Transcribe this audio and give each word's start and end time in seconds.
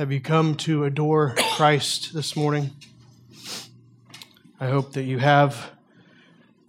Have 0.00 0.10
you 0.10 0.20
come 0.22 0.54
to 0.54 0.84
adore 0.84 1.34
Christ 1.58 2.14
this 2.14 2.34
morning? 2.34 2.70
I 4.58 4.68
hope 4.68 4.94
that 4.94 5.02
you 5.02 5.18
have 5.18 5.72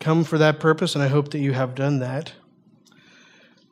come 0.01 0.25
for 0.25 0.37
that 0.39 0.59
purpose, 0.59 0.95
and 0.95 1.01
I 1.01 1.07
hope 1.07 1.31
that 1.31 1.39
you 1.39 1.53
have 1.53 1.73
done 1.73 1.99
that. 1.99 2.33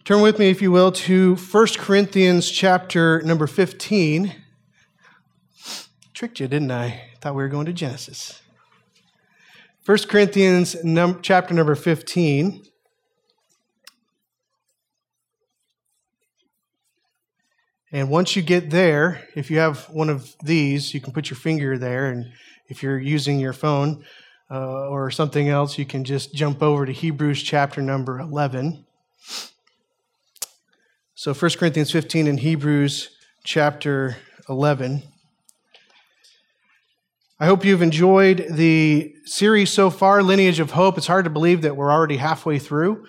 Turn 0.06 0.22
with 0.22 0.40
me, 0.40 0.50
if 0.50 0.62
you 0.62 0.72
will, 0.72 0.94
to 0.94 1.36
1 1.36 1.68
Corinthians 1.76 2.50
chapter 2.50 3.22
number 3.24 3.48
15. 3.48 4.34
Tricked 6.14 6.40
you, 6.40 6.48
didn't 6.48 6.72
I? 6.72 7.10
Thought 7.20 7.36
we 7.36 7.44
were 7.44 7.50
going 7.50 7.66
to 7.66 7.74
Genesis. 7.74 8.42
1 9.86 9.98
Corinthians 10.08 10.82
num- 10.86 11.20
chapter 11.22 11.54
number 11.54 11.76
15. 11.76 12.64
And 17.92 18.10
once 18.10 18.36
you 18.36 18.44
get 18.44 18.70
there, 18.70 19.28
if 19.36 19.50
you 19.50 19.58
have 19.58 19.90
one 19.90 20.10
of 20.10 20.36
these, 20.44 20.94
you 20.94 21.02
can 21.02 21.12
put 21.12 21.30
your 21.30 21.38
finger 21.38 21.78
there. 21.78 22.08
And 22.08 22.32
if 22.68 22.84
you're 22.84 23.00
using 23.00 23.40
your 23.40 23.54
phone 23.54 24.06
uh, 24.52 24.88
or 24.88 25.10
something 25.10 25.50
else, 25.50 25.78
you 25.80 25.86
can 25.86 26.04
just 26.04 26.36
jump 26.36 26.62
over 26.62 26.86
to 26.86 26.92
Hebrews 26.92 27.42
chapter 27.42 27.82
number 27.82 28.20
11. 28.20 28.86
So 31.16 31.34
1 31.34 31.52
Corinthians 31.58 31.92
15 31.92 32.28
and 32.28 32.40
Hebrews 32.40 33.10
chapter 33.44 34.18
11. 34.48 35.02
I 37.40 37.46
hope 37.46 37.66
you've 37.66 37.82
enjoyed 37.82 38.46
the 38.52 39.16
series 39.26 39.72
so 39.72 39.90
far, 39.90 40.22
Lineage 40.22 40.60
of 40.60 40.72
Hope. 40.72 40.98
It's 40.98 41.08
hard 41.08 41.24
to 41.24 41.32
believe 41.32 41.64
that 41.64 41.76
we're 41.76 41.92
already 41.92 42.18
halfway 42.18 42.60
through. 42.60 43.06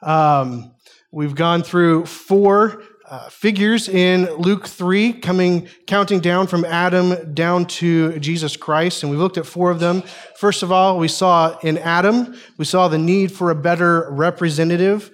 Um, 0.00 0.72
we've 1.10 1.34
gone 1.34 1.62
through 1.62 2.06
four 2.06 2.82
uh, 3.12 3.28
figures 3.28 3.90
in 3.90 4.24
Luke 4.36 4.66
3, 4.66 5.12
coming, 5.12 5.68
counting 5.86 6.18
down 6.18 6.46
from 6.46 6.64
Adam 6.64 7.34
down 7.34 7.66
to 7.66 8.18
Jesus 8.18 8.56
Christ. 8.56 9.02
And 9.02 9.12
we 9.12 9.18
looked 9.18 9.36
at 9.36 9.44
four 9.44 9.70
of 9.70 9.80
them. 9.80 10.00
First 10.38 10.62
of 10.62 10.72
all, 10.72 10.98
we 10.98 11.08
saw 11.08 11.58
in 11.58 11.76
Adam, 11.76 12.34
we 12.56 12.64
saw 12.64 12.88
the 12.88 12.96
need 12.96 13.30
for 13.30 13.50
a 13.50 13.54
better 13.54 14.08
representative 14.10 15.10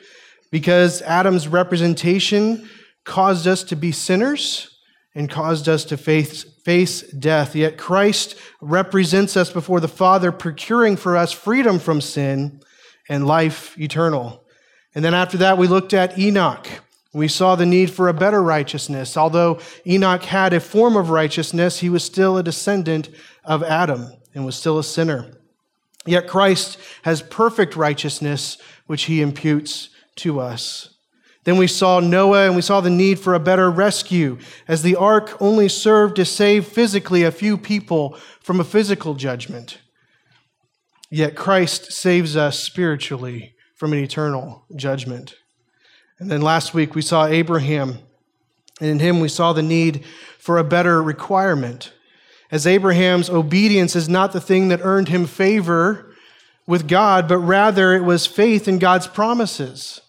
because 0.53 1.03
Adam's 1.03 1.49
representation 1.49 2.69
caused 3.05 3.49
us 3.49 3.65
to 3.65 3.75
be 3.75 3.91
sinners 3.91 4.79
and 5.17 5.29
caused 5.29 5.69
us 5.69 5.85
to 5.87 5.97
face, 5.97 6.45
face 6.45 7.03
death. 7.03 7.57
Yet 7.57 7.79
Christ 7.79 8.37
represents 8.61 9.37
us 9.37 9.53
before 9.53 9.81
the 9.81 9.89
Father, 9.89 10.31
procuring 10.31 10.97
for 10.97 11.17
us 11.17 11.33
freedom 11.33 11.81
from 11.81 12.01
sin 12.01 12.61
and 13.09 13.27
life 13.27 13.77
eternal. 13.77 14.45
And 14.95 15.05
then 15.05 15.15
after 15.15 15.39
that, 15.39 15.59
we 15.59 15.67
looked 15.67 15.95
at 15.95 16.17
Enoch 16.17 16.69
we 17.15 17.29
saw 17.29 17.57
the 17.57 17.67
need 17.67 17.91
for 17.91 18.09
a 18.09 18.15
better 18.15 18.43
righteousness. 18.43 19.17
Although 19.17 19.61
Enoch 19.87 20.25
had 20.25 20.53
a 20.53 20.61
form 20.61 20.97
of 20.97 21.11
righteousness, 21.11 21.81
he 21.81 21.89
was 21.89 22.05
still 22.05 22.37
a 22.37 22.43
descendant 22.43 23.09
of 23.45 23.63
Adam 23.63 24.13
and 24.35 24.45
was 24.45 24.57
still 24.57 24.79
a 24.79 24.85
sinner. 24.85 25.33
Yet 26.07 26.29
Christ 26.29 26.79
has 27.03 27.23
perfect 27.23 27.77
righteousness, 27.77 28.59
which 28.87 29.05
he 29.05 29.21
imputes 29.21 29.91
to 30.17 30.41
us. 30.41 30.95
Then 31.45 31.57
we 31.57 31.67
saw 31.67 32.01
Noah 32.01 32.47
and 32.47 32.57
we 32.57 32.63
saw 32.63 32.81
the 32.81 32.91
need 32.91 33.19
for 33.19 33.33
a 33.33 33.41
better 33.41 33.71
rescue, 33.71 34.39
as 34.67 34.83
the 34.83 34.97
ark 34.97 35.41
only 35.41 35.69
served 35.69 36.17
to 36.17 36.25
save 36.25 36.67
physically 36.67 37.23
a 37.23 37.33
few 37.33 37.57
people 37.57 38.19
from 38.41 38.61
a 38.61 38.65
physical 38.65 39.15
judgment. 39.15 39.79
Yet 41.11 41.37
Christ 41.37 41.91
saves 41.91 42.37
us 42.37 42.59
spiritually 42.59 43.55
from 43.77 43.95
an 43.95 43.99
eternal 43.99 44.67
judgment. 44.77 45.35
And 46.19 46.31
then 46.31 46.43
last 46.43 46.75
week 46.75 46.95
we 46.95 47.03
saw 47.03 47.27
Abraham, 47.27 47.99
and 48.81 48.91
in 48.91 48.99
him 48.99 49.21
we 49.21 49.29
saw 49.29 49.53
the 49.53 49.63
need 49.63 50.05
for 50.39 50.59
a 50.59 50.65
better 50.65 51.03
requirement. 51.03 51.93
As 52.51 52.67
Abraham's 52.67 53.29
obedience 53.29 53.95
is 53.95 54.09
not 54.09 54.33
the 54.33 54.41
thing 54.41 54.69
that 54.69 54.81
earned 54.83 55.09
him 55.09 55.27
favor 55.27 56.15
with 56.67 56.89
God, 56.89 57.29
but 57.29 57.39
rather 57.39 57.95
it 57.95 58.03
was 58.03 58.27
faith 58.27 58.67
in 58.67 58.79
God's 58.79 59.07
promises. 59.07 60.01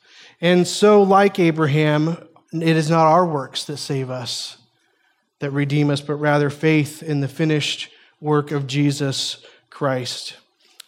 And 0.41 0.67
so, 0.67 1.03
like 1.03 1.37
Abraham, 1.39 2.17
it 2.53 2.75
is 2.75 2.89
not 2.89 3.05
our 3.05 3.25
works 3.25 3.65
that 3.65 3.77
save 3.77 4.09
us, 4.09 4.57
that 5.39 5.51
redeem 5.51 5.89
us, 5.89 6.01
but 6.01 6.15
rather 6.15 6.49
faith 6.49 7.03
in 7.03 7.19
the 7.19 7.27
finished 7.27 7.89
work 8.19 8.51
of 8.51 8.67
Jesus 8.67 9.43
Christ. 9.69 10.37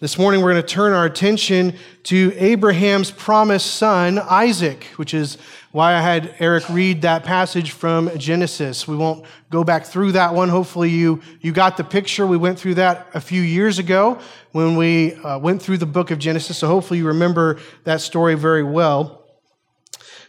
This 0.02 0.18
morning, 0.18 0.42
we're 0.42 0.54
going 0.54 0.64
to 0.64 0.68
turn 0.68 0.94
our 0.94 1.06
attention 1.06 1.76
to 2.06 2.34
Abraham's 2.36 3.12
promised 3.12 3.76
son, 3.76 4.18
Isaac, 4.18 4.86
which 4.96 5.14
is 5.14 5.38
why 5.72 5.94
I 5.94 6.02
had 6.02 6.34
Eric 6.40 6.68
read 6.70 7.04
that 7.04 7.24
passage 7.24 7.70
from 7.70 8.10
Genesis. 8.18 8.88
We 8.88 8.96
won't 8.96 9.24
go 9.52 9.64
back 9.64 9.86
through 9.86 10.14
that 10.14 10.34
one. 10.34 10.50
Hopefully, 10.50 10.90
you, 10.90 11.22
you 11.42 11.52
got 11.52 11.78
the 11.78 11.84
picture. 11.84 12.26
We 12.26 12.36
went 12.36 12.58
through 12.58 12.74
that 12.76 13.10
a 13.14 13.22
few 13.22 13.44
years 13.44 13.78
ago 13.78 14.18
when 14.54 14.76
we 14.76 15.14
uh, 15.14 15.38
went 15.38 15.62
through 15.62 15.78
the 15.78 15.86
book 15.86 16.10
of 16.10 16.18
Genesis. 16.18 16.58
So, 16.58 16.66
hopefully, 16.66 16.98
you 16.98 17.06
remember 17.06 17.60
that 17.84 18.02
story 18.02 18.34
very 18.34 18.64
well. 18.64 19.24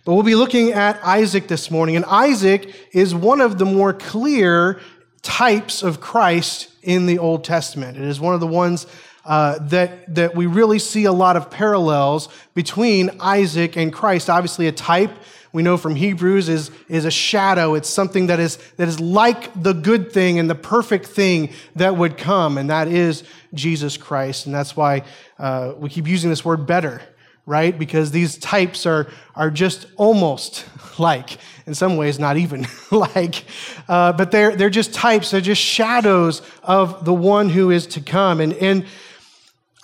But 0.05 0.13
we'll 0.13 0.23
be 0.23 0.35
looking 0.35 0.73
at 0.73 1.03
Isaac 1.03 1.49
this 1.49 1.71
morning. 1.71 1.97
And 1.97 2.05
Isaac 2.05 2.75
is 2.93 3.15
one 3.15 3.41
of 3.41 3.57
the 3.57 3.65
more 3.65 3.95
clear 3.95 4.83
types 5.23 5.83
of 5.83 5.99
Christ 5.99 6.69
in 6.83 7.07
the 7.07 7.19
Old 7.19 7.43
Testament. 7.43 7.97
It 7.97 8.05
is 8.05 8.21
one 8.21 8.35
of 8.35 8.41
the 8.41 8.47
ones 8.47 8.87
uh, 9.25 9.59
that, 9.61 10.15
that 10.15 10.35
we 10.35 10.47
really 10.47 10.79
see 10.79 11.05
a 11.05 11.13
lot 11.13 11.37
of 11.37 11.51
parallels 11.51 12.29
between 12.55 13.11
Isaac 13.21 13.77
and 13.77 13.93
Christ. 13.93 14.29
Obviously, 14.29 14.67
a 14.67 14.73
type 14.73 15.13
we 15.53 15.63
know 15.63 15.77
from 15.77 15.95
Hebrews 15.95 16.49
is, 16.49 16.71
is 16.89 17.05
a 17.05 17.11
shadow. 17.11 17.75
It's 17.75 17.89
something 17.89 18.29
that 18.29 18.41
is, 18.41 18.57
that 18.77 18.89
is 18.89 18.99
like 19.01 19.51
the 19.61 19.75
good 19.75 20.11
thing 20.11 20.39
and 20.39 20.49
the 20.49 20.55
perfect 20.55 21.07
thing 21.07 21.51
that 21.77 21.97
would 21.97 22.17
come, 22.17 22.57
and 22.57 22.71
that 22.71 22.89
is 22.89 23.23
Jesus 23.53 23.99
Christ. 23.99 24.47
And 24.47 24.55
that's 24.55 24.75
why 24.77 25.03
uh, 25.39 25.75
we 25.77 25.91
keep 25.91 26.09
using 26.09 26.31
this 26.31 26.43
word 26.43 26.67
better, 26.67 27.03
right? 27.45 27.79
Because 27.79 28.11
these 28.13 28.39
types 28.39 28.87
are, 28.87 29.09
are 29.37 29.51
just 29.51 29.87
almost 29.97 30.65
like, 30.99 31.37
in 31.67 31.75
some 31.75 31.99
ways, 31.99 32.19
not 32.19 32.39
even 32.39 32.67
like, 32.91 33.45
uh, 33.89 34.15
but 34.15 34.31
they're, 34.31 34.57
they're 34.57 34.71
just 34.71 34.95
types, 34.95 35.33
they're 35.33 35.43
just 35.43 35.61
shadows 35.61 36.41
of 36.63 37.05
the 37.05 37.15
one 37.15 37.51
who 37.51 37.71
is 37.71 37.87
to 37.89 38.01
come. 38.01 38.41
And, 38.41 38.55
and 38.55 38.87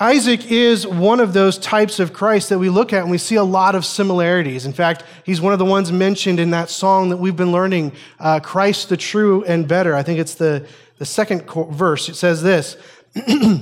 Isaac 0.01 0.53
is 0.53 0.87
one 0.87 1.19
of 1.19 1.33
those 1.33 1.59
types 1.59 1.99
of 1.99 2.13
Christ 2.13 2.51
that 2.51 2.61
we 2.61 2.69
look 2.69 2.93
at 2.93 3.03
and 3.03 3.11
we 3.11 3.19
see 3.19 3.35
a 3.35 3.43
lot 3.43 3.75
of 3.75 3.85
similarities. 3.85 4.65
In 4.65 4.73
fact, 4.73 5.03
he's 5.25 5.41
one 5.41 5.53
of 5.53 5.59
the 5.59 5.65
ones 5.65 5.91
mentioned 5.91 6.39
in 6.39 6.51
that 6.51 6.71
song 6.71 7.09
that 7.09 7.17
we've 7.17 7.35
been 7.35 7.51
learning, 7.51 7.93
uh, 8.21 8.39
Christ 8.39 8.91
the 8.91 8.97
true 8.97 9.43
and 9.45 9.67
better. 9.67 9.97
I 9.97 10.05
think 10.05 10.21
it's 10.21 10.37
the, 10.37 10.69
the 10.99 11.05
second 11.05 11.51
verse. 11.73 12.09
It 12.09 12.15
says 12.15 12.43
this 12.43 12.77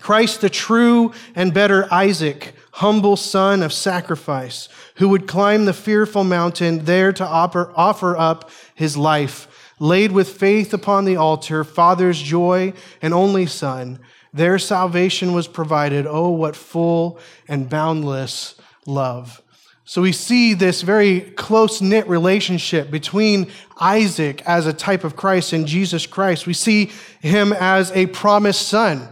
Christ 0.00 0.40
the 0.40 0.48
true 0.48 1.12
and 1.34 1.52
better 1.52 1.86
Isaac, 1.92 2.54
humble 2.72 3.16
son 3.16 3.62
of 3.62 3.70
sacrifice, 3.70 4.70
who 4.94 5.10
would 5.10 5.28
climb 5.28 5.66
the 5.66 5.74
fearful 5.74 6.24
mountain 6.24 6.86
there 6.86 7.12
to 7.12 7.26
offer, 7.26 7.70
offer 7.76 8.16
up 8.16 8.50
his 8.74 8.96
life, 8.96 9.74
laid 9.78 10.10
with 10.10 10.30
faith 10.30 10.72
upon 10.72 11.04
the 11.04 11.16
altar, 11.16 11.64
Father's 11.64 12.22
joy 12.22 12.72
and 13.02 13.12
only 13.12 13.44
Son 13.44 13.98
their 14.32 14.58
salvation 14.58 15.32
was 15.32 15.48
provided. 15.48 16.06
Oh, 16.06 16.30
what 16.30 16.56
full 16.56 17.18
and 17.48 17.68
boundless 17.68 18.54
love. 18.86 19.42
So 19.84 20.02
we 20.02 20.12
see 20.12 20.54
this 20.54 20.82
very 20.82 21.20
close 21.20 21.80
knit 21.80 22.06
relationship 22.08 22.92
between 22.92 23.50
Isaac 23.80 24.40
as 24.46 24.66
a 24.66 24.72
type 24.72 25.02
of 25.02 25.16
Christ 25.16 25.52
and 25.52 25.66
Jesus 25.66 26.06
Christ. 26.06 26.46
We 26.46 26.52
see 26.52 26.92
him 27.20 27.52
as 27.52 27.90
a 27.90 28.06
promised 28.06 28.68
son. 28.68 29.08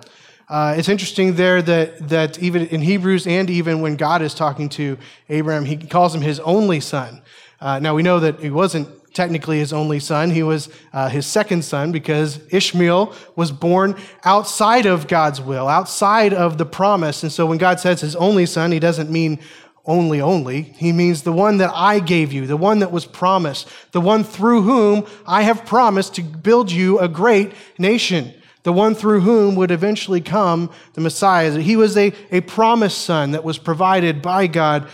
Uh, 0.48 0.76
it's 0.78 0.88
interesting 0.88 1.34
there 1.34 1.60
that, 1.62 2.08
that 2.08 2.38
even 2.40 2.68
in 2.68 2.80
Hebrews 2.80 3.26
and 3.26 3.50
even 3.50 3.80
when 3.80 3.96
God 3.96 4.22
is 4.22 4.34
talking 4.34 4.68
to 4.70 4.96
Abraham, 5.28 5.64
he 5.64 5.76
calls 5.76 6.14
him 6.14 6.22
his 6.22 6.38
only 6.40 6.78
son. 6.80 7.22
Uh, 7.60 7.80
now 7.80 7.94
we 7.94 8.02
know 8.02 8.20
that 8.20 8.38
he 8.38 8.50
wasn't 8.50 8.88
technically 9.18 9.58
his 9.58 9.72
only 9.72 9.98
son. 9.98 10.30
He 10.30 10.44
was 10.44 10.68
uh, 10.92 11.08
his 11.08 11.26
second 11.26 11.64
son 11.64 11.90
because 11.90 12.40
Ishmael 12.52 13.12
was 13.34 13.50
born 13.50 13.96
outside 14.24 14.86
of 14.86 15.08
God's 15.08 15.40
will, 15.40 15.66
outside 15.66 16.32
of 16.32 16.56
the 16.56 16.64
promise. 16.64 17.24
And 17.24 17.32
so 17.32 17.44
when 17.44 17.58
God 17.58 17.80
says 17.80 18.00
his 18.00 18.14
only 18.14 18.46
son, 18.46 18.70
he 18.70 18.78
doesn't 18.78 19.10
mean 19.10 19.40
only, 19.84 20.20
only. 20.20 20.62
He 20.62 20.92
means 20.92 21.22
the 21.22 21.32
one 21.32 21.56
that 21.56 21.72
I 21.74 21.98
gave 21.98 22.32
you, 22.32 22.46
the 22.46 22.56
one 22.56 22.78
that 22.78 22.92
was 22.92 23.06
promised, 23.06 23.68
the 23.90 24.00
one 24.00 24.22
through 24.22 24.62
whom 24.62 25.04
I 25.26 25.42
have 25.42 25.66
promised 25.66 26.14
to 26.14 26.22
build 26.22 26.70
you 26.70 27.00
a 27.00 27.08
great 27.08 27.50
nation, 27.76 28.32
the 28.62 28.72
one 28.72 28.94
through 28.94 29.22
whom 29.22 29.56
would 29.56 29.72
eventually 29.72 30.20
come 30.20 30.70
the 30.92 31.00
Messiah. 31.00 31.58
He 31.58 31.74
was 31.74 31.96
a, 31.96 32.12
a 32.30 32.40
promised 32.42 33.00
son 33.02 33.32
that 33.32 33.42
was 33.42 33.58
provided 33.58 34.22
by 34.22 34.46
God 34.46 34.88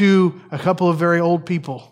to 0.00 0.38
a 0.50 0.58
couple 0.58 0.90
of 0.90 0.98
very 0.98 1.18
old 1.18 1.46
people 1.46 1.90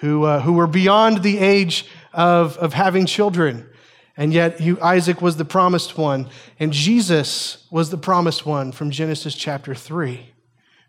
who, 0.00 0.24
uh, 0.24 0.40
who 0.40 0.52
were 0.52 0.66
beyond 0.66 1.22
the 1.22 1.38
age 1.38 1.86
of, 2.12 2.56
of 2.58 2.74
having 2.74 3.06
children. 3.06 3.68
And 4.16 4.32
yet, 4.32 4.60
Isaac 4.82 5.22
was 5.22 5.36
the 5.36 5.44
promised 5.44 5.96
one, 5.96 6.28
and 6.58 6.72
Jesus 6.72 7.66
was 7.70 7.90
the 7.90 7.98
promised 7.98 8.44
one 8.44 8.72
from 8.72 8.90
Genesis 8.90 9.34
chapter 9.34 9.74
3. 9.74 10.30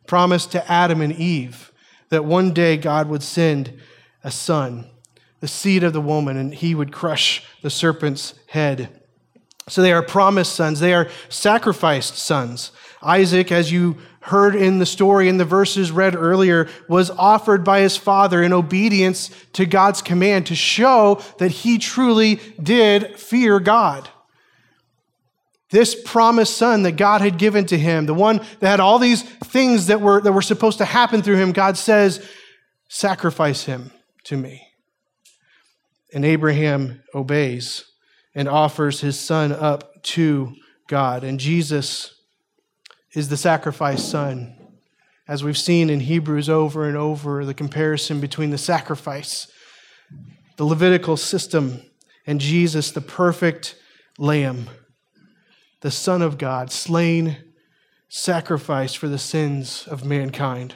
Promised 0.07 0.51
to 0.53 0.71
Adam 0.71 1.01
and 1.01 1.13
Eve 1.13 1.71
that 2.09 2.25
one 2.25 2.53
day 2.53 2.75
God 2.75 3.07
would 3.07 3.21
send 3.21 3.79
a 4.23 4.31
son 4.31 4.89
the 5.39 5.47
seed 5.47 5.83
of 5.83 5.93
the 5.93 6.01
woman, 6.01 6.37
and 6.37 6.53
he 6.53 6.75
would 6.75 6.91
crush 6.91 7.43
the 7.61 7.69
serpent's 7.69 8.33
head. 8.47 8.89
So 9.67 9.81
they 9.81 9.93
are 9.93 10.03
promised 10.03 10.53
sons, 10.53 10.79
they 10.79 10.93
are 10.93 11.09
sacrificed 11.29 12.17
sons. 12.17 12.71
Isaac, 13.01 13.51
as 13.51 13.71
you 13.71 13.97
heard 14.21 14.55
in 14.55 14.79
the 14.79 14.85
story 14.85 15.29
in 15.29 15.37
the 15.37 15.45
verses 15.45 15.91
read 15.91 16.15
earlier, 16.15 16.67
was 16.87 17.09
offered 17.09 17.63
by 17.63 17.79
his 17.79 17.95
father 17.95 18.43
in 18.43 18.53
obedience 18.53 19.31
to 19.53 19.65
God's 19.65 20.01
command 20.01 20.47
to 20.47 20.55
show 20.55 21.21
that 21.37 21.51
he 21.51 21.77
truly 21.77 22.39
did 22.61 23.17
fear 23.17 23.59
God. 23.59 24.09
This 25.71 25.95
promised 26.03 26.57
son 26.57 26.83
that 26.83 26.93
God 26.93 27.21
had 27.21 27.37
given 27.37 27.65
to 27.67 27.77
him, 27.77 28.07
the 28.07 28.13
one 28.13 28.37
that 28.59 28.69
had 28.69 28.79
all 28.79 28.99
these 28.99 29.21
things 29.21 29.87
that 29.87 30.01
were, 30.01 30.19
that 30.21 30.31
were 30.31 30.41
supposed 30.41 30.79
to 30.79 30.85
happen 30.85 31.21
through 31.21 31.37
him, 31.37 31.51
God 31.51 31.77
says, 31.77 32.27
Sacrifice 32.87 33.65
him 33.65 33.91
to 34.25 34.35
me. 34.35 34.67
And 36.11 36.25
Abraham 36.25 37.03
obeys 37.13 37.85
and 38.33 38.49
offers 38.49 39.01
his 39.01 39.19
son 39.19 39.51
up 39.51 40.01
to 40.03 40.55
God. 40.87 41.23
And 41.23 41.39
Jesus 41.39 42.18
is 43.13 43.29
the 43.29 43.37
sacrificed 43.37 44.09
son. 44.09 44.55
As 45.27 45.43
we've 45.43 45.57
seen 45.57 45.89
in 45.89 46.01
Hebrews 46.01 46.49
over 46.49 46.87
and 46.87 46.97
over, 46.97 47.45
the 47.45 47.53
comparison 47.53 48.19
between 48.19 48.49
the 48.49 48.57
sacrifice, 48.57 49.51
the 50.57 50.65
Levitical 50.65 51.17
system, 51.17 51.81
and 52.25 52.41
Jesus, 52.41 52.91
the 52.91 53.01
perfect 53.01 53.75
lamb, 54.17 54.69
the 55.81 55.91
Son 55.91 56.21
of 56.21 56.37
God, 56.37 56.71
slain, 56.71 57.37
sacrificed 58.09 58.97
for 58.97 59.07
the 59.07 59.19
sins 59.19 59.87
of 59.87 60.03
mankind. 60.03 60.75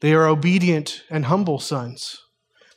They 0.00 0.12
are 0.12 0.26
obedient 0.26 1.02
and 1.08 1.26
humble 1.26 1.58
sons. 1.58 2.20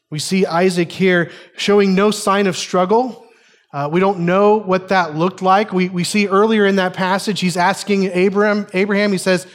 We 0.10 0.20
see 0.20 0.46
Isaac 0.46 0.92
here 0.92 1.32
showing 1.56 1.94
no 1.94 2.12
sign 2.12 2.48
of 2.48 2.58
struggle. 2.58 3.28
Uh, 3.72 3.88
we 3.92 4.00
don't 4.00 4.20
know 4.20 4.58
what 4.58 4.90
that 4.90 5.16
looked 5.16 5.42
like. 5.42 5.72
We, 5.72 5.90
we 5.90 6.04
see 6.04 6.28
earlier 6.28 6.66
in 6.66 6.78
that 6.78 6.94
passage, 6.94 7.40
he's 7.40 7.58
asking 7.58 8.06
Abraham, 8.06 8.68
Abraham, 8.74 9.12
he 9.12 9.20
says, 9.20 9.46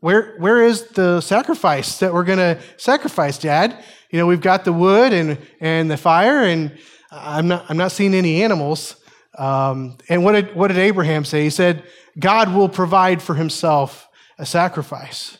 where, 0.00 0.36
where 0.38 0.62
is 0.64 0.88
the 0.88 1.20
sacrifice 1.20 1.98
that 1.98 2.12
we're 2.12 2.24
going 2.24 2.38
to 2.38 2.58
sacrifice, 2.76 3.38
Dad? 3.38 3.82
You 4.10 4.18
know, 4.18 4.26
we've 4.26 4.40
got 4.40 4.64
the 4.64 4.72
wood 4.72 5.12
and, 5.12 5.38
and 5.60 5.90
the 5.90 5.96
fire, 5.96 6.44
and 6.44 6.78
I'm 7.10 7.48
not, 7.48 7.66
I'm 7.68 7.76
not 7.76 7.92
seeing 7.92 8.14
any 8.14 8.42
animals. 8.42 8.96
Um, 9.36 9.98
and 10.08 10.24
what 10.24 10.32
did, 10.32 10.54
what 10.54 10.68
did 10.68 10.78
Abraham 10.78 11.24
say? 11.24 11.42
He 11.42 11.50
said, 11.50 11.84
God 12.18 12.54
will 12.54 12.68
provide 12.68 13.22
for 13.22 13.34
himself 13.34 14.08
a 14.38 14.46
sacrifice. 14.46 15.38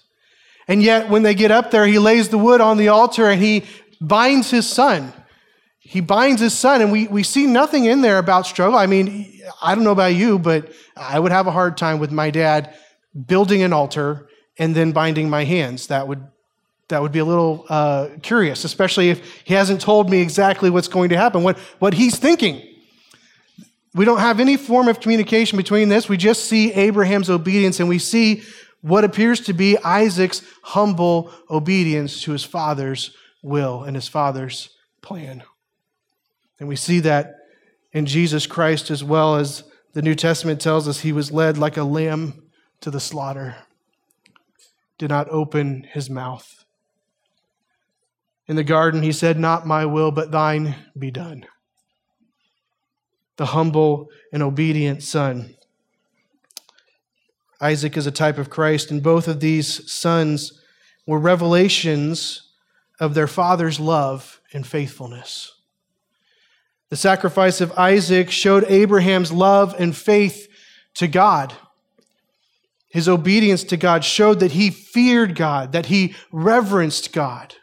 And 0.66 0.82
yet, 0.82 1.08
when 1.08 1.22
they 1.22 1.34
get 1.34 1.50
up 1.50 1.70
there, 1.70 1.86
he 1.86 1.98
lays 1.98 2.28
the 2.28 2.38
wood 2.38 2.60
on 2.60 2.76
the 2.76 2.88
altar 2.88 3.28
and 3.30 3.40
he 3.40 3.64
binds 4.00 4.50
his 4.50 4.68
son. 4.68 5.12
He 5.88 6.02
binds 6.02 6.38
his 6.42 6.52
son, 6.52 6.82
and 6.82 6.92
we, 6.92 7.08
we 7.08 7.22
see 7.22 7.46
nothing 7.46 7.86
in 7.86 8.02
there 8.02 8.18
about 8.18 8.46
struggle. 8.46 8.78
I 8.78 8.84
mean, 8.84 9.40
I 9.62 9.74
don't 9.74 9.84
know 9.84 9.90
about 9.90 10.14
you, 10.14 10.38
but 10.38 10.70
I 10.94 11.18
would 11.18 11.32
have 11.32 11.46
a 11.46 11.50
hard 11.50 11.78
time 11.78 11.98
with 11.98 12.12
my 12.12 12.30
dad 12.30 12.74
building 13.26 13.62
an 13.62 13.72
altar 13.72 14.28
and 14.58 14.74
then 14.74 14.92
binding 14.92 15.30
my 15.30 15.44
hands. 15.44 15.86
That 15.86 16.06
would 16.06 16.26
that 16.88 17.00
would 17.00 17.12
be 17.12 17.20
a 17.20 17.24
little 17.24 17.64
uh, 17.70 18.08
curious, 18.20 18.64
especially 18.64 19.08
if 19.08 19.42
he 19.44 19.54
hasn't 19.54 19.80
told 19.80 20.10
me 20.10 20.20
exactly 20.20 20.68
what's 20.68 20.88
going 20.88 21.08
to 21.08 21.16
happen, 21.16 21.42
what, 21.42 21.56
what 21.78 21.94
he's 21.94 22.18
thinking. 22.18 22.62
We 23.94 24.04
don't 24.04 24.20
have 24.20 24.40
any 24.40 24.58
form 24.58 24.88
of 24.88 25.00
communication 25.00 25.56
between 25.56 25.88
this. 25.88 26.06
We 26.06 26.18
just 26.18 26.44
see 26.44 26.72
Abraham's 26.72 27.30
obedience 27.30 27.80
and 27.80 27.88
we 27.88 27.98
see 27.98 28.42
what 28.82 29.04
appears 29.04 29.40
to 29.40 29.54
be 29.54 29.78
Isaac's 29.78 30.42
humble 30.62 31.32
obedience 31.50 32.22
to 32.22 32.32
his 32.32 32.44
father's 32.44 33.14
will 33.42 33.84
and 33.84 33.94
his 33.94 34.08
father's 34.08 34.70
plan. 35.02 35.42
And 36.58 36.68
we 36.68 36.76
see 36.76 37.00
that 37.00 37.34
in 37.92 38.06
Jesus 38.06 38.46
Christ 38.46 38.90
as 38.90 39.02
well 39.04 39.36
as 39.36 39.64
the 39.92 40.02
New 40.02 40.14
Testament 40.14 40.60
tells 40.60 40.86
us 40.86 41.00
he 41.00 41.12
was 41.12 41.32
led 41.32 41.56
like 41.56 41.76
a 41.76 41.84
lamb 41.84 42.42
to 42.80 42.90
the 42.90 43.00
slaughter, 43.00 43.56
did 44.98 45.10
not 45.10 45.28
open 45.30 45.86
his 45.92 46.08
mouth. 46.08 46.64
In 48.46 48.56
the 48.56 48.64
garden, 48.64 49.02
he 49.02 49.12
said, 49.12 49.38
Not 49.38 49.66
my 49.66 49.84
will, 49.84 50.10
but 50.10 50.30
thine 50.30 50.74
be 50.98 51.10
done. 51.10 51.46
The 53.36 53.46
humble 53.46 54.08
and 54.32 54.42
obedient 54.42 55.02
son. 55.02 55.54
Isaac 57.60 57.96
is 57.96 58.06
a 58.06 58.12
type 58.12 58.38
of 58.38 58.50
Christ, 58.50 58.90
and 58.90 59.02
both 59.02 59.28
of 59.28 59.40
these 59.40 59.90
sons 59.90 60.62
were 61.06 61.18
revelations 61.18 62.52
of 63.00 63.14
their 63.14 63.26
father's 63.26 63.80
love 63.80 64.40
and 64.52 64.66
faithfulness. 64.66 65.57
The 66.90 66.96
sacrifice 66.96 67.60
of 67.60 67.72
Isaac 67.72 68.30
showed 68.30 68.64
Abraham's 68.64 69.30
love 69.30 69.74
and 69.78 69.96
faith 69.96 70.48
to 70.94 71.06
God. 71.06 71.54
His 72.90 73.08
obedience 73.08 73.64
to 73.64 73.76
God 73.76 74.04
showed 74.04 74.40
that 74.40 74.52
he 74.52 74.70
feared 74.70 75.34
God, 75.34 75.72
that 75.72 75.86
he 75.86 76.14
reverenced 76.32 77.12
God. 77.12 77.54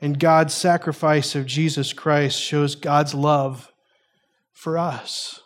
And 0.00 0.20
God's 0.20 0.54
sacrifice 0.54 1.34
of 1.34 1.46
Jesus 1.46 1.92
Christ 1.92 2.40
shows 2.40 2.74
God's 2.74 3.14
love 3.14 3.72
for 4.52 4.76
us 4.76 5.40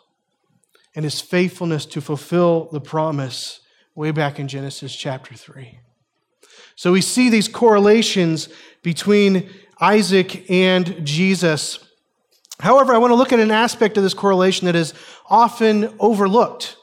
and 0.95 1.05
his 1.05 1.21
faithfulness 1.21 1.85
to 1.87 2.01
fulfill 2.01 2.69
the 2.71 2.81
promise 2.81 3.61
way 3.95 4.11
back 4.11 4.39
in 4.39 4.47
Genesis 4.47 4.95
chapter 4.95 5.33
3. 5.33 5.79
So 6.75 6.91
we 6.91 7.01
see 7.01 7.29
these 7.29 7.47
correlations 7.47 8.49
between 8.81 9.49
Isaac 9.79 10.49
and 10.49 11.05
Jesus. 11.05 11.79
However, 12.59 12.93
I 12.93 12.97
want 12.97 13.11
to 13.11 13.15
look 13.15 13.33
at 13.33 13.39
an 13.39 13.51
aspect 13.51 13.97
of 13.97 14.03
this 14.03 14.13
correlation 14.13 14.65
that 14.67 14.75
is 14.75 14.93
often 15.29 15.93
overlooked. 15.99 16.77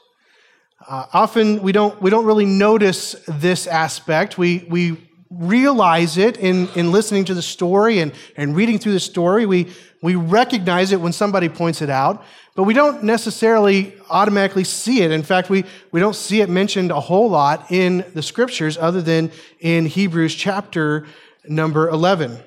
Uh, 0.87 1.05
often 1.13 1.61
we 1.61 1.71
don't, 1.71 2.01
we 2.01 2.09
don't 2.09 2.25
really 2.25 2.45
notice 2.45 3.15
this 3.27 3.67
aspect. 3.67 4.37
We, 4.37 4.65
we 4.69 4.97
realize 5.29 6.17
it 6.17 6.37
in, 6.37 6.67
in 6.75 6.91
listening 6.91 7.25
to 7.25 7.33
the 7.33 7.41
story 7.41 7.99
and, 7.99 8.11
and 8.35 8.55
reading 8.55 8.77
through 8.77 8.93
the 8.93 8.99
story. 8.99 9.45
We, 9.45 9.71
we 10.01 10.15
recognize 10.15 10.91
it 10.91 10.99
when 10.99 11.13
somebody 11.13 11.47
points 11.47 11.81
it 11.81 11.89
out, 11.89 12.23
but 12.55 12.63
we 12.63 12.73
don't 12.73 13.03
necessarily 13.03 13.93
automatically 14.09 14.65
see 14.65 15.01
it. 15.01 15.11
In 15.11 15.23
fact, 15.23 15.49
we, 15.49 15.63
we 15.91 15.99
don't 15.99 16.15
see 16.15 16.41
it 16.41 16.49
mentioned 16.49 16.91
a 16.91 16.99
whole 16.99 17.29
lot 17.29 17.71
in 17.71 18.03
the 18.13 18.21
scriptures 18.21 18.77
other 18.77 19.01
than 19.01 19.31
in 19.59 19.85
Hebrews 19.85 20.35
chapter 20.35 21.07
number 21.47 21.87
11. 21.87 22.39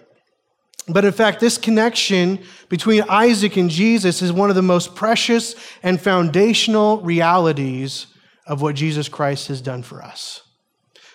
But 0.89 1.05
in 1.05 1.13
fact, 1.13 1.41
this 1.41 1.57
connection 1.57 2.41
between 2.69 3.05
Isaac 3.09 3.57
and 3.57 3.71
Jesus 3.71 4.21
is 4.21 4.33
one 4.33 4.51
of 4.51 4.57
the 4.57 4.63
most 4.63 4.95
precious 4.95 5.55
and 5.83 6.01
foundational 6.01 7.01
realities 7.01 8.07
of 8.47 8.61
what 8.61 8.75
Jesus 8.75 9.09
Christ 9.09 9.49
has 9.49 9.63
done 9.63 9.83
for 9.83 10.03
us. 10.03 10.43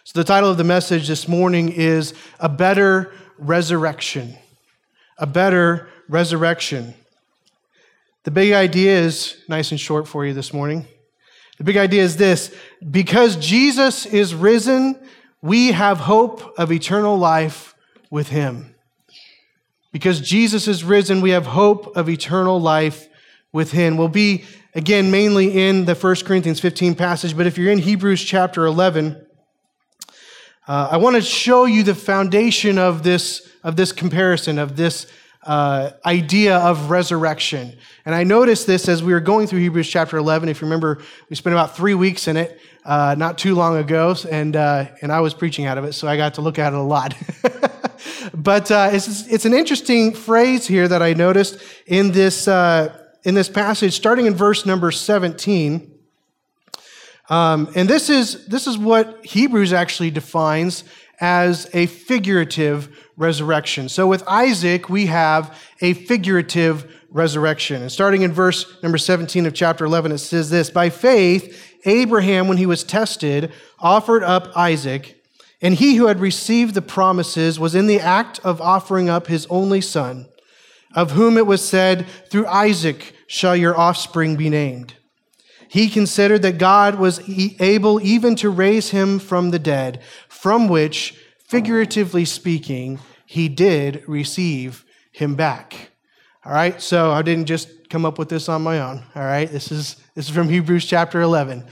So, 0.04 0.20
the 0.20 0.24
title 0.24 0.50
of 0.50 0.58
the 0.58 0.64
message 0.64 1.08
this 1.08 1.28
morning 1.28 1.70
is 1.70 2.16
A 2.40 2.50
Better 2.50 3.12
Resurrection. 3.38 4.36
A 5.20 5.28
Better 5.28 5.88
Resurrection. 6.08 6.96
The 8.24 8.32
big 8.32 8.54
idea 8.54 9.00
is 9.00 9.38
nice 9.48 9.70
and 9.70 9.80
short 9.80 10.08
for 10.08 10.26
you 10.26 10.34
this 10.34 10.52
morning. 10.52 10.88
The 11.60 11.64
big 11.64 11.78
idea 11.78 12.02
is 12.02 12.18
this 12.18 12.56
because 12.90 13.36
Jesus 13.36 14.08
is 14.08 14.34
risen, 14.34 15.00
we 15.44 15.74
have 15.74 16.00
hope 16.00 16.58
of 16.58 16.72
eternal 16.72 17.18
life 17.18 17.76
with 18.10 18.30
him. 18.30 18.74
Because 19.92 20.22
Jesus 20.22 20.68
is 20.68 20.84
risen, 20.84 21.22
we 21.22 21.32
have 21.32 21.48
hope 21.48 21.96
of 21.98 22.10
eternal 22.10 22.62
life 22.62 23.08
with 23.52 23.72
him. 23.72 23.98
We'll 23.98 24.08
be, 24.08 24.44
again, 24.76 25.10
mainly 25.10 25.68
in 25.68 25.86
the 25.86 25.96
1 25.96 26.16
Corinthians 26.26 26.60
15 26.60 26.96
passage, 26.96 27.36
but 27.36 27.48
if 27.48 27.58
you're 27.58 27.72
in 27.72 27.80
Hebrews 27.80 28.24
chapter 28.24 28.66
11, 28.66 29.26
uh, 30.68 30.90
I 30.92 30.98
want 30.98 31.16
to 31.16 31.22
show 31.22 31.66
you 31.66 31.82
the 31.82 31.96
foundation 31.96 32.78
of 32.78 33.02
this, 33.02 33.50
of 33.64 33.76
this 33.76 33.92
comparison, 33.92 34.60
of 34.60 34.76
this 34.76 35.08
uh, 35.44 35.92
idea 36.06 36.58
of 36.58 36.92
resurrection. 36.92 37.76
And 38.06 38.14
I 38.14 38.24
noticed 38.24 38.68
this 38.68 38.88
as 38.88 39.02
we 39.02 39.14
were 39.14 39.20
going 39.20 39.48
through 39.48 39.62
Hebrews 39.62 39.90
chapter 39.90 40.18
11. 40.18 40.48
If 40.50 40.62
you 40.62 40.68
remember, 40.68 41.02
we 41.30 41.36
spent 41.36 41.56
about 41.56 41.76
three 41.76 41.96
weeks 41.96 42.28
in 42.28 42.38
it 42.38 42.60
uh, 42.86 43.16
not 43.18 43.40
too 43.40 43.56
long 43.56 43.78
ago, 43.78 44.16
and, 44.30 44.56
uh, 44.56 44.86
and 45.02 45.12
I 45.12 45.22
was 45.22 45.34
preaching 45.34 45.66
out 45.66 45.80
of 45.80 45.86
it, 45.86 45.94
so 45.94 46.08
I 46.08 46.18
got 46.18 46.36
to 46.36 46.42
look 46.42 46.60
at 46.60 46.74
it 46.74 46.78
a 46.78 46.82
lot. 46.82 47.16
but 48.34 48.72
uh, 48.72 48.90
it's, 48.92 49.28
it's 49.28 49.46
an 49.46 49.54
interesting 49.54 50.14
phrase 50.14 50.68
here 50.68 50.88
that 50.88 51.02
I 51.02 51.14
noticed 51.14 51.60
in 51.86 52.12
this, 52.12 52.48
uh, 52.48 52.96
in 53.24 53.36
this 53.36 53.50
passage, 53.50 53.94
starting 53.94 54.26
in 54.26 54.34
verse 54.36 54.66
number 54.66 54.92
17. 54.92 55.92
Um, 57.30 57.72
and 57.76 57.88
this 57.88 58.10
is, 58.10 58.48
this 58.48 58.68
is 58.68 58.78
what 58.78 59.26
Hebrews 59.26 59.74
actually 59.74 60.12
defines 60.12 60.84
as 61.20 61.70
a 61.74 61.86
figurative 61.86 63.08
resurrection. 63.18 63.90
So 63.90 64.08
with 64.08 64.24
Isaac, 64.28 64.90
we 64.90 65.08
have 65.08 65.58
a 65.82 65.94
figurative 65.94 66.96
resurrection. 67.12 67.82
And 67.82 67.92
starting 67.92 68.22
in 68.22 68.32
verse 68.32 68.82
number 68.82 68.98
17 68.98 69.46
of 69.46 69.54
chapter 69.54 69.86
11, 69.86 70.12
it 70.14 70.18
says 70.20 70.50
this 70.50 70.70
By 70.70 70.90
faith, 70.90 71.78
Abraham, 71.86 72.48
when 72.48 72.58
he 72.58 72.66
was 72.66 72.84
tested, 72.84 73.52
offered 73.80 74.24
up 74.24 74.56
Isaac, 74.56 75.19
and 75.62 75.76
he 75.76 75.96
who 75.96 76.08
had 76.08 76.20
received 76.20 76.74
the 76.74 76.82
promises 76.82 77.60
was 77.60 77.76
in 77.76 77.88
the 77.88 78.00
act 78.00 78.40
of 78.44 78.62
offering 78.62 79.10
up 79.10 79.28
his 79.28 79.46
only 79.50 79.82
son. 79.82 80.28
of 80.96 81.12
whom 81.12 81.38
it 81.38 81.46
was 81.46 81.64
said, 81.64 82.08
Through 82.32 82.48
Isaac 82.48 83.14
shall 83.28 83.56
your 83.56 83.78
offspring 83.78 84.36
be 84.36 84.50
named. 84.50 84.96
He 85.68 85.88
considered 85.88 86.42
that 86.42 86.58
God 86.58 86.96
was 86.96 87.22
able 87.60 88.02
even 88.02 88.36
to 88.38 88.50
raise 88.50 88.90
him 88.90 89.20
from 89.20 89.52
the 89.52 89.60
dead, 89.60 90.02
from 90.28 90.68
which, 90.68 91.16
figuratively 91.48 92.26
speaking, 92.26 93.00
he 93.28 93.48
did 93.50 94.04
receive 94.08 94.84
him 95.12 95.36
back. 95.36 95.92
All 96.44 96.52
right, 96.52 96.82
so 96.82 97.12
I 97.12 97.22
didn't 97.22 97.46
just 97.46 97.90
come 97.90 98.04
up 98.04 98.18
with 98.18 98.30
this 98.30 98.50
on 98.50 98.64
my 98.64 98.80
own. 98.80 99.04
All 99.14 99.24
right, 99.24 99.50
this 99.50 99.72
is, 99.72 99.98
this 100.16 100.28
is 100.28 100.34
from 100.34 100.50
Hebrews 100.50 100.86
chapter 100.86 101.22
11. 101.22 101.66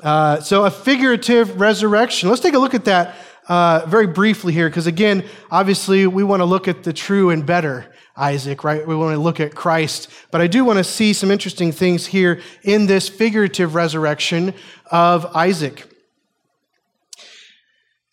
Uh, 0.00 0.40
so, 0.40 0.64
a 0.64 0.70
figurative 0.70 1.60
resurrection. 1.60 2.28
Let's 2.28 2.40
take 2.40 2.54
a 2.54 2.58
look 2.58 2.74
at 2.74 2.86
that 2.86 3.14
uh, 3.48 3.84
very 3.86 4.06
briefly 4.06 4.52
here, 4.52 4.68
because 4.68 4.86
again, 4.86 5.24
obviously, 5.50 6.06
we 6.06 6.24
want 6.24 6.40
to 6.40 6.44
look 6.44 6.68
at 6.68 6.82
the 6.82 6.92
true 6.92 7.30
and 7.30 7.44
better 7.44 7.92
Isaac, 8.16 8.62
right? 8.64 8.86
We 8.86 8.94
want 8.94 9.14
to 9.14 9.20
look 9.20 9.40
at 9.40 9.54
Christ. 9.54 10.08
But 10.30 10.40
I 10.40 10.46
do 10.46 10.64
want 10.64 10.78
to 10.78 10.84
see 10.84 11.12
some 11.12 11.30
interesting 11.30 11.72
things 11.72 12.06
here 12.06 12.40
in 12.62 12.86
this 12.86 13.08
figurative 13.08 13.74
resurrection 13.74 14.54
of 14.90 15.24
Isaac. 15.34 15.88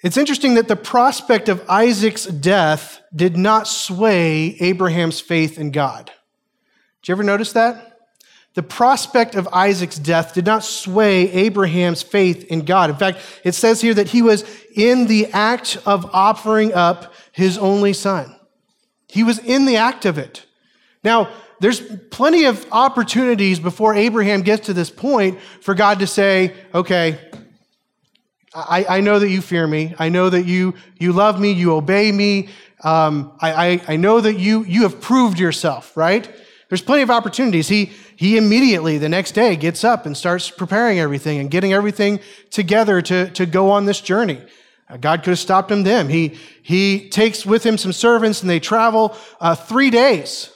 It's 0.02 0.16
interesting 0.16 0.54
that 0.54 0.70
the 0.70 0.78
prospect 0.78 1.50
of 1.50 1.64
Isaac's 1.70 2.26
death 2.26 3.02
did 3.14 3.36
not 3.36 3.68
sway 3.68 4.56
Abraham's 4.62 5.20
faith 5.20 5.58
in 5.58 5.72
God. 5.72 6.06
Did 7.02 7.10
you 7.10 7.12
ever 7.14 7.24
notice 7.24 7.52
that? 7.54 7.89
The 8.60 8.64
prospect 8.64 9.36
of 9.36 9.48
Isaac's 9.54 9.98
death 9.98 10.34
did 10.34 10.46
not 10.46 10.66
sway 10.66 11.32
Abraham's 11.32 12.04
faith 12.04 12.44
in 12.52 12.66
God. 12.66 12.90
In 12.90 12.98
fact, 12.98 13.20
it 13.46 13.56
says 13.56 13.80
here 13.80 13.94
that 13.94 14.10
he 14.10 14.22
was 14.22 14.44
in 14.76 15.08
the 15.08 15.28
act 15.28 15.78
of 15.86 16.14
offering 16.14 16.74
up 16.74 17.14
his 17.32 17.58
only 17.58 17.94
son. 17.94 18.36
He 19.08 19.24
was 19.24 19.40
in 19.40 19.66
the 19.66 19.78
act 19.78 20.04
of 20.04 20.18
it. 20.18 20.46
Now, 21.06 21.32
there's 21.62 21.80
plenty 22.10 22.44
of 22.44 22.68
opportunities 22.70 23.62
before 23.62 23.96
Abraham 23.96 24.42
gets 24.42 24.66
to 24.66 24.74
this 24.74 24.90
point 24.90 25.40
for 25.62 25.74
God 25.74 26.00
to 26.00 26.06
say, 26.06 26.54
okay, 26.76 27.18
I, 28.54 28.86
I 28.90 29.00
know 29.00 29.20
that 29.20 29.30
you 29.30 29.42
fear 29.42 29.68
me. 29.68 29.96
I 29.98 30.10
know 30.10 30.30
that 30.30 30.44
you, 30.44 30.74
you 30.98 31.14
love 31.14 31.40
me. 31.40 31.54
You 31.54 31.76
obey 31.76 32.12
me. 32.12 32.50
Um, 32.84 33.38
I, 33.40 33.52
I, 33.54 33.82
I 33.88 33.96
know 33.96 34.20
that 34.20 34.38
you, 34.38 34.66
you 34.66 34.82
have 34.82 35.00
proved 35.00 35.40
yourself, 35.40 35.96
right? 35.96 36.30
There's 36.68 36.84
plenty 36.84 37.02
of 37.02 37.10
opportunities. 37.10 37.68
He, 37.68 37.94
he 38.20 38.36
immediately, 38.36 38.98
the 38.98 39.08
next 39.08 39.32
day, 39.32 39.56
gets 39.56 39.86
up 39.86 40.06
and 40.06 40.18
starts 40.18 40.52
preparing 40.52 41.00
everything 41.00 41.40
and 41.40 41.50
getting 41.50 41.72
everything 41.72 42.20
together 42.50 43.02
to, 43.04 43.30
to 43.30 43.46
go 43.46 43.70
on 43.70 43.86
this 43.86 44.02
journey. 44.02 44.42
Uh, 44.90 44.98
God 44.98 45.24
could 45.24 45.30
have 45.30 45.40
stopped 45.40 45.72
him 45.72 45.84
then. 45.84 46.10
He, 46.10 46.38
he 46.62 47.08
takes 47.08 47.46
with 47.46 47.66
him 47.66 47.78
some 47.78 47.94
servants 47.94 48.42
and 48.42 48.50
they 48.50 48.60
travel 48.60 49.16
uh, 49.40 49.56
three 49.56 49.90
days. 49.90 50.52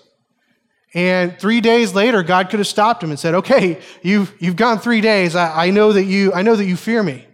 And 0.93 1.39
three 1.39 1.61
days 1.61 1.95
later, 1.95 2.21
God 2.21 2.49
could 2.49 2.59
have 2.59 2.67
stopped 2.67 3.01
him 3.01 3.11
and 3.11 3.17
said, 3.17 3.33
Okay, 3.33 3.79
you've, 4.01 4.35
you've 4.39 4.57
gone 4.57 4.79
three 4.79 4.99
days. 4.99 5.33
I, 5.33 5.67
I, 5.67 5.69
know 5.69 5.93
that 5.93 6.03
you, 6.03 6.33
I 6.33 6.41
know 6.41 6.57
that 6.57 6.65
you 6.65 6.75
fear 6.75 7.01
me. 7.01 7.25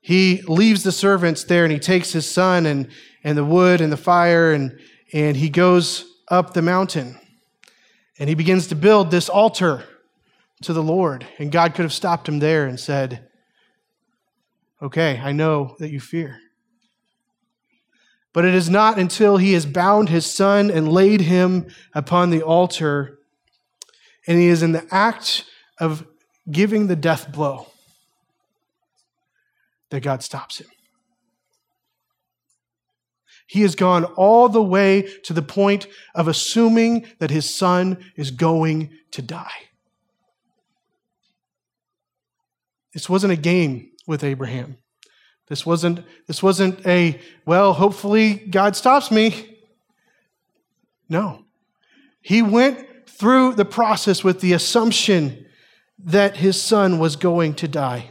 He 0.00 0.42
leaves 0.48 0.82
the 0.82 0.90
servants 0.90 1.44
there 1.44 1.62
and 1.62 1.72
he 1.72 1.78
takes 1.78 2.10
his 2.10 2.28
son 2.28 2.66
and, 2.66 2.88
and 3.22 3.38
the 3.38 3.44
wood 3.44 3.80
and 3.80 3.92
the 3.92 3.96
fire 3.96 4.50
and, 4.50 4.80
and 5.12 5.36
he 5.36 5.48
goes 5.48 6.12
up 6.26 6.54
the 6.54 6.62
mountain. 6.62 7.20
And 8.18 8.28
he 8.28 8.34
begins 8.34 8.68
to 8.68 8.74
build 8.74 9.10
this 9.10 9.28
altar 9.28 9.84
to 10.62 10.72
the 10.72 10.82
Lord. 10.82 11.26
And 11.38 11.52
God 11.52 11.74
could 11.74 11.82
have 11.82 11.92
stopped 11.92 12.28
him 12.28 12.38
there 12.38 12.66
and 12.66 12.80
said, 12.80 13.28
Okay, 14.82 15.20
I 15.22 15.32
know 15.32 15.76
that 15.78 15.90
you 15.90 16.00
fear. 16.00 16.38
But 18.32 18.44
it 18.44 18.54
is 18.54 18.68
not 18.68 18.98
until 18.98 19.38
he 19.38 19.54
has 19.54 19.64
bound 19.64 20.10
his 20.10 20.26
son 20.26 20.70
and 20.70 20.92
laid 20.92 21.22
him 21.22 21.68
upon 21.94 22.28
the 22.28 22.42
altar, 22.42 23.18
and 24.26 24.38
he 24.38 24.48
is 24.48 24.62
in 24.62 24.72
the 24.72 24.86
act 24.90 25.44
of 25.80 26.06
giving 26.50 26.86
the 26.86 26.96
death 26.96 27.32
blow, 27.32 27.68
that 29.88 30.02
God 30.02 30.22
stops 30.22 30.60
him. 30.60 30.66
He 33.46 33.62
has 33.62 33.74
gone 33.74 34.04
all 34.04 34.48
the 34.48 34.62
way 34.62 35.02
to 35.24 35.32
the 35.32 35.42
point 35.42 35.86
of 36.14 36.26
assuming 36.26 37.06
that 37.20 37.30
his 37.30 37.54
son 37.54 37.98
is 38.16 38.30
going 38.30 38.90
to 39.12 39.22
die. 39.22 39.68
This 42.92 43.08
wasn't 43.08 43.32
a 43.32 43.36
game 43.36 43.90
with 44.06 44.24
Abraham. 44.24 44.78
This 45.48 45.64
wasn't, 45.64 46.04
this 46.26 46.42
wasn't 46.42 46.84
a, 46.86 47.20
well, 47.44 47.72
hopefully 47.72 48.34
God 48.34 48.74
stops 48.74 49.10
me. 49.10 49.58
No. 51.08 51.44
He 52.20 52.42
went 52.42 53.08
through 53.08 53.54
the 53.54 53.64
process 53.64 54.24
with 54.24 54.40
the 54.40 54.54
assumption 54.54 55.46
that 55.98 56.36
his 56.36 56.60
son 56.60 56.98
was 56.98 57.14
going 57.16 57.54
to 57.54 57.68
die. 57.68 58.10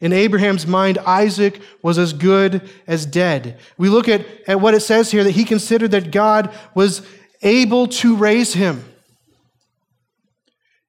In 0.00 0.12
Abraham's 0.12 0.66
mind, 0.66 0.98
Isaac 0.98 1.60
was 1.82 1.98
as 1.98 2.12
good 2.12 2.68
as 2.86 3.04
dead. 3.04 3.58
We 3.76 3.88
look 3.88 4.08
at, 4.08 4.24
at 4.46 4.60
what 4.60 4.74
it 4.74 4.80
says 4.80 5.10
here 5.10 5.24
that 5.24 5.32
he 5.32 5.44
considered 5.44 5.90
that 5.90 6.12
God 6.12 6.54
was 6.74 7.02
able 7.42 7.88
to 7.88 8.16
raise 8.16 8.54
him. 8.54 8.84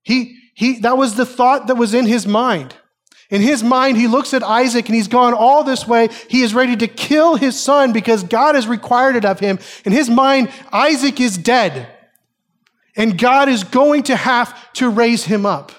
He, 0.04 0.38
he, 0.54 0.80
that 0.80 0.98
was 0.98 1.16
the 1.16 1.26
thought 1.26 1.68
that 1.68 1.76
was 1.76 1.94
in 1.94 2.06
his 2.06 2.28
mind. 2.28 2.76
In 3.30 3.42
his 3.42 3.64
mind, 3.64 3.98
he 3.98 4.08
looks 4.08 4.34
at 4.34 4.44
Isaac 4.44 4.88
and 4.88 4.96
he's 4.96 5.08
gone 5.08 5.34
all 5.34 5.64
this 5.64 5.88
way. 5.88 6.10
He 6.28 6.42
is 6.42 6.54
ready 6.54 6.76
to 6.78 6.88
kill 6.88 7.36
his 7.36 7.60
son 7.60 7.94
because 7.94 8.24
God 8.24 8.56
has 8.56 8.68
required 8.68 9.16
it 9.16 9.26
of 9.26 9.40
him. 9.40 9.60
In 9.86 9.92
his 9.92 10.10
mind, 10.10 10.52
Isaac 10.72 11.20
is 11.20 11.38
dead. 11.38 11.88
And 12.96 13.18
God 13.18 13.48
is 13.48 13.64
going 13.64 14.04
to 14.04 14.16
have 14.16 14.74
to 14.74 14.90
raise 14.90 15.26
him 15.26 15.46
up. 15.46 15.72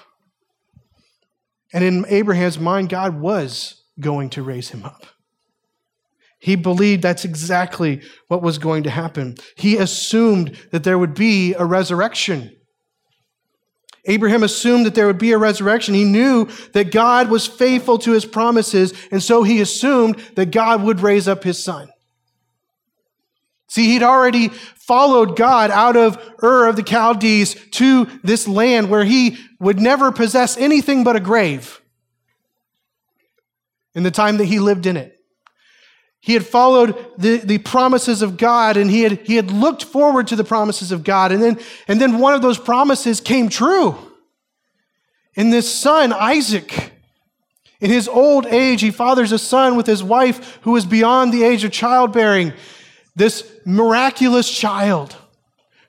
And 1.73 1.83
in 1.83 2.05
Abraham's 2.07 2.59
mind, 2.59 2.89
God 2.89 3.19
was 3.19 3.83
going 3.99 4.29
to 4.31 4.43
raise 4.43 4.69
him 4.69 4.83
up. 4.83 5.05
He 6.39 6.55
believed 6.55 7.03
that's 7.03 7.23
exactly 7.23 8.01
what 8.27 8.41
was 8.41 8.57
going 8.57 8.83
to 8.83 8.89
happen. 8.89 9.35
He 9.55 9.77
assumed 9.77 10.57
that 10.71 10.83
there 10.83 10.97
would 10.97 11.13
be 11.13 11.53
a 11.53 11.63
resurrection. 11.63 12.55
Abraham 14.05 14.41
assumed 14.41 14.87
that 14.87 14.95
there 14.95 15.05
would 15.05 15.19
be 15.19 15.33
a 15.33 15.37
resurrection. 15.37 15.93
He 15.93 16.03
knew 16.03 16.49
that 16.73 16.91
God 16.91 17.29
was 17.29 17.45
faithful 17.45 17.99
to 17.99 18.13
his 18.13 18.25
promises, 18.25 18.93
and 19.11 19.21
so 19.21 19.43
he 19.43 19.61
assumed 19.61 20.15
that 20.35 20.49
God 20.49 20.81
would 20.81 21.01
raise 21.01 21.27
up 21.27 21.43
his 21.43 21.63
son. 21.63 21.89
See, 23.71 23.85
he'd 23.85 24.03
already 24.03 24.49
followed 24.49 25.37
God 25.37 25.71
out 25.71 25.95
of 25.95 26.17
Ur 26.43 26.67
of 26.67 26.75
the 26.75 26.83
Chaldees 26.83 27.55
to 27.71 28.05
this 28.21 28.45
land 28.45 28.89
where 28.89 29.05
he 29.05 29.37
would 29.61 29.79
never 29.79 30.11
possess 30.11 30.57
anything 30.57 31.05
but 31.05 31.15
a 31.15 31.21
grave 31.21 31.79
in 33.95 34.03
the 34.03 34.11
time 34.11 34.39
that 34.39 34.45
he 34.45 34.59
lived 34.59 34.87
in 34.87 34.97
it. 34.97 35.17
He 36.19 36.33
had 36.33 36.45
followed 36.45 36.97
the, 37.17 37.37
the 37.37 37.59
promises 37.59 38.21
of 38.21 38.35
God 38.35 38.75
and 38.75 38.91
he 38.91 39.03
had, 39.03 39.25
he 39.25 39.37
had 39.37 39.51
looked 39.51 39.85
forward 39.85 40.27
to 40.27 40.35
the 40.35 40.43
promises 40.43 40.91
of 40.91 41.05
God. 41.05 41.31
And 41.31 41.41
then, 41.41 41.57
and 41.87 42.01
then 42.01 42.19
one 42.19 42.33
of 42.33 42.41
those 42.41 42.57
promises 42.57 43.21
came 43.21 43.47
true. 43.47 43.95
In 45.35 45.49
this 45.49 45.73
son, 45.73 46.11
Isaac, 46.11 46.91
in 47.79 47.89
his 47.89 48.09
old 48.09 48.47
age, 48.47 48.81
he 48.81 48.91
fathers 48.91 49.31
a 49.31 49.39
son 49.39 49.77
with 49.77 49.87
his 49.87 50.03
wife 50.03 50.59
who 50.63 50.75
is 50.75 50.85
beyond 50.85 51.33
the 51.33 51.43
age 51.43 51.63
of 51.63 51.71
childbearing. 51.71 52.51
This 53.15 53.49
miraculous 53.65 54.49
child 54.49 55.15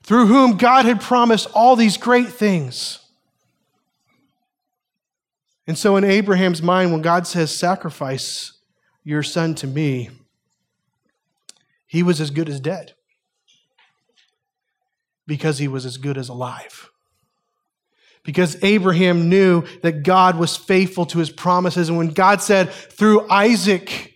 through 0.02 0.26
whom 0.26 0.56
God 0.56 0.84
had 0.84 1.00
promised 1.00 1.48
all 1.54 1.76
these 1.76 1.96
great 1.96 2.28
things. 2.28 2.98
And 5.66 5.78
so, 5.78 5.96
in 5.96 6.04
Abraham's 6.04 6.62
mind, 6.62 6.92
when 6.92 7.02
God 7.02 7.26
says, 7.26 7.56
Sacrifice 7.56 8.52
your 9.04 9.22
son 9.22 9.54
to 9.56 9.66
me, 9.66 10.10
he 11.86 12.02
was 12.02 12.20
as 12.20 12.30
good 12.30 12.48
as 12.48 12.58
dead 12.60 12.94
because 15.26 15.58
he 15.58 15.68
was 15.68 15.86
as 15.86 15.98
good 15.98 16.18
as 16.18 16.28
alive. 16.28 16.90
Because 18.24 18.62
Abraham 18.62 19.28
knew 19.28 19.64
that 19.82 20.02
God 20.02 20.38
was 20.38 20.56
faithful 20.56 21.06
to 21.06 21.18
his 21.18 21.30
promises. 21.30 21.88
And 21.88 21.98
when 21.98 22.08
God 22.08 22.40
said, 22.40 22.70
through 22.70 23.28
Isaac, 23.28 24.14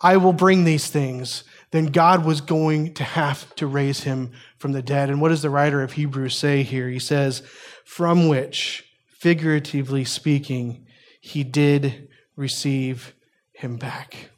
I 0.00 0.16
will 0.16 0.32
bring 0.32 0.64
these 0.64 0.88
things, 0.88 1.44
then 1.70 1.86
God 1.86 2.24
was 2.24 2.40
going 2.40 2.94
to 2.94 3.04
have 3.04 3.54
to 3.56 3.66
raise 3.66 4.04
him 4.04 4.32
from 4.58 4.72
the 4.72 4.82
dead. 4.82 5.10
And 5.10 5.20
what 5.20 5.28
does 5.28 5.42
the 5.42 5.50
writer 5.50 5.82
of 5.82 5.92
Hebrews 5.92 6.36
say 6.36 6.62
here? 6.62 6.88
He 6.88 6.98
says, 6.98 7.42
from 7.84 8.28
which, 8.28 8.84
figuratively 9.06 10.04
speaking, 10.04 10.86
he 11.20 11.44
did 11.44 12.08
receive 12.36 13.14
him 13.52 13.76
back. 13.76 14.30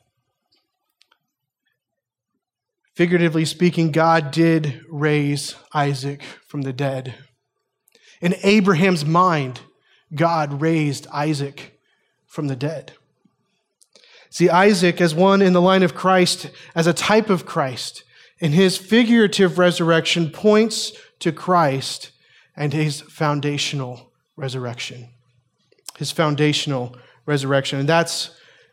Figuratively 2.94 3.44
speaking, 3.44 3.92
God 3.92 4.30
did 4.30 4.82
raise 4.88 5.54
Isaac 5.72 6.22
from 6.46 6.62
the 6.62 6.72
dead. 6.72 7.14
In 8.20 8.34
Abraham's 8.42 9.06
mind, 9.06 9.60
God 10.14 10.60
raised 10.60 11.06
Isaac 11.08 11.78
from 12.26 12.48
the 12.48 12.56
dead. 12.56 12.92
See, 14.30 14.48
Isaac, 14.48 15.00
as 15.00 15.12
one 15.12 15.42
in 15.42 15.52
the 15.52 15.60
line 15.60 15.82
of 15.82 15.94
Christ, 15.94 16.50
as 16.74 16.86
a 16.86 16.92
type 16.92 17.28
of 17.28 17.44
Christ, 17.44 18.04
And 18.42 18.54
his 18.54 18.78
figurative 18.78 19.58
resurrection 19.58 20.30
points 20.30 20.92
to 21.18 21.30
Christ 21.30 22.10
and 22.56 22.72
his 22.72 23.02
foundational 23.02 24.12
resurrection. 24.34 25.10
His 25.98 26.10
foundational 26.10 26.96
resurrection. 27.26 27.80
And 27.80 27.88
that's 27.88 28.30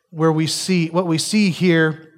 where 0.09 0.31
we 0.31 0.47
see 0.47 0.87
what 0.89 1.05
we 1.05 1.17
see 1.17 1.49
here 1.49 2.13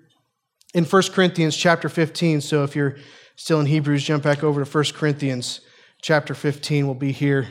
in 0.76 0.86
1 0.86 1.04
Corinthians 1.12 1.58
chapter 1.58 1.90
15. 1.90 2.42
So 2.42 2.64
if 2.64 2.76
you're 2.76 2.98
still 3.36 3.60
in 3.60 3.66
Hebrews, 3.66 4.04
jump 4.04 4.24
back 4.24 4.44
over 4.44 4.64
to 4.64 4.70
1 4.70 4.84
Corinthians 4.94 5.62
chapter 6.04 6.36
15. 6.36 6.86
We'll 6.86 6.94
be 6.94 7.12
here 7.12 7.48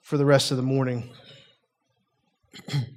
for 0.00 0.16
the 0.16 0.24
rest 0.24 0.50
of 0.50 0.56
the 0.56 0.62
morning. 0.62 1.10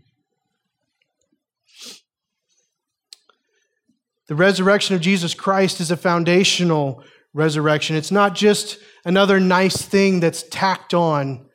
the 4.30 4.36
resurrection 4.36 4.96
of 4.96 5.02
Jesus 5.02 5.34
Christ 5.34 5.82
is 5.82 5.90
a 5.90 5.98
foundational 5.98 7.04
resurrection. 7.34 7.96
It's 7.96 8.12
not 8.12 8.36
just 8.36 8.78
another 9.04 9.40
nice 9.40 9.82
thing 9.82 10.20
that's 10.20 10.44
tacked 10.44 10.94
on 10.94 11.48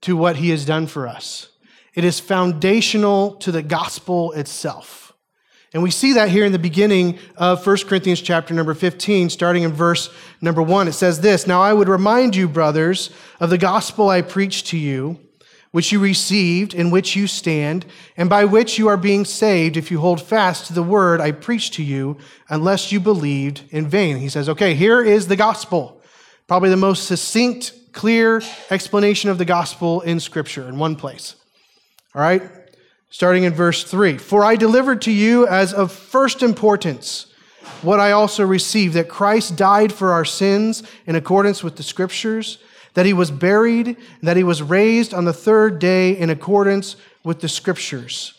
to 0.00 0.16
what 0.16 0.36
he 0.36 0.50
has 0.50 0.64
done 0.64 0.88
for 0.88 1.06
us. 1.06 1.50
It 1.94 2.02
is 2.02 2.18
foundational 2.18 3.36
to 3.36 3.52
the 3.52 3.62
gospel 3.62 4.32
itself. 4.32 5.12
And 5.72 5.80
we 5.80 5.92
see 5.92 6.14
that 6.14 6.30
here 6.30 6.44
in 6.44 6.50
the 6.50 6.58
beginning 6.58 7.20
of 7.36 7.64
1 7.64 7.76
Corinthians 7.86 8.22
chapter 8.22 8.54
number 8.54 8.74
15, 8.74 9.30
starting 9.30 9.62
in 9.62 9.72
verse 9.72 10.12
number 10.40 10.62
1. 10.62 10.88
It 10.88 10.94
says 10.94 11.20
this 11.20 11.46
Now 11.46 11.62
I 11.62 11.72
would 11.72 11.88
remind 11.88 12.34
you, 12.34 12.48
brothers, 12.48 13.10
of 13.38 13.50
the 13.50 13.58
gospel 13.58 14.08
I 14.08 14.22
preached 14.22 14.66
to 14.68 14.76
you, 14.76 15.20
which 15.70 15.92
you 15.92 15.98
received, 15.98 16.74
in 16.74 16.90
which 16.90 17.14
you 17.14 17.26
stand, 17.26 17.84
and 18.16 18.28
by 18.28 18.44
which 18.44 18.78
you 18.78 18.88
are 18.88 18.96
being 18.96 19.24
saved, 19.24 19.76
if 19.76 19.90
you 19.90 20.00
hold 20.00 20.20
fast 20.20 20.66
to 20.66 20.72
the 20.72 20.82
word 20.82 21.20
I 21.20 21.32
preached 21.32 21.74
to 21.74 21.82
you, 21.82 22.16
unless 22.48 22.90
you 22.90 23.00
believed 23.00 23.62
in 23.70 23.86
vain. 23.86 24.18
He 24.18 24.28
says, 24.28 24.48
Okay, 24.48 24.74
here 24.74 25.02
is 25.02 25.28
the 25.28 25.36
gospel. 25.36 26.00
Probably 26.46 26.70
the 26.70 26.76
most 26.76 27.06
succinct, 27.06 27.74
clear 27.92 28.42
explanation 28.70 29.28
of 29.28 29.38
the 29.38 29.44
gospel 29.44 30.00
in 30.00 30.20
Scripture 30.20 30.68
in 30.68 30.78
one 30.78 30.96
place. 30.96 31.36
All 32.14 32.22
right? 32.22 32.42
starting 33.10 33.44
in 33.44 33.54
verse 33.54 33.84
3 33.84 34.18
For 34.18 34.44
I 34.44 34.56
delivered 34.56 35.02
to 35.02 35.12
you 35.12 35.46
as 35.46 35.72
of 35.72 35.92
first 35.92 36.42
importance 36.42 37.26
what 37.82 38.00
I 38.00 38.12
also 38.12 38.44
received 38.44 38.94
that 38.94 39.08
Christ 39.08 39.56
died 39.56 39.92
for 39.92 40.12
our 40.12 40.24
sins 40.24 40.82
in 41.06 41.14
accordance 41.14 41.62
with 41.62 41.76
the 41.76 41.82
Scriptures, 41.82 42.58
that 42.98 43.06
he 43.06 43.12
was 43.12 43.30
buried, 43.30 43.96
that 44.24 44.36
he 44.36 44.42
was 44.42 44.60
raised 44.60 45.14
on 45.14 45.24
the 45.24 45.32
third 45.32 45.78
day 45.78 46.18
in 46.18 46.30
accordance 46.30 46.96
with 47.22 47.40
the 47.40 47.48
Scriptures. 47.48 48.34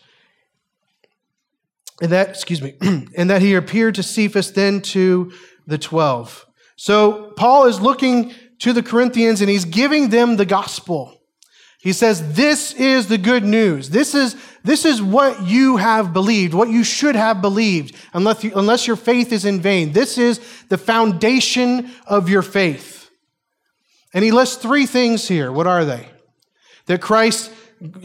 And 2.01 2.11
that, 2.11 2.27
excuse 2.27 2.61
me, 2.61 2.75
and 2.81 3.29
that 3.29 3.41
he 3.41 3.55
appeared 3.55 3.95
to 3.95 4.03
Cephas, 4.03 4.51
then 4.51 4.81
to 4.81 5.31
the 5.65 5.77
12. 5.77 6.45
So 6.75 7.31
Paul 7.37 7.67
is 7.67 7.79
looking 7.79 8.33
to 8.57 8.73
the 8.73 8.83
Corinthians 8.83 9.39
and 9.39 9.49
he's 9.49 9.63
giving 9.63 10.09
them 10.09 10.35
the 10.35 10.45
gospel. 10.45 11.21
He 11.79 11.93
says, 11.93 12.33
This 12.33 12.73
is 12.73 13.07
the 13.07 13.17
good 13.17 13.45
news. 13.45 13.91
This 13.91 14.13
is, 14.13 14.35
this 14.65 14.83
is 14.83 15.01
what 15.01 15.41
you 15.41 15.77
have 15.77 16.11
believed, 16.11 16.53
what 16.53 16.67
you 16.67 16.83
should 16.83 17.15
have 17.15 17.41
believed, 17.41 17.95
unless, 18.11 18.43
you, 18.43 18.51
unless 18.57 18.87
your 18.87 18.97
faith 18.97 19.31
is 19.31 19.45
in 19.45 19.61
vain. 19.61 19.93
This 19.93 20.17
is 20.17 20.41
the 20.67 20.77
foundation 20.77 21.91
of 22.05 22.27
your 22.27 22.41
faith. 22.41 22.98
And 24.13 24.23
he 24.23 24.31
lists 24.31 24.55
three 24.55 24.85
things 24.85 25.27
here. 25.27 25.51
What 25.51 25.67
are 25.67 25.85
they? 25.85 26.07
That 26.87 27.01
Christ, 27.01 27.51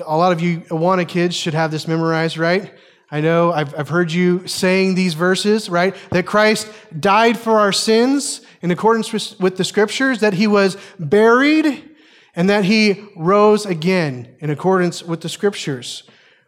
a 0.04 0.16
lot 0.16 0.32
of 0.32 0.40
you 0.40 0.61
Awana 0.62 1.08
kids 1.08 1.34
should 1.34 1.54
have 1.54 1.70
this 1.70 1.88
memorized, 1.88 2.37
right? 2.37 2.73
I 3.11 3.20
know 3.20 3.52
I've, 3.52 3.78
I've 3.78 3.88
heard 3.88 4.12
you 4.12 4.46
saying 4.46 4.94
these 4.94 5.14
verses, 5.14 5.70
right? 5.70 5.94
That 6.11 6.26
Christ 6.26 6.68
died 6.99 7.38
for 7.38 7.58
our 7.58 7.73
sins 7.73 8.40
in 8.61 8.70
accordance 8.70 9.12
with, 9.12 9.38
with 9.40 9.56
the 9.56 9.64
scriptures, 9.64 10.20
that 10.20 10.34
he 10.34 10.46
was 10.46 10.76
buried 10.99 11.90
and 12.34 12.50
that 12.50 12.64
he 12.64 13.05
rose 13.16 13.66
again 13.66 14.35
in 14.40 14.50
accordance 14.50 15.02
with 15.02 15.20
the 15.20 15.28
scriptures. 15.28 16.02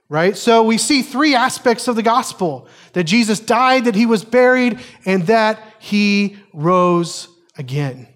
Right? 0.08 0.36
So 0.36 0.62
we 0.62 0.78
see 0.78 1.02
three 1.02 1.34
aspects 1.34 1.88
of 1.88 1.96
the 1.96 2.02
gospel 2.02 2.68
that 2.92 3.04
Jesus 3.04 3.40
died, 3.40 3.86
that 3.86 3.96
he 3.96 4.06
was 4.06 4.24
buried, 4.24 4.78
and 5.04 5.24
that 5.24 5.60
he 5.80 6.36
rose 6.52 7.28
again. 7.58 8.08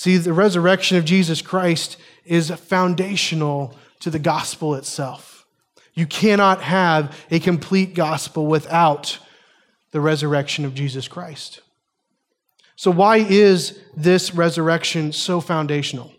See, 0.00 0.16
the 0.16 0.32
resurrection 0.32 0.96
of 0.96 1.04
Jesus 1.04 1.42
Christ 1.42 1.98
is 2.24 2.50
foundational 2.50 3.76
to 3.98 4.08
the 4.08 4.18
gospel 4.18 4.74
itself. 4.74 5.44
You 5.92 6.06
cannot 6.06 6.62
have 6.62 7.14
a 7.30 7.38
complete 7.38 7.92
gospel 7.92 8.46
without 8.46 9.18
the 9.90 10.00
resurrection 10.00 10.64
of 10.64 10.72
Jesus 10.72 11.06
Christ. 11.06 11.60
So, 12.76 12.90
why 12.90 13.18
is 13.18 13.78
this 13.94 14.34
resurrection 14.34 15.12
so 15.12 15.38
foundational? 15.38 16.14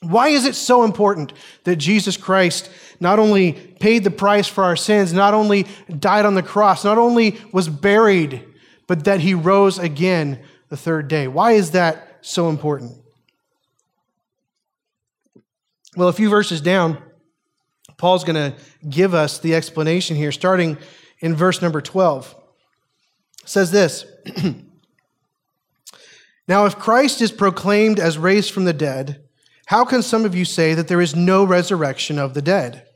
Why 0.00 0.30
is 0.30 0.44
it 0.44 0.56
so 0.56 0.82
important 0.82 1.34
that 1.62 1.76
Jesus 1.76 2.16
Christ 2.16 2.68
not 2.98 3.20
only 3.20 3.52
paid 3.52 4.02
the 4.02 4.10
price 4.10 4.48
for 4.48 4.64
our 4.64 4.74
sins, 4.74 5.12
not 5.12 5.34
only 5.34 5.68
died 6.00 6.26
on 6.26 6.34
the 6.34 6.42
cross, 6.42 6.84
not 6.84 6.98
only 6.98 7.40
was 7.52 7.68
buried, 7.68 8.44
but 8.88 9.04
that 9.04 9.20
he 9.20 9.34
rose 9.34 9.78
again 9.78 10.40
the 10.68 10.76
third 10.76 11.06
day? 11.06 11.28
Why 11.28 11.52
is 11.52 11.70
that 11.70 12.18
so 12.20 12.48
important? 12.48 13.02
Well, 15.96 16.08
a 16.08 16.12
few 16.12 16.28
verses 16.28 16.60
down, 16.60 16.98
Paul's 17.96 18.24
going 18.24 18.52
to 18.52 18.58
give 18.88 19.14
us 19.14 19.38
the 19.38 19.54
explanation 19.54 20.16
here, 20.16 20.32
starting 20.32 20.76
in 21.20 21.36
verse 21.36 21.62
number 21.62 21.80
12. 21.80 22.34
It 23.42 23.48
says 23.48 23.70
this 23.70 24.04
Now, 26.48 26.66
if 26.66 26.78
Christ 26.78 27.22
is 27.22 27.32
proclaimed 27.32 28.00
as 28.00 28.18
raised 28.18 28.52
from 28.52 28.64
the 28.64 28.72
dead, 28.72 29.22
how 29.66 29.84
can 29.84 30.02
some 30.02 30.24
of 30.24 30.34
you 30.34 30.44
say 30.44 30.74
that 30.74 30.88
there 30.88 31.00
is 31.00 31.14
no 31.14 31.44
resurrection 31.44 32.18
of 32.18 32.34
the 32.34 32.42
dead? 32.42 32.86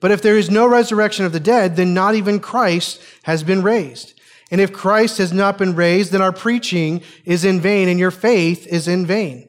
But 0.00 0.10
if 0.12 0.22
there 0.22 0.36
is 0.36 0.50
no 0.50 0.66
resurrection 0.66 1.24
of 1.24 1.32
the 1.32 1.40
dead, 1.40 1.76
then 1.76 1.94
not 1.94 2.14
even 2.14 2.38
Christ 2.38 3.02
has 3.24 3.42
been 3.42 3.62
raised. 3.62 4.18
And 4.50 4.60
if 4.60 4.72
Christ 4.72 5.18
has 5.18 5.32
not 5.32 5.58
been 5.58 5.74
raised, 5.74 6.12
then 6.12 6.22
our 6.22 6.32
preaching 6.32 7.02
is 7.24 7.44
in 7.44 7.60
vain 7.60 7.88
and 7.88 7.98
your 7.98 8.10
faith 8.10 8.66
is 8.66 8.86
in 8.86 9.04
vain. 9.04 9.48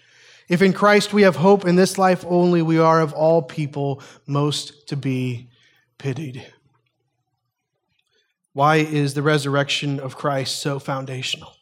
If 0.51 0.61
in 0.61 0.73
Christ 0.73 1.13
we 1.13 1.21
have 1.21 1.37
hope 1.37 1.65
in 1.65 1.77
this 1.77 1.97
life 1.97 2.25
only, 2.27 2.61
we 2.61 2.77
are 2.77 2.99
of 2.99 3.13
all 3.13 3.41
people 3.41 4.01
most 4.27 4.89
to 4.89 4.97
be 4.97 5.47
pitied. 5.97 6.45
Why 8.51 8.75
is 8.75 9.13
the 9.13 9.21
resurrection 9.21 9.97
of 10.01 10.17
Christ 10.17 10.61
so 10.61 10.77
foundational? 10.77 11.53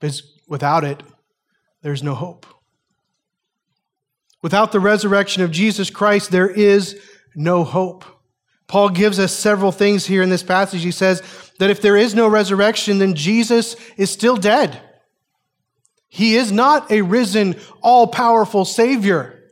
Because 0.00 0.36
without 0.48 0.82
it, 0.82 1.04
there's 1.80 2.02
no 2.02 2.16
hope. 2.16 2.44
Without 4.42 4.72
the 4.72 4.80
resurrection 4.80 5.44
of 5.44 5.52
Jesus 5.52 5.90
Christ, 5.90 6.32
there 6.32 6.50
is 6.50 7.00
no 7.36 7.62
hope. 7.62 8.04
Paul 8.66 8.88
gives 8.88 9.20
us 9.20 9.32
several 9.32 9.70
things 9.70 10.06
here 10.06 10.24
in 10.24 10.28
this 10.28 10.42
passage. 10.42 10.82
He 10.82 10.90
says 10.90 11.22
that 11.60 11.70
if 11.70 11.80
there 11.80 11.96
is 11.96 12.16
no 12.16 12.26
resurrection, 12.26 12.98
then 12.98 13.14
Jesus 13.14 13.76
is 13.96 14.10
still 14.10 14.36
dead. 14.36 14.80
He 16.14 16.36
is 16.36 16.52
not 16.52 16.92
a 16.92 17.02
risen, 17.02 17.56
all 17.82 18.06
powerful 18.06 18.64
Savior. 18.64 19.50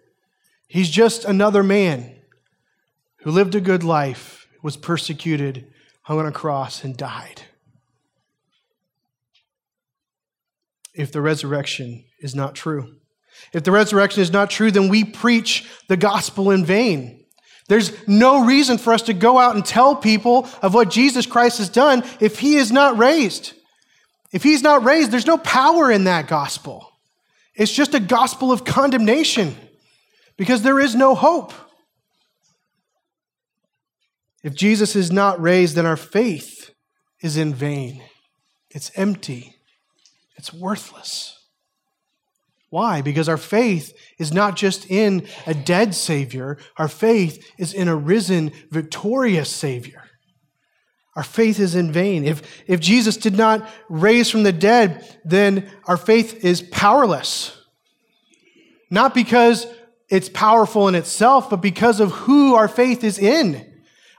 He's 0.69 0.89
just 0.89 1.25
another 1.25 1.65
man 1.65 2.21
who 3.23 3.33
lived 3.33 3.57
a 3.57 3.61
good 3.61 3.83
life, 3.83 4.47
was 4.63 4.77
persecuted, 4.77 5.67
hung 6.03 6.21
on 6.21 6.27
a 6.27 6.31
cross, 6.31 6.85
and 6.85 6.97
died. 6.97 7.43
If 10.95 11.11
the 11.11 11.21
resurrection 11.21 12.05
is 12.21 12.33
not 12.33 12.55
true, 12.55 12.95
if 13.53 13.65
the 13.65 13.73
resurrection 13.73 14.23
is 14.23 14.31
not 14.31 14.49
true, 14.49 14.71
then 14.71 14.89
we 14.89 15.03
preach 15.03 15.69
the 15.89 15.97
gospel 15.97 16.53
in 16.53 16.65
vain. 16.65 17.25
There's 17.67 17.91
no 18.07 18.45
reason 18.45 18.79
for 18.79 18.93
us 18.93 19.03
to 19.03 19.15
go 19.15 19.37
out 19.37 19.57
and 19.57 19.65
tell 19.65 19.97
people 19.97 20.49
of 20.63 20.75
what 20.75 20.91
Jesus 20.91 21.27
Christ 21.27 21.59
has 21.59 21.69
done 21.69 22.05
if 22.21 22.39
he 22.39 22.55
is 22.55 22.71
not 22.71 22.99
raised. 22.99 23.55
If 24.33 24.43
he's 24.43 24.63
not 24.63 24.85
raised, 24.85 25.11
there's 25.11 25.27
no 25.27 25.39
power 25.39 25.91
in 25.91 26.05
that 26.05 26.27
gospel. 26.27 26.91
It's 27.55 27.73
just 27.73 27.95
a 27.95 28.01
gospel 28.01 28.51
of 28.51 28.65
condemnation 28.65 29.55
because 30.37 30.63
there 30.63 30.81
is 30.81 30.95
no 30.95 31.15
hope. 31.15 31.53
If 34.43 34.55
Jesus 34.55 34.97
is 34.97 35.13
not 35.13 35.41
raised, 35.41 35.77
then 35.77 35.87
our 35.87 35.97
faith 35.97 36.71
is 37.21 37.37
in 37.37 37.55
vain. 37.55 38.03
It's 38.71 38.91
empty. 38.97 39.57
It's 40.37 40.53
worthless. 40.53 41.39
Why? 42.71 43.03
Because 43.03 43.29
our 43.29 43.37
faith 43.37 43.93
is 44.19 44.33
not 44.33 44.57
just 44.57 44.91
in 44.91 45.29
a 45.47 45.53
dead 45.53 45.95
Savior, 45.95 46.57
our 46.79 46.89
faith 46.89 47.53
is 47.59 47.75
in 47.75 47.87
a 47.87 47.95
risen, 47.95 48.51
victorious 48.71 49.51
Savior. 49.51 50.02
Our 51.15 51.23
faith 51.23 51.61
is 51.61 51.75
in 51.75 51.93
vain. 51.93 52.25
If, 52.25 52.43
if 52.67 52.81
Jesus 52.81 53.17
did 53.17 53.37
not 53.37 53.69
raise 53.89 54.31
from 54.31 54.45
the 54.45 54.53
dead, 54.53 55.07
then 55.25 55.71
our 55.87 55.99
faith 55.99 56.45
is 56.45 56.63
powerless. 56.63 57.59
Not 58.91 59.15
because 59.15 59.67
it's 60.09 60.29
powerful 60.29 60.89
in 60.89 60.95
itself, 60.95 61.51
but 61.51 61.61
because 61.61 62.01
of 62.01 62.13
who 62.13 62.55
our 62.55 62.69
faith 62.69 63.05
is 63.05 63.19
in. 63.19 63.71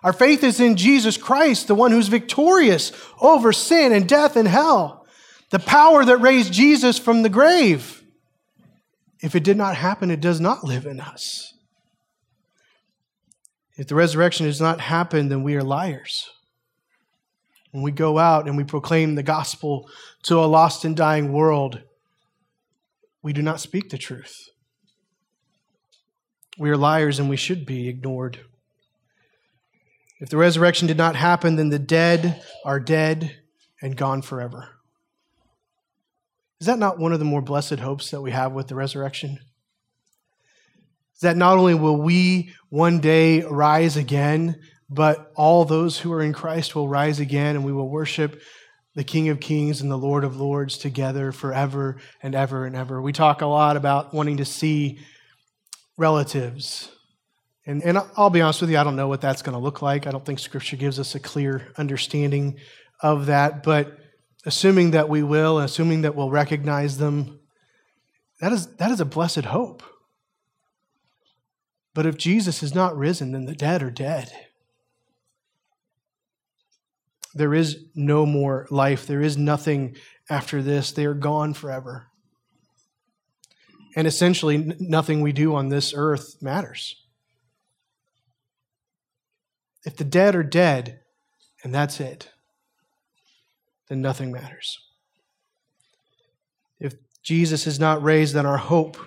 Our 0.03 0.13
faith 0.13 0.43
is 0.43 0.59
in 0.59 0.75
Jesus 0.75 1.17
Christ, 1.17 1.67
the 1.67 1.75
one 1.75 1.91
who's 1.91 2.09
victorious 2.09 2.91
over 3.21 3.53
sin 3.53 3.91
and 3.91 4.07
death 4.07 4.35
and 4.35 4.47
hell. 4.47 5.05
The 5.49 5.59
power 5.59 6.03
that 6.03 6.17
raised 6.17 6.51
Jesus 6.51 6.99
from 6.99 7.21
the 7.21 7.29
grave. 7.29 8.03
If 9.21 9.35
it 9.35 9.43
did 9.43 9.55
not 9.55 9.75
happen, 9.75 10.11
it 10.11 10.19
does 10.19 10.41
not 10.41 10.63
live 10.63 10.85
in 10.85 10.99
us. 10.99 11.53
If 13.77 13.87
the 13.87 13.95
resurrection 13.95 14.45
does 14.45 14.59
not 14.61 14.81
happen, 14.81 15.29
then 15.29 15.41
we 15.41 15.55
are 15.55 15.63
liars. 15.63 16.29
When 17.73 17.81
we 17.81 17.91
go 17.91 18.19
out 18.19 18.47
and 18.47 18.55
we 18.55 18.63
proclaim 18.63 19.15
the 19.15 19.23
gospel 19.23 19.89
to 20.23 20.39
a 20.39 20.45
lost 20.45 20.85
and 20.85 20.95
dying 20.95 21.33
world, 21.33 21.81
we 23.23 23.33
do 23.33 23.41
not 23.41 23.59
speak 23.59 23.89
the 23.89 23.97
truth. 23.97 24.35
We 26.59 26.69
are 26.69 26.77
liars 26.77 27.17
and 27.17 27.31
we 27.31 27.35
should 27.35 27.65
be 27.65 27.89
ignored. 27.89 28.41
If 30.19 30.29
the 30.29 30.37
resurrection 30.37 30.87
did 30.87 30.97
not 30.97 31.15
happen, 31.15 31.55
then 31.55 31.69
the 31.69 31.79
dead 31.79 32.43
are 32.63 32.79
dead 32.79 33.39
and 33.81 33.97
gone 33.97 34.21
forever. 34.21 34.69
Is 36.61 36.67
that 36.67 36.77
not 36.77 36.99
one 36.99 37.11
of 37.11 37.17
the 37.17 37.25
more 37.25 37.41
blessed 37.41 37.79
hopes 37.79 38.11
that 38.11 38.21
we 38.21 38.29
have 38.29 38.51
with 38.51 38.67
the 38.67 38.75
resurrection? 38.75 39.39
Is 41.15 41.21
that 41.21 41.37
not 41.37 41.57
only 41.57 41.73
will 41.73 41.99
we 41.99 42.53
one 42.69 42.99
day 42.99 43.41
rise 43.41 43.97
again, 43.97 44.61
but 44.89 45.31
all 45.35 45.65
those 45.65 45.99
who 45.99 46.11
are 46.13 46.21
in 46.21 46.33
Christ 46.33 46.75
will 46.75 46.87
rise 46.87 47.19
again 47.19 47.55
and 47.55 47.65
we 47.65 47.73
will 47.73 47.89
worship 47.89 48.41
the 48.95 49.03
King 49.03 49.29
of 49.29 49.39
Kings 49.39 49.81
and 49.81 49.89
the 49.89 49.97
Lord 49.97 50.23
of 50.23 50.39
Lords 50.39 50.77
together 50.77 51.31
forever 51.31 51.97
and 52.21 52.35
ever 52.35 52.65
and 52.65 52.75
ever. 52.75 53.01
We 53.01 53.11
talk 53.11 53.41
a 53.41 53.47
lot 53.47 53.75
about 53.75 54.13
wanting 54.13 54.37
to 54.37 54.45
see 54.45 54.99
relatives. 55.97 56.91
And, 57.65 57.81
and 57.83 57.97
I'll 58.17 58.29
be 58.29 58.41
honest 58.41 58.61
with 58.61 58.69
you, 58.69 58.77
I 58.77 58.83
don't 58.83 58.95
know 58.95 59.07
what 59.07 59.21
that's 59.21 59.41
going 59.41 59.53
to 59.53 59.63
look 59.63 59.81
like. 59.81 60.05
I 60.05 60.11
don't 60.11 60.25
think 60.25 60.39
Scripture 60.39 60.75
gives 60.75 60.99
us 60.99 61.15
a 61.15 61.19
clear 61.19 61.71
understanding 61.77 62.59
of 63.01 63.27
that. 63.27 63.63
But 63.63 63.97
assuming 64.45 64.91
that 64.91 65.09
we 65.09 65.23
will, 65.23 65.59
assuming 65.59 66.01
that 66.01 66.15
we'll 66.15 66.29
recognize 66.29 66.97
them, 66.97 67.39
that 68.41 68.51
is, 68.51 68.67
that 68.75 68.91
is 68.91 68.99
a 68.99 69.05
blessed 69.05 69.45
hope. 69.45 69.81
But 71.93 72.05
if 72.05 72.17
Jesus 72.17 72.61
is 72.61 72.75
not 72.75 72.97
risen, 72.97 73.31
then 73.31 73.45
the 73.45 73.55
dead 73.55 73.81
are 73.81 73.91
dead. 73.91 74.31
There 77.33 77.53
is 77.53 77.85
no 77.95 78.25
more 78.25 78.67
life. 78.69 79.07
There 79.07 79.21
is 79.21 79.37
nothing 79.37 79.95
after 80.29 80.61
this. 80.61 80.91
They 80.91 81.05
are 81.05 81.13
gone 81.13 81.53
forever. 81.53 82.07
And 83.95 84.07
essentially, 84.07 84.75
nothing 84.79 85.21
we 85.21 85.31
do 85.31 85.55
on 85.55 85.69
this 85.69 85.93
earth 85.95 86.41
matters. 86.41 86.95
If 89.85 89.97
the 89.97 90.03
dead 90.03 90.35
are 90.35 90.43
dead, 90.43 91.01
and 91.63 91.73
that's 91.73 91.99
it, 91.99 92.29
then 93.89 94.01
nothing 94.01 94.31
matters. 94.31 94.79
If 96.79 96.95
Jesus 97.21 97.67
is 97.67 97.79
not 97.79 98.03
raised, 98.03 98.33
then 98.33 98.45
our 98.45 98.57
hope 98.57 98.97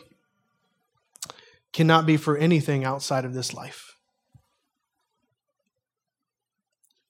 cannot 1.73 2.07
be 2.07 2.17
for 2.17 2.37
anything 2.37 2.85
outside 2.85 3.25
of 3.25 3.35
this 3.35 3.53
life. 3.53 3.96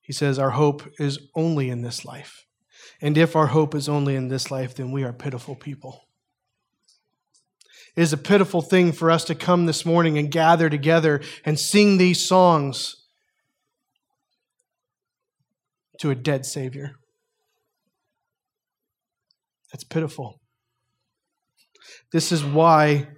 He 0.06 0.12
says 0.12 0.38
our 0.38 0.50
hope 0.50 0.88
is 1.00 1.18
only 1.34 1.68
in 1.68 1.82
this 1.82 2.04
life. 2.04 2.44
And 3.02 3.18
if 3.18 3.34
our 3.34 3.48
hope 3.48 3.74
is 3.74 3.88
only 3.88 4.14
in 4.14 4.28
this 4.28 4.50
life, 4.50 4.74
then 4.74 4.92
we 4.92 5.02
are 5.02 5.12
pitiful 5.12 5.56
people. 5.56 6.02
It 7.96 8.02
is 8.02 8.12
a 8.12 8.18
pitiful 8.18 8.62
thing 8.62 8.92
for 8.92 9.10
us 9.10 9.24
to 9.24 9.34
come 9.34 9.66
this 9.66 9.84
morning 9.84 10.16
and 10.16 10.30
gather 10.30 10.70
together 10.70 11.20
and 11.44 11.58
sing 11.58 11.98
these 11.98 12.24
songs 12.24 12.94
to 15.98 16.10
a 16.10 16.14
dead 16.14 16.46
Savior. 16.46 16.92
That's 19.72 19.84
pitiful. 19.84 20.40
This 22.12 22.30
is 22.30 22.44
why 22.44 23.08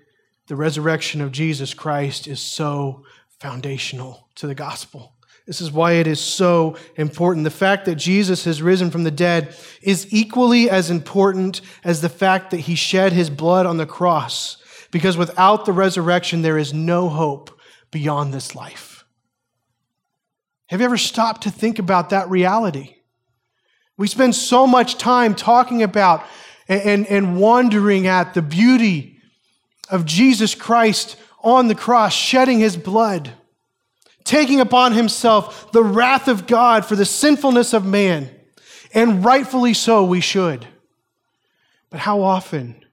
the 0.47 0.57
resurrection 0.57 1.21
of 1.21 1.33
Jesus 1.33 1.75
Christ 1.75 2.27
is 2.27 2.41
so 2.41 3.03
foundational 3.41 4.29
to 4.37 4.47
the 4.47 4.55
gospel. 4.55 5.18
This 5.49 5.63
is 5.63 5.73
why 5.73 5.93
it 5.93 6.07
is 6.07 6.21
so 6.21 6.77
important. 6.97 7.45
The 7.45 7.51
fact 7.51 7.87
that 7.87 7.95
Jesus 7.95 8.45
has 8.45 8.61
risen 8.61 8.91
from 8.91 9.05
the 9.05 9.11
dead 9.11 9.57
is 9.81 10.07
equally 10.11 10.69
as 10.69 10.91
important 10.91 11.63
as 11.83 12.03
the 12.03 12.11
fact 12.11 12.51
that 12.51 12.61
he 12.61 12.75
shed 12.75 13.15
his 13.15 13.31
blood 13.31 13.65
on 13.65 13.79
the 13.79 13.87
cross, 13.87 14.59
because 14.91 15.17
without 15.17 15.65
the 15.65 15.73
resurrection, 15.73 16.43
there 16.43 16.59
is 16.59 16.75
no 16.75 17.09
hope 17.09 17.59
beyond 17.91 18.35
this 18.35 18.55
life. 18.55 19.07
Have 20.67 20.81
you 20.81 20.85
ever 20.85 20.99
stopped 20.99 21.45
to 21.45 21.51
think 21.51 21.79
about 21.79 22.11
that 22.11 22.29
reality? 22.29 22.97
We 23.97 24.07
spend 24.07 24.35
so 24.35 24.67
much 24.67 24.99
time 24.99 25.35
talking 25.35 25.83
about 25.83 26.27
and, 26.69 27.07
and, 27.07 27.41
wondering 27.41 28.07
at 28.07 28.35
the 28.35 28.43
beauty 28.43 29.19
of 29.91 30.05
Jesus 30.05 30.55
Christ 30.55 31.17
on 31.43 31.69
the 31.69 31.75
cross, 31.75 32.13
shedding 32.13 32.59
his 32.59 32.77
blood, 32.77 33.33
taking 34.29 34.61
upon 34.61 34.93
himself 34.93 35.73
the 35.73 35.83
wrath 35.83 36.29
of 36.29 36.47
God 36.47 36.85
for 36.85 36.95
the 36.95 37.07
sinfulness 37.07 37.73
of 37.73 37.85
man. 37.85 38.31
And 38.93 39.25
rightfully 39.25 39.75
so, 39.75 40.05
we 40.05 40.21
should. 40.21 40.67
But 41.91 42.01
how 42.01 42.21
often 42.21 42.85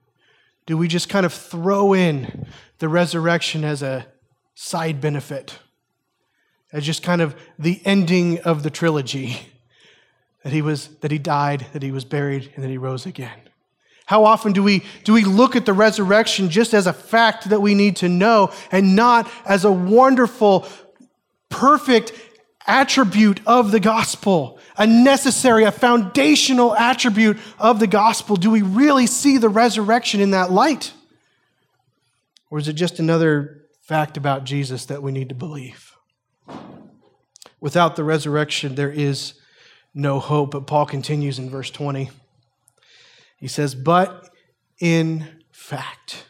do 0.64 0.78
we 0.78 0.88
just 0.88 1.08
kind 1.08 1.26
of 1.26 1.32
throw 1.32 1.92
in 1.92 2.46
the 2.78 2.88
resurrection 2.88 3.64
as 3.64 3.82
a 3.82 4.06
side 4.54 5.00
benefit, 5.00 5.58
as 6.72 6.84
just 6.84 7.02
kind 7.02 7.20
of 7.20 7.36
the 7.58 7.82
ending 7.84 8.40
of 8.40 8.62
the 8.62 8.70
trilogy? 8.70 9.38
That 10.42 10.52
he 10.52 10.62
was 10.62 10.88
that 11.00 11.10
he 11.10 11.18
died, 11.18 11.66
that 11.72 11.82
he 11.82 11.90
was 11.90 12.04
buried, 12.04 12.52
and 12.54 12.64
that 12.64 12.70
he 12.70 12.78
rose 12.78 13.04
again. 13.04 13.40
How 14.06 14.24
often 14.24 14.52
do 14.52 14.62
we, 14.62 14.84
do 15.02 15.12
we 15.12 15.24
look 15.24 15.56
at 15.56 15.66
the 15.66 15.72
resurrection 15.72 16.48
just 16.48 16.72
as 16.72 16.86
a 16.86 16.92
fact 16.92 17.50
that 17.50 17.60
we 17.60 17.74
need 17.74 17.96
to 17.96 18.08
know 18.08 18.52
and 18.70 18.94
not 18.94 19.28
as 19.44 19.64
a 19.64 19.72
wonderful, 19.72 20.64
perfect 21.48 22.12
attribute 22.66 23.40
of 23.46 23.70
the 23.70 23.80
gospel, 23.80 24.58
a 24.76 24.86
necessary, 24.86 25.64
a 25.64 25.72
foundational 25.72 26.74
attribute 26.74 27.38
of 27.58 27.78
the 27.78 27.86
gospel? 27.86 28.36
Do 28.36 28.50
we 28.50 28.62
really 28.62 29.06
see 29.06 29.38
the 29.38 29.48
resurrection 29.48 30.20
in 30.20 30.32
that 30.32 30.50
light? 30.50 30.92
Or 32.50 32.58
is 32.58 32.68
it 32.68 32.74
just 32.74 32.98
another 32.98 33.64
fact 33.82 34.16
about 34.16 34.44
Jesus 34.44 34.86
that 34.86 35.02
we 35.02 35.12
need 35.12 35.28
to 35.28 35.34
believe? 35.34 35.92
Without 37.60 37.96
the 37.96 38.04
resurrection, 38.04 38.74
there 38.74 38.90
is 38.90 39.34
no 39.94 40.20
hope. 40.20 40.52
But 40.52 40.66
Paul 40.66 40.86
continues 40.86 41.38
in 41.38 41.50
verse 41.50 41.70
20. 41.70 42.10
He 43.38 43.48
says, 43.48 43.74
but 43.74 44.30
in 44.78 45.26
fact, 45.50 46.26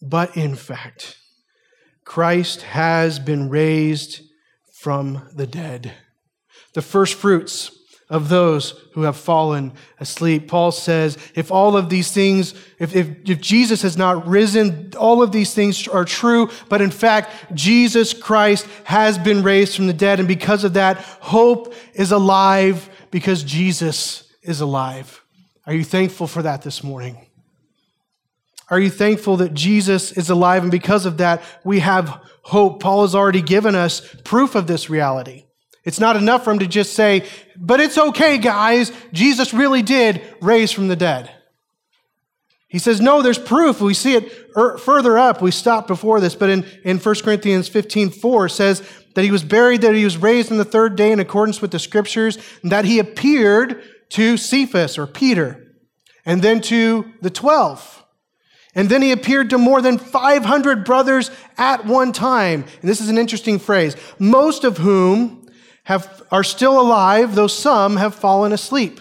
but 0.00 0.36
in 0.36 0.54
fact, 0.56 1.18
Christ 2.04 2.62
has 2.62 3.18
been 3.18 3.48
raised 3.48 4.20
from 4.74 5.28
the 5.34 5.46
dead. 5.46 5.92
The 6.74 6.82
first 6.82 7.14
fruits 7.14 7.70
of 8.12 8.28
those 8.28 8.72
who 8.92 9.02
have 9.02 9.16
fallen 9.16 9.72
asleep. 9.98 10.46
Paul 10.46 10.70
says, 10.70 11.16
if 11.34 11.50
all 11.50 11.78
of 11.78 11.88
these 11.88 12.12
things, 12.12 12.52
if, 12.78 12.94
if, 12.94 13.08
if, 13.26 13.40
Jesus 13.40 13.80
has 13.80 13.96
not 13.96 14.26
risen, 14.26 14.92
all 14.98 15.22
of 15.22 15.32
these 15.32 15.54
things 15.54 15.88
are 15.88 16.04
true, 16.04 16.50
but 16.68 16.82
in 16.82 16.90
fact, 16.90 17.54
Jesus 17.54 18.12
Christ 18.12 18.66
has 18.84 19.16
been 19.16 19.42
raised 19.42 19.74
from 19.74 19.86
the 19.86 19.94
dead. 19.94 20.18
And 20.18 20.28
because 20.28 20.62
of 20.62 20.74
that, 20.74 20.98
hope 20.98 21.74
is 21.94 22.12
alive 22.12 22.90
because 23.10 23.42
Jesus 23.42 24.30
is 24.42 24.60
alive. 24.60 25.24
Are 25.66 25.72
you 25.72 25.84
thankful 25.84 26.26
for 26.26 26.42
that 26.42 26.60
this 26.60 26.84
morning? 26.84 27.28
Are 28.72 28.80
you 28.80 28.88
thankful 28.88 29.36
that 29.36 29.52
Jesus 29.52 30.12
is 30.12 30.30
alive 30.30 30.62
and 30.62 30.72
because 30.72 31.04
of 31.04 31.18
that 31.18 31.42
we 31.62 31.80
have 31.80 32.08
hope? 32.40 32.80
Paul 32.80 33.02
has 33.02 33.14
already 33.14 33.42
given 33.42 33.74
us 33.74 34.00
proof 34.24 34.54
of 34.54 34.66
this 34.66 34.88
reality. 34.88 35.44
It's 35.84 36.00
not 36.00 36.16
enough 36.16 36.44
for 36.44 36.52
him 36.52 36.58
to 36.60 36.66
just 36.66 36.94
say, 36.94 37.28
but 37.54 37.80
it's 37.80 37.98
okay, 37.98 38.38
guys. 38.38 38.90
Jesus 39.12 39.52
really 39.52 39.82
did 39.82 40.22
raise 40.40 40.72
from 40.72 40.88
the 40.88 40.96
dead. 40.96 41.30
He 42.66 42.78
says, 42.78 42.98
no, 42.98 43.20
there's 43.20 43.38
proof. 43.38 43.82
We 43.82 43.92
see 43.92 44.14
it 44.14 44.32
er, 44.56 44.78
further 44.78 45.18
up. 45.18 45.42
We 45.42 45.50
stopped 45.50 45.86
before 45.86 46.18
this, 46.18 46.34
but 46.34 46.48
in, 46.48 46.64
in 46.82 46.96
1 46.96 47.14
Corinthians 47.16 47.68
15 47.68 48.08
4 48.08 48.48
says 48.48 48.82
that 49.14 49.22
he 49.22 49.30
was 49.30 49.44
buried, 49.44 49.82
that 49.82 49.94
he 49.94 50.04
was 50.04 50.16
raised 50.16 50.50
on 50.50 50.56
the 50.56 50.64
third 50.64 50.96
day 50.96 51.12
in 51.12 51.20
accordance 51.20 51.60
with 51.60 51.72
the 51.72 51.78
scriptures, 51.78 52.38
and 52.62 52.72
that 52.72 52.86
he 52.86 52.98
appeared 52.98 53.82
to 54.12 54.38
Cephas 54.38 54.96
or 54.96 55.06
Peter, 55.06 55.62
and 56.24 56.40
then 56.40 56.62
to 56.62 57.12
the 57.20 57.28
12. 57.28 58.01
And 58.74 58.88
then 58.88 59.02
he 59.02 59.12
appeared 59.12 59.50
to 59.50 59.58
more 59.58 59.82
than 59.82 59.98
500 59.98 60.84
brothers 60.84 61.30
at 61.58 61.84
one 61.84 62.12
time. 62.12 62.64
And 62.80 62.90
this 62.90 63.00
is 63.00 63.08
an 63.08 63.18
interesting 63.18 63.58
phrase, 63.58 63.96
most 64.18 64.64
of 64.64 64.78
whom 64.78 65.46
have, 65.84 66.22
are 66.30 66.44
still 66.44 66.80
alive, 66.80 67.34
though 67.34 67.48
some 67.48 67.96
have 67.96 68.14
fallen 68.14 68.52
asleep. 68.52 69.00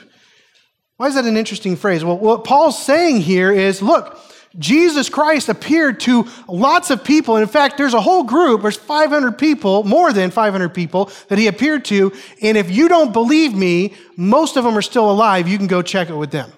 Why 0.97 1.07
is 1.07 1.15
that 1.15 1.25
an 1.25 1.38
interesting 1.38 1.77
phrase? 1.77 2.03
Well, 2.03 2.17
what 2.17 2.43
Paul's 2.43 2.84
saying 2.84 3.21
here 3.21 3.51
is 3.51 3.81
look, 3.81 4.19
Jesus 4.60 5.07
Christ 5.07 5.47
appeared 5.47 6.01
to 6.01 6.27
lots 6.47 6.89
of 6.89 7.03
people. 7.03 7.38
And 7.38 7.43
in 7.43 7.49
fact, 7.49 7.77
there's 7.77 7.93
a 7.93 8.01
whole 8.01 8.23
group, 8.23 8.62
there's 8.63 8.75
500 8.75 9.38
people, 9.38 9.84
more 9.84 10.12
than 10.12 10.29
500 10.31 10.69
people 10.69 11.10
that 11.29 11.39
he 11.39 11.47
appeared 11.47 11.86
to. 11.86 12.12
And 12.41 12.57
if 12.57 12.69
you 12.69 12.89
don't 12.89 13.13
believe 13.13 13.53
me, 13.53 13.93
most 14.17 14.57
of 14.57 14.65
them 14.65 14.77
are 14.77 14.81
still 14.81 15.10
alive. 15.10 15.47
You 15.47 15.57
can 15.57 15.67
go 15.67 15.81
check 15.81 16.10
it 16.10 16.15
with 16.15 16.31
them. 16.31 16.51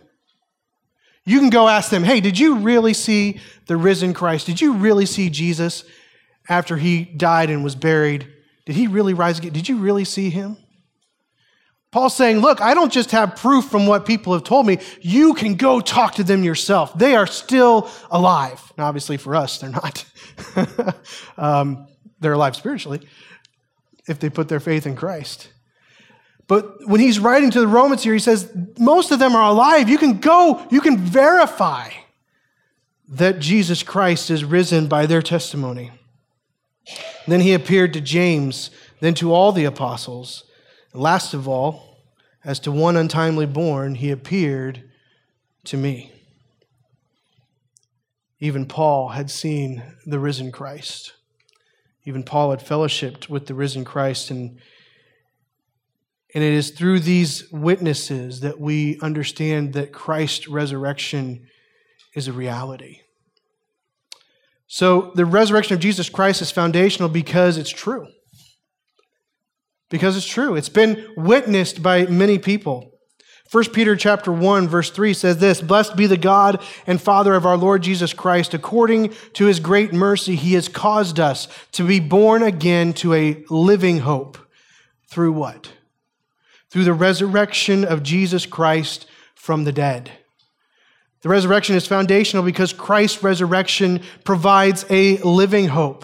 You 1.25 1.39
can 1.39 1.49
go 1.49 1.67
ask 1.67 1.89
them, 1.89 2.03
hey, 2.03 2.19
did 2.19 2.37
you 2.37 2.57
really 2.57 2.93
see 2.93 3.39
the 3.67 3.77
risen 3.77 4.13
Christ? 4.13 4.45
Did 4.45 4.59
you 4.59 4.73
really 4.73 5.05
see 5.05 5.29
Jesus 5.29 5.85
after 6.49 6.75
he 6.77 7.05
died 7.05 7.49
and 7.49 7.63
was 7.63 7.75
buried? 7.75 8.27
Did 8.65 8.75
he 8.75 8.87
really 8.87 9.13
rise 9.13 9.39
again? 9.39 9.53
Did 9.53 9.69
you 9.69 9.77
really 9.77 10.05
see 10.05 10.29
him? 10.29 10.57
Paul's 11.91 12.15
saying, 12.15 12.39
Look, 12.39 12.59
I 12.59 12.73
don't 12.73 12.91
just 12.91 13.11
have 13.11 13.35
proof 13.35 13.65
from 13.65 13.85
what 13.85 14.05
people 14.05 14.33
have 14.33 14.43
told 14.43 14.65
me. 14.65 14.79
You 14.99 15.35
can 15.35 15.55
go 15.55 15.79
talk 15.79 16.15
to 16.15 16.23
them 16.23 16.43
yourself. 16.43 16.97
They 16.97 17.15
are 17.15 17.27
still 17.27 17.89
alive. 18.09 18.73
Now, 18.77 18.87
obviously, 18.87 19.17
for 19.17 19.35
us, 19.35 19.59
they're 19.59 19.69
not. 19.69 20.03
um, 21.37 21.87
they're 22.19 22.33
alive 22.33 22.55
spiritually 22.55 23.07
if 24.07 24.19
they 24.19 24.29
put 24.31 24.49
their 24.49 24.59
faith 24.59 24.87
in 24.87 24.95
Christ. 24.95 25.52
But 26.53 26.87
when 26.87 27.01
he's 27.01 27.17
writing 27.17 27.49
to 27.49 27.59
the 27.59 27.67
Romans 27.67 28.03
here, 28.03 28.13
he 28.13 28.19
says, 28.19 28.55
Most 28.77 29.09
of 29.09 29.17
them 29.17 29.35
are 29.35 29.49
alive. 29.49 29.89
You 29.89 29.97
can 29.97 30.19
go, 30.19 30.63
you 30.69 30.81
can 30.81 30.99
verify 30.99 31.89
that 33.07 33.39
Jesus 33.39 33.81
Christ 33.81 34.29
is 34.29 34.45
risen 34.45 34.85
by 34.85 35.07
their 35.07 35.23
testimony. 35.23 35.89
then 37.25 37.39
he 37.39 37.55
appeared 37.55 37.91
to 37.93 38.01
James, 38.01 38.69
then 38.99 39.15
to 39.15 39.33
all 39.33 39.51
the 39.51 39.65
apostles. 39.65 40.43
Last 40.93 41.33
of 41.33 41.47
all, 41.47 41.97
as 42.45 42.59
to 42.59 42.71
one 42.71 42.97
untimely 42.97 43.47
born, 43.47 43.95
he 43.95 44.11
appeared 44.11 44.83
to 45.63 45.75
me. 45.75 46.11
Even 48.39 48.67
Paul 48.67 49.07
had 49.09 49.31
seen 49.31 49.81
the 50.05 50.19
risen 50.19 50.51
Christ. 50.51 51.13
Even 52.05 52.21
Paul 52.21 52.51
had 52.51 52.59
fellowshipped 52.59 53.27
with 53.27 53.47
the 53.47 53.55
risen 53.55 53.83
Christ. 53.83 54.29
And, 54.29 54.59
and 56.33 56.43
it 56.43 56.53
is 56.53 56.71
through 56.71 56.99
these 56.99 57.49
witnesses 57.51 58.39
that 58.41 58.59
we 58.59 58.99
understand 59.01 59.73
that 59.73 59.91
Christ's 59.91 60.47
resurrection 60.47 61.47
is 62.15 62.27
a 62.27 62.33
reality. 62.33 63.01
So 64.67 65.11
the 65.15 65.25
resurrection 65.25 65.75
of 65.75 65.79
Jesus 65.79 66.09
Christ 66.09 66.41
is 66.41 66.51
foundational 66.51 67.09
because 67.09 67.57
it's 67.57 67.69
true 67.69 68.07
because 69.93 70.17
it's 70.17 70.25
true. 70.25 70.55
It's 70.55 70.69
been 70.69 71.05
witnessed 71.15 71.83
by 71.83 72.07
many 72.07 72.39
people. 72.39 72.89
1 73.51 73.65
Peter 73.73 73.95
chapter 73.95 74.31
1 74.31 74.67
verse 74.67 74.89
3 74.89 75.13
says 75.13 75.37
this, 75.37 75.61
"Blessed 75.61 75.95
be 75.95 76.07
the 76.07 76.17
God 76.17 76.59
and 76.87 76.99
Father 76.99 77.35
of 77.35 77.45
our 77.45 77.55
Lord 77.55 77.83
Jesus 77.83 78.11
Christ, 78.11 78.55
according 78.55 79.13
to 79.33 79.45
his 79.45 79.59
great 79.59 79.93
mercy 79.93 80.35
he 80.35 80.55
has 80.55 80.67
caused 80.67 81.19
us 81.19 81.47
to 81.73 81.85
be 81.85 81.99
born 81.99 82.41
again 82.41 82.93
to 82.93 83.13
a 83.13 83.43
living 83.51 83.99
hope." 83.99 84.39
Through 85.11 85.33
what? 85.33 85.69
Through 86.73 86.85
the 86.85 86.93
resurrection 86.93 87.85
of 87.85 88.01
Jesus 88.01 88.47
Christ 88.47 89.05
from 89.35 89.63
the 89.63 89.71
dead. 89.71 90.09
The 91.21 91.29
resurrection 91.29 91.75
is 91.75 91.85
foundational 91.85 92.43
because 92.43 92.73
Christ's 92.73 93.21
resurrection 93.21 94.01
provides 94.23 94.83
a 94.89 95.17
living 95.19 95.67
hope. 95.67 96.03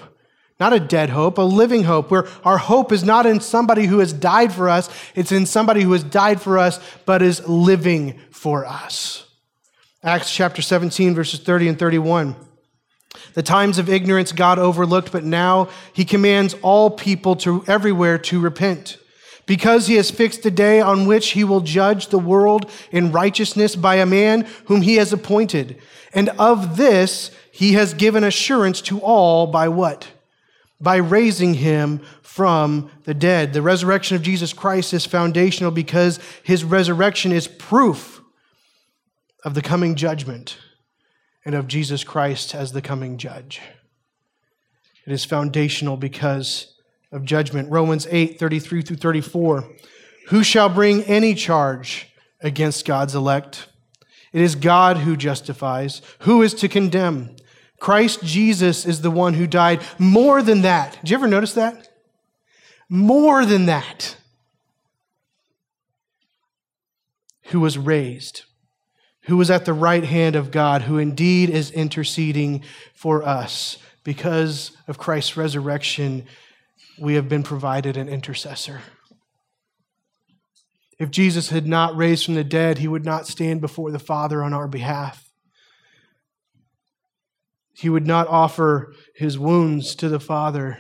Not 0.60 0.72
a 0.72 0.80
dead 0.80 1.10
hope, 1.10 1.40
a 1.40 1.42
living 1.42 1.86
hope, 1.86 2.12
where 2.12 2.28
our 2.46 2.60
hope 2.60 2.92
is 2.92 3.04
not 3.04 3.26
in 3.26 3.40
somebody 3.40 3.88
who 3.88 3.98
has 3.98 4.14
died 4.14 4.54
for 4.54 4.70
us, 4.70 4.92
it's 5.16 5.32
in 5.32 5.48
somebody 5.48 5.82
who 5.82 5.94
has 5.94 6.04
died 6.04 6.40
for 6.40 6.60
us 6.60 6.80
but 7.04 7.24
is 7.24 7.48
living 7.48 8.20
for 8.30 8.64
us. 8.64 9.26
Acts 10.04 10.32
chapter 10.32 10.62
17, 10.62 11.16
verses 11.16 11.40
30 11.40 11.70
and 11.70 11.80
31. 11.80 12.36
The 13.34 13.42
times 13.42 13.80
of 13.80 13.90
ignorance 13.90 14.32
God 14.34 14.60
overlooked, 14.60 15.12
but 15.12 15.24
now 15.24 15.70
he 15.94 16.06
commands 16.06 16.54
all 16.62 16.92
people 16.92 17.36
to 17.38 17.64
everywhere 17.66 18.20
to 18.20 18.40
repent. 18.40 19.00
Because 19.50 19.88
he 19.88 19.96
has 19.96 20.12
fixed 20.12 20.46
a 20.46 20.52
day 20.52 20.80
on 20.80 21.08
which 21.08 21.32
he 21.32 21.44
will 21.44 21.60
judge 21.60 22.08
the 22.08 22.20
world 22.20 22.72
in 22.92 23.12
righteousness 23.12 23.76
by 23.76 23.96
a 23.96 24.06
man 24.06 24.48
whom 24.66 24.82
he 24.82 24.96
has 24.96 25.12
appointed. 25.12 25.82
And 26.14 26.30
of 26.38 26.78
this 26.78 27.32
he 27.52 27.74
has 27.74 27.94
given 27.94 28.24
assurance 28.24 28.80
to 28.84 29.00
all 29.00 29.48
by 29.48 29.68
what? 29.68 30.08
by 30.82 30.98
raising 30.98 31.56
him 31.56 32.00
from 32.22 32.90
the 33.04 33.14
dead. 33.14 33.54
The 33.54 33.62
resurrection 33.62 34.16
of 34.16 34.22
Jesus 34.22 34.54
Christ 34.54 34.94
is 34.94 35.06
foundational 35.06 35.72
because 35.72 36.20
his 36.44 36.64
resurrection 36.64 37.32
is 37.32 37.48
proof 37.48 38.22
of 39.44 39.54
the 39.54 39.62
coming 39.62 39.96
judgment 39.96 40.58
and 41.46 41.56
of 41.56 41.68
Jesus 41.68 42.04
Christ 42.04 42.56
as 42.56 42.72
the 42.72 42.82
coming 42.82 43.18
judge. 43.18 43.62
It 45.06 45.12
is 45.12 45.26
foundational 45.26 45.98
because 45.98 46.74
of 47.12 47.26
judgment. 47.26 47.72
Romans 47.72 48.08
8 48.10 48.40
33 48.40 48.82
through 48.82 48.98
34. 48.98 49.70
Who 50.28 50.44
shall 50.44 50.70
bring 50.70 51.04
any 51.04 51.34
charge 51.34 52.08
against 52.42 52.86
God's 52.86 53.16
elect? 53.16 53.68
It 54.32 54.42
is 54.42 54.56
God 54.56 54.98
who 54.98 55.18
justifies. 55.18 56.02
Who 56.20 56.42
is 56.42 56.54
to 56.56 56.68
condemn? 56.68 57.36
Christ 57.80 58.24
Jesus 58.24 58.86
is 58.86 59.02
the 59.02 59.12
one 59.12 59.34
who 59.34 59.48
died. 59.48 59.82
More 59.98 60.42
than 60.42 60.62
that. 60.62 61.00
Did 61.02 61.10
you 61.10 61.18
ever 61.18 61.28
notice 61.28 61.54
that? 61.54 61.90
More 62.90 63.46
than 63.46 63.66
that. 63.66 64.18
Who 67.46 67.62
was 67.62 67.80
raised, 67.80 68.44
who 69.22 69.36
was 69.36 69.50
at 69.50 69.66
the 69.66 69.74
right 69.74 70.04
hand 70.04 70.36
of 70.36 70.52
God, 70.52 70.84
who 70.84 71.00
indeed 71.00 71.50
is 71.50 71.72
interceding 71.72 72.64
for 72.94 73.24
us. 73.24 73.78
Because 74.04 74.72
of 74.88 75.00
Christ's 75.00 75.36
resurrection, 75.36 76.28
we 77.00 77.16
have 77.16 77.30
been 77.30 77.44
provided 77.44 77.98
an 77.98 78.10
intercessor. 78.10 78.82
If 80.98 81.12
Jesus 81.12 81.50
had 81.50 81.66
not 81.66 81.96
raised 81.96 82.26
from 82.26 82.34
the 82.36 82.44
dead, 82.44 82.80
he 82.80 82.88
would 82.88 83.06
not 83.06 83.28
stand 83.28 83.62
before 83.62 83.92
the 83.92 84.00
Father 84.00 84.44
on 84.44 84.54
our 84.54 84.68
behalf. 84.68 85.32
He 87.74 87.88
would 87.88 88.06
not 88.06 88.28
offer 88.28 88.94
his 89.16 89.40
wounds 89.40 89.96
to 89.96 90.10
the 90.10 90.20
Father 90.20 90.80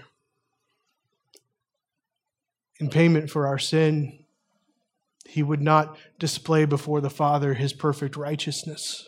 in 2.79 2.89
payment 2.89 3.29
for 3.29 3.47
our 3.47 3.57
sin. 3.57 4.25
He 5.25 5.41
would 5.41 5.61
not 5.61 5.97
display 6.17 6.65
before 6.65 6.99
the 6.99 7.09
Father 7.09 7.53
his 7.53 7.71
perfect 7.71 8.17
righteousness. 8.17 9.07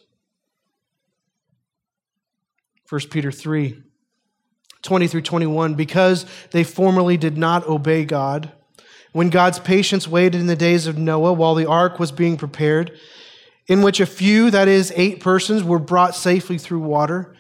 1 2.88 3.02
Peter 3.10 3.32
3 3.32 3.84
20 4.82 5.08
through 5.08 5.22
21 5.22 5.76
because 5.76 6.26
they 6.52 6.64
formerly 6.64 7.18
did 7.18 7.38
not 7.38 7.68
obey 7.68 8.06
God. 8.06 8.52
When 9.12 9.30
God's 9.30 9.60
patience 9.60 10.08
waited 10.08 10.40
in 10.40 10.48
the 10.48 10.56
days 10.56 10.88
of 10.88 10.98
Noah 10.98 11.34
while 11.34 11.56
the 11.56 11.68
ark 11.68 12.00
was 12.00 12.12
being 12.12 12.38
prepared, 12.38 12.98
in 13.68 13.82
which 13.82 14.00
a 14.00 14.06
few, 14.06 14.50
that 14.52 14.68
is, 14.68 14.92
eight 14.96 15.20
persons, 15.20 15.64
were 15.64 15.80
brought 15.80 16.16
safely 16.16 16.58
through 16.58 16.80
water. 16.80 17.36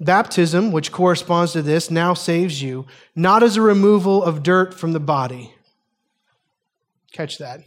Baptism, 0.00 0.70
which 0.72 0.92
corresponds 0.92 1.52
to 1.52 1.62
this, 1.62 1.90
now 1.90 2.14
saves 2.14 2.62
you, 2.62 2.86
not 3.14 3.42
as 3.42 3.56
a 3.56 3.62
removal 3.62 4.22
of 4.22 4.42
dirt 4.42 4.74
from 4.74 4.92
the 4.92 5.00
body. 5.00 5.54
Catch 7.12 7.38
that. 7.38 7.60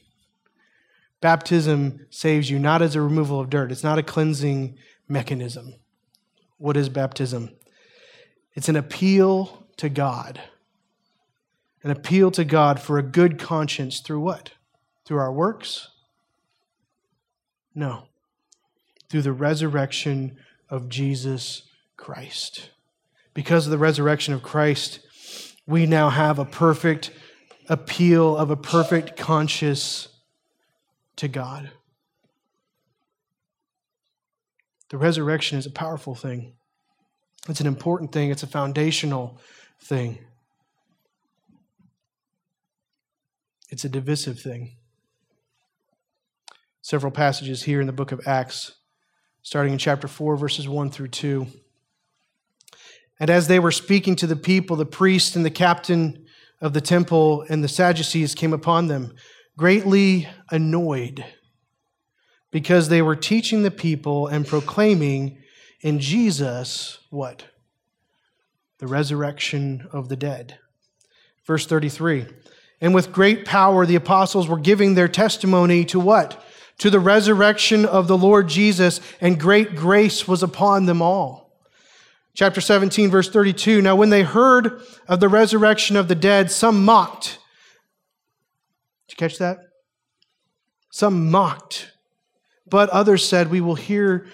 Baptism 1.21 2.05
saves 2.09 2.49
you 2.49 2.59
not 2.59 2.81
as 2.81 2.95
a 2.95 3.01
removal 3.01 3.39
of 3.39 3.49
dirt. 3.49 3.71
It's 3.71 3.83
not 3.83 3.97
a 3.97 4.03
cleansing 4.03 4.77
mechanism. 5.07 5.73
What 6.57 6.77
is 6.77 6.89
baptism? 6.89 7.51
It's 8.57 8.69
an 8.69 8.75
appeal 8.75 9.67
to 9.77 9.87
God. 9.87 10.41
An 11.83 11.91
appeal 11.91 12.31
to 12.31 12.43
God 12.43 12.79
for 12.79 12.97
a 12.97 13.03
good 13.03 13.37
conscience 13.37 13.99
through 13.99 14.19
what? 14.19 14.53
Through 15.05 15.19
our 15.19 15.31
works? 15.31 15.89
No. 17.75 18.05
Through 19.09 19.21
the 19.21 19.31
resurrection 19.31 20.37
of 20.71 20.89
Jesus 20.89 21.69
Christ. 21.97 22.71
Because 23.35 23.67
of 23.67 23.71
the 23.71 23.77
resurrection 23.77 24.33
of 24.33 24.41
Christ, 24.41 25.01
we 25.67 25.85
now 25.85 26.09
have 26.09 26.39
a 26.39 26.45
perfect 26.45 27.11
appeal 27.69 28.35
of 28.35 28.49
a 28.49 28.57
perfect 28.57 29.15
conscience 29.15 30.07
to 31.17 31.27
God. 31.27 31.69
The 34.89 34.97
resurrection 34.97 35.59
is 35.59 35.67
a 35.67 35.71
powerful 35.71 36.15
thing. 36.15 36.56
It's 37.47 37.61
an 37.61 37.67
important 37.67 38.11
thing. 38.11 38.29
It's 38.29 38.43
a 38.43 38.47
foundational 38.47 39.39
thing. 39.81 40.19
It's 43.69 43.85
a 43.85 43.89
divisive 43.89 44.39
thing. 44.39 44.75
Several 46.81 47.11
passages 47.11 47.63
here 47.63 47.81
in 47.81 47.87
the 47.87 47.93
book 47.93 48.11
of 48.11 48.21
Acts 48.25 48.73
starting 49.41 49.71
in 49.71 49.79
chapter 49.79 50.09
4, 50.09 50.35
verses 50.35 50.67
1 50.67 50.89
through 50.91 51.07
2. 51.07 51.47
And 53.19 53.29
as 53.29 53.47
they 53.47 53.59
were 53.59 53.71
speaking 53.71 54.15
to 54.17 54.27
the 54.27 54.35
people, 54.35 54.75
the 54.75 54.85
priest 54.85 55.37
and 55.37 55.45
the 55.45 55.49
captain 55.49 56.25
of 56.59 56.73
the 56.73 56.81
temple 56.81 57.45
and 57.49 57.63
the 57.63 57.69
Sadducees 57.69 58.35
came 58.35 58.51
upon 58.51 58.87
them, 58.87 59.15
greatly 59.57 60.27
annoyed, 60.51 61.23
because 62.51 62.89
they 62.89 63.01
were 63.01 63.15
teaching 63.15 63.63
the 63.63 63.71
people 63.71 64.27
and 64.27 64.45
proclaiming 64.45 65.41
in 65.81 65.99
Jesus 65.99 66.99
what? 67.09 67.45
The 68.79 68.87
resurrection 68.87 69.87
of 69.91 70.09
the 70.09 70.15
dead. 70.15 70.59
Verse 71.45 71.65
33 71.65 72.25
And 72.81 72.93
with 72.93 73.11
great 73.11 73.45
power 73.45 73.85
the 73.85 73.95
apostles 73.95 74.47
were 74.47 74.59
giving 74.59 74.95
their 74.95 75.07
testimony 75.07 75.85
to 75.85 75.99
what? 75.99 76.43
To 76.79 76.89
the 76.89 76.99
resurrection 76.99 77.85
of 77.85 78.07
the 78.07 78.17
Lord 78.17 78.47
Jesus, 78.47 79.01
and 79.19 79.39
great 79.39 79.75
grace 79.75 80.27
was 80.27 80.43
upon 80.43 80.85
them 80.85 81.01
all 81.01 81.47
chapter 82.37 82.61
17, 82.61 83.09
verse 83.09 83.29
32. 83.29 83.81
Now, 83.81 83.95
when 83.95 84.11
they 84.11 84.21
heard 84.21 84.83
of 85.07 85.19
the 85.19 85.27
resurrection 85.27 85.95
of 85.95 86.07
the 86.07 86.13
dead, 86.13 86.51
some 86.51 86.85
mocked. 86.85 87.39
Did 89.07 89.13
you 89.13 89.17
catch 89.17 89.39
that? 89.39 89.57
Some 90.91 91.31
mocked, 91.31 91.91
but 92.67 92.89
others 92.89 93.27
said, 93.27 93.49
We 93.49 93.59
will 93.59 93.75
hear 93.75 94.27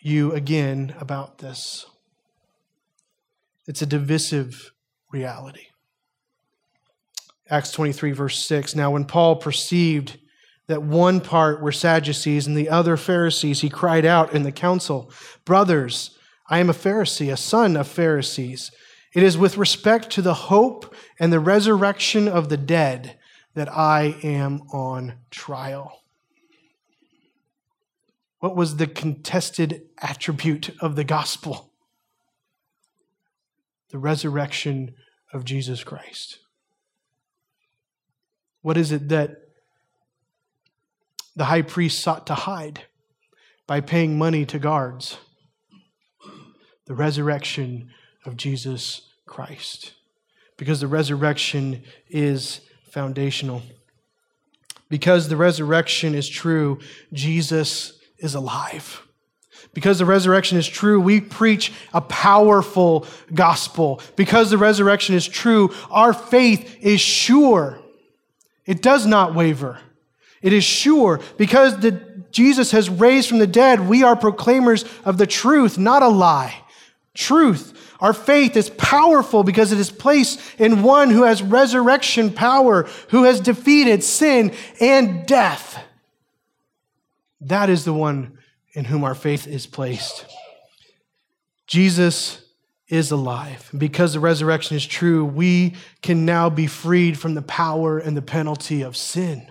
you 0.00 0.32
again 0.32 0.94
about 1.00 1.38
this. 1.38 1.86
It's 3.66 3.82
a 3.82 3.86
divisive 3.86 4.72
reality. 5.10 5.66
Acts 7.50 7.72
23, 7.72 8.12
verse 8.12 8.44
6. 8.46 8.74
Now, 8.74 8.90
when 8.90 9.04
Paul 9.04 9.36
perceived 9.36 10.18
that 10.66 10.82
one 10.82 11.20
part 11.20 11.62
were 11.62 11.72
Sadducees 11.72 12.46
and 12.46 12.56
the 12.56 12.68
other 12.68 12.96
Pharisees, 12.96 13.60
he 13.60 13.70
cried 13.70 14.04
out 14.04 14.34
in 14.34 14.42
the 14.42 14.52
council, 14.52 15.10
Brothers, 15.44 16.16
I 16.48 16.58
am 16.58 16.70
a 16.70 16.74
Pharisee, 16.74 17.32
a 17.32 17.36
son 17.36 17.76
of 17.76 17.88
Pharisees. 17.88 18.70
It 19.14 19.22
is 19.22 19.38
with 19.38 19.56
respect 19.56 20.10
to 20.10 20.22
the 20.22 20.34
hope 20.34 20.94
and 21.18 21.32
the 21.32 21.40
resurrection 21.40 22.28
of 22.28 22.48
the 22.48 22.56
dead 22.56 23.18
that 23.54 23.72
I 23.72 24.16
am 24.22 24.62
on 24.72 25.14
trial. 25.30 26.02
What 28.40 28.54
was 28.54 28.76
the 28.76 28.86
contested 28.86 29.82
attribute 30.00 30.70
of 30.80 30.96
the 30.96 31.04
gospel? 31.04 31.72
The 33.90 33.98
resurrection 33.98 34.94
of 35.32 35.44
Jesus 35.44 35.82
Christ. 35.82 36.38
What 38.62 38.76
is 38.76 38.92
it 38.92 39.08
that 39.08 39.42
the 41.34 41.46
high 41.46 41.62
priest 41.62 42.00
sought 42.00 42.26
to 42.26 42.34
hide 42.34 42.82
by 43.66 43.80
paying 43.80 44.18
money 44.18 44.44
to 44.46 44.58
guards? 44.58 45.18
the 46.88 46.94
resurrection 46.94 47.90
of 48.24 48.36
Jesus 48.36 49.02
Christ. 49.26 49.92
Because 50.56 50.80
the 50.80 50.88
resurrection 50.88 51.84
is 52.08 52.62
foundational. 52.90 53.62
Because 54.88 55.28
the 55.28 55.36
resurrection 55.36 56.14
is 56.14 56.28
true, 56.28 56.80
Jesus 57.12 57.97
is 58.18 58.34
alive. 58.34 59.02
Because 59.74 59.98
the 59.98 60.06
resurrection 60.06 60.58
is 60.58 60.66
true, 60.66 61.00
we 61.00 61.20
preach 61.20 61.72
a 61.92 62.00
powerful 62.00 63.06
gospel. 63.34 64.00
Because 64.16 64.50
the 64.50 64.58
resurrection 64.58 65.14
is 65.14 65.26
true, 65.26 65.72
our 65.90 66.12
faith 66.12 66.78
is 66.80 67.00
sure. 67.00 67.78
It 68.66 68.82
does 68.82 69.06
not 69.06 69.34
waver. 69.34 69.78
It 70.42 70.52
is 70.52 70.64
sure. 70.64 71.20
Because 71.36 71.78
the, 71.78 72.00
Jesus 72.30 72.70
has 72.72 72.88
raised 72.88 73.28
from 73.28 73.38
the 73.38 73.46
dead, 73.46 73.88
we 73.88 74.02
are 74.02 74.16
proclaimers 74.16 74.84
of 75.04 75.18
the 75.18 75.26
truth, 75.26 75.78
not 75.78 76.02
a 76.02 76.08
lie 76.08 76.62
truth. 77.18 77.74
Our 78.00 78.12
faith 78.12 78.56
is 78.56 78.70
powerful 78.70 79.42
because 79.42 79.72
it 79.72 79.80
is 79.80 79.90
placed 79.90 80.40
in 80.58 80.84
one 80.84 81.10
who 81.10 81.24
has 81.24 81.42
resurrection 81.42 82.32
power, 82.32 82.84
who 83.08 83.24
has 83.24 83.40
defeated 83.40 84.04
sin 84.04 84.54
and 84.80 85.26
death. 85.26 85.84
That 87.40 87.70
is 87.70 87.84
the 87.84 87.92
one 87.92 88.38
in 88.72 88.84
whom 88.84 89.04
our 89.04 89.14
faith 89.14 89.46
is 89.46 89.66
placed. 89.66 90.26
Jesus 91.66 92.44
is 92.88 93.10
alive. 93.10 93.68
And 93.70 93.80
because 93.80 94.14
the 94.14 94.20
resurrection 94.20 94.76
is 94.76 94.86
true, 94.86 95.24
we 95.24 95.74
can 96.02 96.24
now 96.24 96.48
be 96.50 96.66
freed 96.66 97.18
from 97.18 97.34
the 97.34 97.42
power 97.42 97.98
and 97.98 98.16
the 98.16 98.22
penalty 98.22 98.82
of 98.82 98.96
sin. 98.96 99.50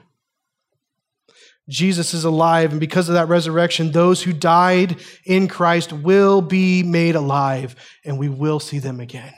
Jesus 1.69 2.13
is 2.13 2.23
alive, 2.23 2.71
and 2.71 2.79
because 2.79 3.09
of 3.09 3.15
that 3.15 3.27
resurrection, 3.27 3.91
those 3.91 4.23
who 4.23 4.31
died 4.31 5.01
in 5.25 5.49
Christ 5.49 5.91
will 5.91 6.41
be 6.41 6.81
made 6.81 7.15
alive, 7.15 7.75
and 8.05 8.17
we 8.17 8.29
will 8.29 8.61
see 8.61 8.79
them 8.79 9.01
again. 9.01 9.33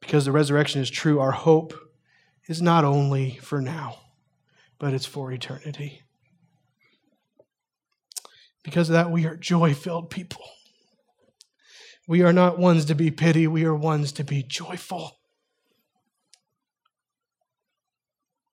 Because 0.00 0.24
the 0.24 0.32
resurrection 0.32 0.80
is 0.80 0.90
true, 0.90 1.18
our 1.18 1.32
hope 1.32 1.74
is 2.46 2.62
not 2.62 2.84
only 2.84 3.36
for 3.42 3.60
now, 3.60 3.98
but 4.78 4.94
it's 4.94 5.06
for 5.06 5.32
eternity. 5.32 6.02
Because 8.66 8.88
of 8.88 8.94
that, 8.94 9.12
we 9.12 9.24
are 9.26 9.36
joy 9.36 9.74
filled 9.74 10.10
people. 10.10 10.42
We 12.08 12.22
are 12.22 12.32
not 12.32 12.58
ones 12.58 12.84
to 12.86 12.96
be 12.96 13.12
pity, 13.12 13.46
we 13.46 13.64
are 13.64 13.74
ones 13.74 14.10
to 14.12 14.24
be 14.24 14.42
joyful. 14.42 15.18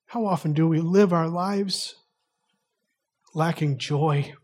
How 0.06 0.28
often 0.28 0.54
do 0.54 0.68
we 0.68 0.82
live 0.82 1.14
our 1.14 1.28
lives 1.28 1.96
lacking 3.34 3.80
joy? 3.80 4.36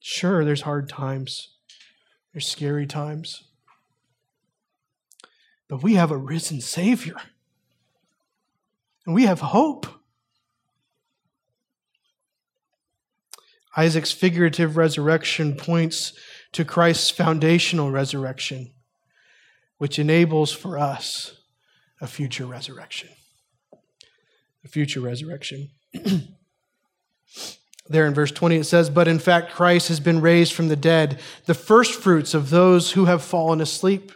Sure, 0.00 0.42
there's 0.42 0.62
hard 0.62 0.88
times, 0.88 1.50
there's 2.32 2.48
scary 2.48 2.86
times. 2.86 3.44
But 5.68 5.82
we 5.82 5.96
have 5.96 6.10
a 6.10 6.16
risen 6.16 6.62
Savior, 6.62 7.16
and 9.04 9.14
we 9.14 9.26
have 9.26 9.40
hope. 9.40 9.97
Isaac's 13.78 14.10
figurative 14.10 14.76
resurrection 14.76 15.54
points 15.54 16.12
to 16.50 16.64
Christ's 16.64 17.10
foundational 17.10 17.92
resurrection, 17.92 18.72
which 19.76 20.00
enables 20.00 20.50
for 20.50 20.76
us 20.76 21.38
a 22.00 22.08
future 22.08 22.44
resurrection. 22.44 23.08
A 24.64 24.68
future 24.68 25.00
resurrection. 25.00 25.70
there 27.88 28.04
in 28.04 28.14
verse 28.14 28.32
20 28.32 28.56
it 28.56 28.64
says, 28.64 28.90
But 28.90 29.06
in 29.06 29.20
fact, 29.20 29.52
Christ 29.52 29.86
has 29.86 30.00
been 30.00 30.20
raised 30.20 30.54
from 30.54 30.66
the 30.66 30.74
dead, 30.74 31.20
the 31.46 31.54
firstfruits 31.54 32.34
of 32.34 32.50
those 32.50 32.90
who 32.92 33.04
have 33.04 33.22
fallen 33.22 33.60
asleep. 33.60 34.10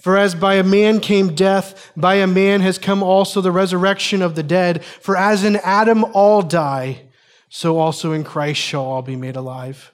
For 0.00 0.16
as 0.16 0.34
by 0.34 0.54
a 0.54 0.64
man 0.64 1.00
came 1.00 1.34
death, 1.34 1.92
by 1.98 2.14
a 2.14 2.26
man 2.26 2.62
has 2.62 2.78
come 2.78 3.02
also 3.02 3.42
the 3.42 3.52
resurrection 3.52 4.22
of 4.22 4.36
the 4.36 4.42
dead. 4.42 4.82
For 4.82 5.18
as 5.18 5.44
in 5.44 5.56
Adam 5.56 6.02
all 6.14 6.40
die, 6.40 7.05
so 7.48 7.78
also 7.78 8.12
in 8.12 8.24
Christ 8.24 8.60
shall 8.60 8.84
all 8.84 9.02
be 9.02 9.16
made 9.16 9.36
alive. 9.36 9.92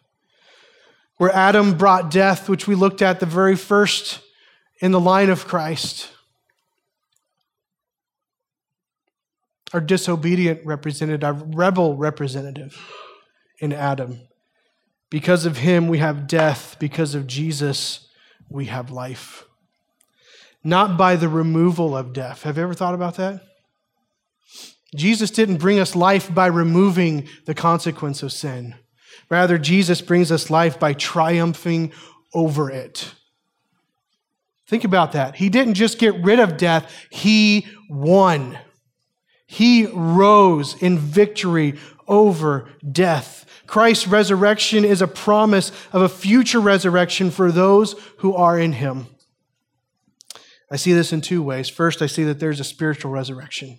Where 1.17 1.35
Adam 1.35 1.77
brought 1.77 2.11
death, 2.11 2.49
which 2.49 2.67
we 2.67 2.75
looked 2.75 3.03
at 3.03 3.21
the 3.21 3.27
very 3.27 3.57
first 3.57 4.21
in 4.81 4.91
the 4.91 5.01
line 5.01 5.31
of 5.31 5.47
Christ, 5.47 6.11
our 9.73 9.81
disobedient 9.81 10.65
representative, 10.67 11.25
our 11.25 11.33
rebel 11.33 11.97
representative 11.97 12.79
in 13.59 13.73
Adam. 13.73 14.21
Because 15.09 15.47
of 15.47 15.59
him, 15.59 15.89
we 15.89 15.99
have 15.99 16.27
death. 16.27 16.77
Because 16.79 17.15
of 17.15 17.27
Jesus, 17.27 18.09
we 18.49 18.67
have 18.67 18.91
life. 18.91 19.45
Not 20.65 20.97
by 20.97 21.17
the 21.17 21.29
removal 21.29 21.97
of 21.97 22.13
death. 22.13 22.43
Have 22.43 22.57
you 22.57 22.63
ever 22.63 22.75
thought 22.75 22.95
about 22.95 23.17
that? 23.17 23.41
Jesus 24.95 25.31
didn't 25.31 25.57
bring 25.57 25.79
us 25.79 25.97
life 25.97 26.33
by 26.33 26.47
removing 26.47 27.29
the 27.47 27.55
consequence 27.55 28.23
of 28.23 28.33
sin. 28.33 28.75
Rather, 29.31 29.57
Jesus 29.57 30.03
brings 30.03 30.31
us 30.31 30.51
life 30.51 30.79
by 30.79 30.93
triumphing 30.93 31.93
over 32.35 32.71
it. 32.71 33.15
Think 34.67 34.85
about 34.85 35.13
that. 35.13 35.37
He 35.37 35.49
didn't 35.49 35.75
just 35.75 35.99
get 35.99 36.15
rid 36.23 36.39
of 36.39 36.57
death, 36.57 36.93
He 37.11 37.67
won. 37.89 38.59
He 39.47 39.87
rose 39.87 40.81
in 40.83 40.99
victory 40.99 41.79
over 42.09 42.71
death. 42.91 43.45
Christ's 43.67 44.07
resurrection 44.07 44.85
is 44.85 45.03
a 45.03 45.07
promise 45.07 45.73
of 45.93 46.03
a 46.03 46.09
future 46.09 46.61
resurrection 46.61 47.31
for 47.31 47.53
those 47.53 47.95
who 48.19 48.35
are 48.35 48.59
in 48.59 48.73
Him. 48.73 49.07
I 50.71 50.77
see 50.77 50.93
this 50.95 51.13
in 51.13 51.21
two 51.21 51.43
ways. 51.43 51.69
First, 51.69 52.01
I 52.01 52.07
see 52.07 52.25
that 52.25 52.41
there's 52.41 52.61
a 52.61 52.65
spiritual 52.65 53.11
resurrection. 53.11 53.79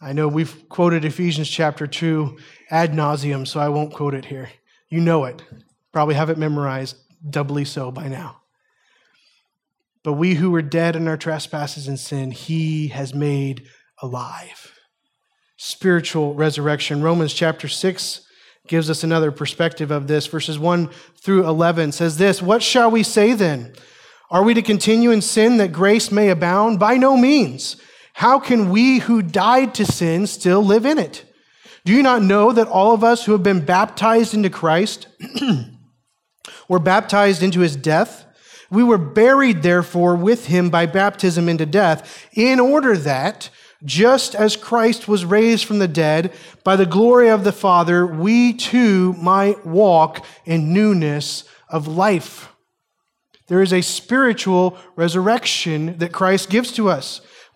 I 0.00 0.12
know 0.12 0.28
we've 0.28 0.68
quoted 0.68 1.04
Ephesians 1.04 1.48
chapter 1.48 1.86
2 1.86 2.38
ad 2.70 2.92
nauseum, 2.92 3.46
so 3.46 3.58
I 3.58 3.68
won't 3.68 3.92
quote 3.92 4.14
it 4.14 4.26
here. 4.26 4.48
You 4.88 5.00
know 5.00 5.24
it. 5.24 5.42
Probably 5.92 6.14
have 6.14 6.30
it 6.30 6.38
memorized, 6.38 6.96
doubly 7.28 7.64
so 7.64 7.90
by 7.90 8.08
now. 8.08 8.42
But 10.04 10.12
we 10.12 10.34
who 10.34 10.52
were 10.52 10.62
dead 10.62 10.94
in 10.94 11.08
our 11.08 11.16
trespasses 11.16 11.88
and 11.88 11.98
sin, 11.98 12.30
he 12.30 12.88
has 12.88 13.12
made 13.12 13.66
alive. 14.00 14.72
spiritual 15.60 16.34
resurrection. 16.34 17.02
Romans 17.02 17.34
chapter 17.34 17.66
6 17.66 18.24
gives 18.68 18.88
us 18.88 19.02
another 19.02 19.32
perspective 19.32 19.90
of 19.90 20.06
this. 20.06 20.28
Verses 20.28 20.56
1 20.56 20.88
through 21.16 21.48
11 21.48 21.90
says 21.90 22.16
this 22.16 22.40
What 22.40 22.62
shall 22.62 22.90
we 22.90 23.02
say 23.02 23.32
then? 23.32 23.72
Are 24.30 24.44
we 24.44 24.54
to 24.54 24.62
continue 24.62 25.10
in 25.10 25.20
sin 25.20 25.56
that 25.56 25.72
grace 25.72 26.12
may 26.12 26.28
abound? 26.28 26.78
By 26.78 26.96
no 26.96 27.16
means. 27.16 27.76
How 28.18 28.40
can 28.40 28.70
we 28.70 28.98
who 28.98 29.22
died 29.22 29.76
to 29.76 29.86
sin 29.86 30.26
still 30.26 30.60
live 30.60 30.84
in 30.84 30.98
it? 30.98 31.24
Do 31.84 31.92
you 31.92 32.02
not 32.02 32.20
know 32.20 32.50
that 32.50 32.66
all 32.66 32.92
of 32.92 33.04
us 33.04 33.24
who 33.24 33.30
have 33.30 33.44
been 33.44 33.64
baptized 33.64 34.34
into 34.34 34.50
Christ 34.50 35.06
were 36.68 36.80
baptized 36.80 37.44
into 37.44 37.60
his 37.60 37.76
death? 37.76 38.26
We 38.72 38.82
were 38.82 38.98
buried, 38.98 39.62
therefore, 39.62 40.16
with 40.16 40.46
him 40.46 40.68
by 40.68 40.86
baptism 40.86 41.48
into 41.48 41.64
death, 41.64 42.26
in 42.32 42.58
order 42.58 42.96
that, 42.96 43.50
just 43.84 44.34
as 44.34 44.56
Christ 44.56 45.06
was 45.06 45.24
raised 45.24 45.64
from 45.64 45.78
the 45.78 45.86
dead 45.86 46.32
by 46.64 46.74
the 46.74 46.86
glory 46.86 47.30
of 47.30 47.44
the 47.44 47.52
Father, 47.52 48.04
we 48.04 48.52
too 48.52 49.12
might 49.12 49.64
walk 49.64 50.26
in 50.44 50.72
newness 50.72 51.44
of 51.68 51.86
life. 51.86 52.52
There 53.46 53.62
is 53.62 53.72
a 53.72 53.80
spiritual 53.80 54.76
resurrection 54.96 55.98
that 55.98 56.10
Christ 56.10 56.50
gives 56.50 56.72
to 56.72 56.88
us. 56.88 57.20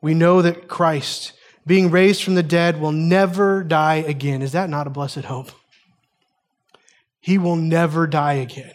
we 0.00 0.14
know 0.14 0.42
that 0.42 0.68
Christ, 0.68 1.32
being 1.66 1.90
raised 1.90 2.22
from 2.22 2.34
the 2.34 2.42
dead, 2.42 2.80
will 2.80 2.92
never 2.92 3.62
die 3.62 3.96
again. 3.96 4.42
Is 4.42 4.52
that 4.52 4.70
not 4.70 4.86
a 4.86 4.90
blessed 4.90 5.24
hope? 5.24 5.50
He 7.20 7.36
will 7.36 7.56
never 7.56 8.06
die 8.06 8.34
again. 8.34 8.72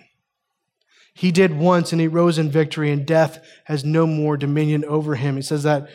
He 1.14 1.32
did 1.32 1.58
once 1.58 1.92
and 1.92 2.02
he 2.02 2.08
rose 2.08 2.38
in 2.38 2.52
victory, 2.52 2.92
and 2.92 3.06
death 3.06 3.44
has 3.64 3.84
no 3.84 4.06
more 4.06 4.38
dominion 4.38 4.84
over 4.86 5.16
him. 5.16 5.38
He 5.38 5.42
says 5.42 5.64
that 5.64 5.90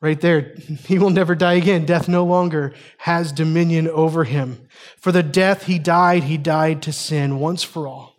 right 0.00 0.20
there. 0.20 0.54
He 0.86 0.98
will 0.98 1.10
never 1.10 1.34
die 1.34 1.54
again. 1.54 1.84
Death 1.84 2.08
no 2.08 2.24
longer 2.24 2.74
has 2.98 3.32
dominion 3.32 3.86
over 3.88 4.24
him. 4.24 4.66
For 4.98 5.12
the 5.12 5.22
death 5.22 5.66
he 5.66 5.78
died, 5.78 6.24
he 6.24 6.38
died 6.38 6.82
to 6.82 6.92
sin 6.92 7.38
once 7.38 7.62
for 7.62 7.86
all. 7.86 8.16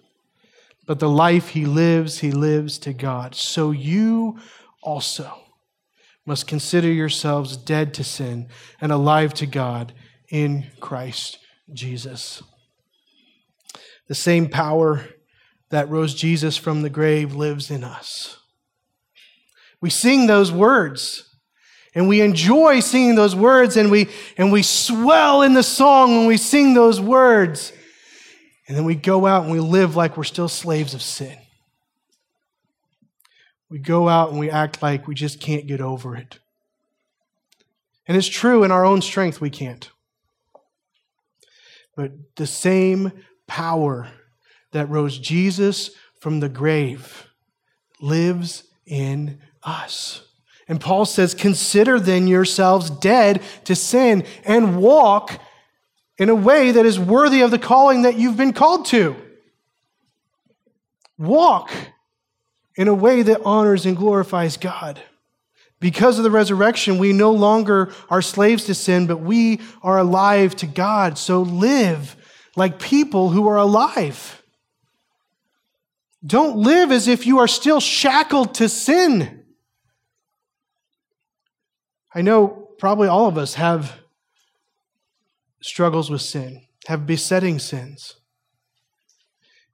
But 0.86 1.00
the 1.00 1.10
life 1.10 1.50
he 1.50 1.66
lives, 1.66 2.20
he 2.20 2.32
lives 2.32 2.78
to 2.80 2.94
God. 2.94 3.36
So 3.36 3.72
you 3.72 4.40
also 4.82 5.47
must 6.28 6.46
consider 6.46 6.92
yourselves 6.92 7.56
dead 7.56 7.94
to 7.96 8.04
sin 8.04 8.50
and 8.82 8.92
alive 8.92 9.34
to 9.34 9.48
God 9.48 9.94
in 10.30 10.68
Christ 10.82 11.40
Jesus. 11.74 12.44
The 14.10 14.16
same 14.16 14.50
power 14.50 15.06
that 15.70 15.90
rose 15.90 16.14
Jesus 16.14 16.58
from 16.58 16.82
the 16.82 16.90
grave 16.90 17.34
lives 17.34 17.72
in 17.72 17.84
us. 17.84 18.38
We 19.82 19.90
sing 19.90 20.28
those 20.28 20.52
words 20.52 21.24
and 21.96 22.10
we 22.10 22.20
enjoy 22.20 22.82
singing 22.82 23.16
those 23.16 23.36
words 23.36 23.78
and 23.78 23.90
we 23.90 24.10
and 24.38 24.52
we 24.52 24.64
swell 24.64 25.44
in 25.44 25.54
the 25.54 25.64
song 25.64 26.18
when 26.18 26.28
we 26.28 26.38
sing 26.38 26.74
those 26.74 27.00
words. 27.00 27.72
And 28.68 28.76
then 28.76 28.84
we 28.84 28.96
go 28.96 29.26
out 29.26 29.44
and 29.44 29.52
we 29.52 29.62
live 29.62 29.96
like 29.96 30.18
we're 30.18 30.26
still 30.26 30.50
slaves 30.50 30.94
of 30.94 31.02
sin. 31.02 31.38
We 33.70 33.80
go 33.80 34.08
out 34.08 34.30
and 34.30 34.40
we 34.40 34.50
act 34.50 34.82
like 34.82 35.08
we 35.08 35.16
just 35.16 35.40
can't 35.40 35.68
get 35.68 35.82
over 35.82 36.16
it. 36.16 36.40
And 38.08 38.16
it's 38.16 38.28
true, 38.28 38.64
in 38.64 38.72
our 38.72 38.86
own 38.86 39.02
strength, 39.02 39.42
we 39.42 39.50
can't. 39.50 39.90
But 41.96 42.12
the 42.36 42.48
same 42.48 43.12
power 43.48 44.10
that 44.72 44.90
rose 44.90 45.18
Jesus 45.18 45.92
from 46.20 46.40
the 46.40 46.50
grave 46.50 47.28
lives 48.00 48.64
in 48.86 49.40
us. 49.64 50.22
And 50.68 50.80
Paul 50.80 51.06
says, 51.06 51.34
Consider 51.34 52.00
then 52.00 52.28
yourselves 52.28 52.90
dead 52.90 53.42
to 53.66 53.76
sin 53.76 54.26
and 54.46 54.78
walk 54.78 55.40
in 56.18 56.30
a 56.30 56.36
way 56.36 56.72
that 56.72 56.86
is 56.86 57.00
worthy 57.00 57.42
of 57.42 57.52
the 57.52 57.60
calling 57.60 58.04
that 58.04 58.18
you've 58.18 58.38
been 58.38 58.54
called 58.54 58.86
to. 58.88 59.16
Walk 61.18 61.72
in 62.78 62.88
a 62.88 62.94
way 62.94 63.24
that 63.24 63.42
honors 63.44 63.86
and 63.86 63.98
glorifies 63.98 64.56
God. 64.56 65.02
Because 65.80 66.18
of 66.18 66.24
the 66.24 66.32
resurrection, 66.32 66.98
we 66.98 67.12
no 67.12 67.32
longer 67.32 67.92
are 68.10 68.22
slaves 68.22 68.66
to 68.66 68.74
sin, 68.74 69.08
but 69.08 69.18
we 69.18 69.60
are 69.84 69.98
alive 69.98 70.56
to 70.58 70.68
God. 70.68 71.18
So 71.18 71.42
live 71.42 72.16
like 72.56 72.80
people 72.80 73.30
who 73.30 73.48
are 73.48 73.58
alive. 73.58 74.42
Don't 76.26 76.58
live 76.58 76.92
as 76.92 77.08
if 77.08 77.28
you 77.28 77.40
are 77.40 77.48
still 77.48 77.80
shackled 77.80 78.56
to 78.56 78.70
sin. 78.70 79.44
I 82.14 82.22
know 82.22 82.70
probably 82.80 83.08
all 83.08 83.28
of 83.28 83.38
us 83.38 83.56
have 83.56 84.00
struggles 85.62 86.10
with 86.10 86.22
sin, 86.22 86.64
have 86.88 87.06
besetting 87.06 87.60
sins. 87.60 88.16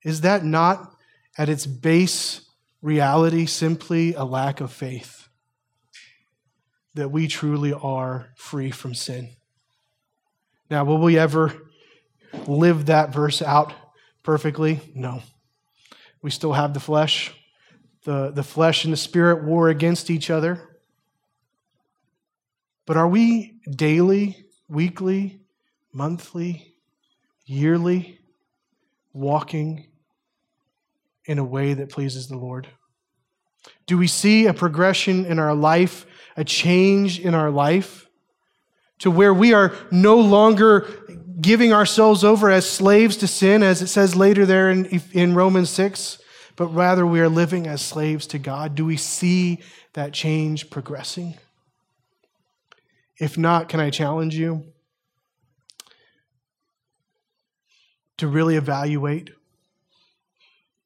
Is 0.04 0.22
that 0.22 0.43
not 0.43 0.95
at 1.38 1.47
its 1.47 1.66
base 1.66 2.43
reality 2.84 3.45
simply 3.45 4.13
a 4.13 4.25
lack 4.25 4.61
of 4.61 4.71
faith 4.71 5.29
that 6.93 7.09
we 7.09 7.27
truly 7.27 7.73
are 7.73 8.29
free 8.36 8.69
from 8.69 8.93
sin. 8.93 9.29
Now, 10.69 10.84
will 10.84 10.99
we 10.99 11.17
ever 11.17 11.53
live 12.45 12.88
that 12.88 13.13
verse 13.13 13.41
out 13.41 13.73
perfectly? 14.21 14.81
No. 14.93 15.23
We 16.21 16.29
still 16.29 16.53
have 16.53 16.73
the 16.73 16.79
flesh. 16.79 17.34
The, 18.03 18.31
the 18.31 18.43
flesh 18.43 18.84
and 18.84 18.91
the 18.91 18.97
spirit 18.97 19.45
war 19.45 19.69
against 19.69 20.09
each 20.09 20.29
other. 20.29 20.77
But 22.86 22.97
are 22.97 23.07
we 23.07 23.61
daily, 23.69 24.45
weekly, 24.67 25.39
monthly, 25.93 26.75
yearly 27.45 28.19
walking 29.13 29.88
in 31.26 31.39
a 31.39 31.43
way 31.43 31.74
that 31.74 31.89
pleases 31.89 32.28
the 32.28 32.38
Lord? 32.38 32.67
Do 33.86 33.97
we 33.97 34.07
see 34.07 34.45
a 34.45 34.53
progression 34.53 35.26
in 35.26 35.39
our 35.39 35.55
life, 35.55 36.05
a 36.36 36.43
change 36.43 37.19
in 37.19 37.34
our 37.34 37.49
life 37.49 38.07
to 38.99 39.11
where 39.11 39.34
we 39.34 39.53
are 39.53 39.76
no 39.91 40.17
longer 40.17 40.88
giving 41.39 41.74
ourselves 41.74 42.24
over 42.24 42.49
as 42.49 42.69
slaves 42.69 43.17
to 43.17 43.28
sin, 43.28 43.63
as 43.63 43.82
it 43.82 43.88
says 43.88 44.15
later 44.15 44.45
there 44.45 44.69
in, 44.69 45.01
in 45.11 45.34
Romans 45.34 45.69
6, 45.69 46.19
but 46.55 46.67
rather 46.67 47.05
we 47.05 47.19
are 47.19 47.30
living 47.30 47.67
as 47.67 47.82
slaves 47.82 48.28
to 48.28 48.39
God? 48.39 48.76
Do 48.76 48.86
we 48.86 48.97
see 48.97 49.59
that 49.93 50.13
change 50.13 50.69
progressing? 50.69 51.38
If 53.19 53.38
not, 53.38 53.69
can 53.69 53.80
I 53.80 53.89
challenge 53.89 54.36
you 54.36 54.65
to 58.17 58.28
really 58.28 58.55
evaluate 58.55 59.32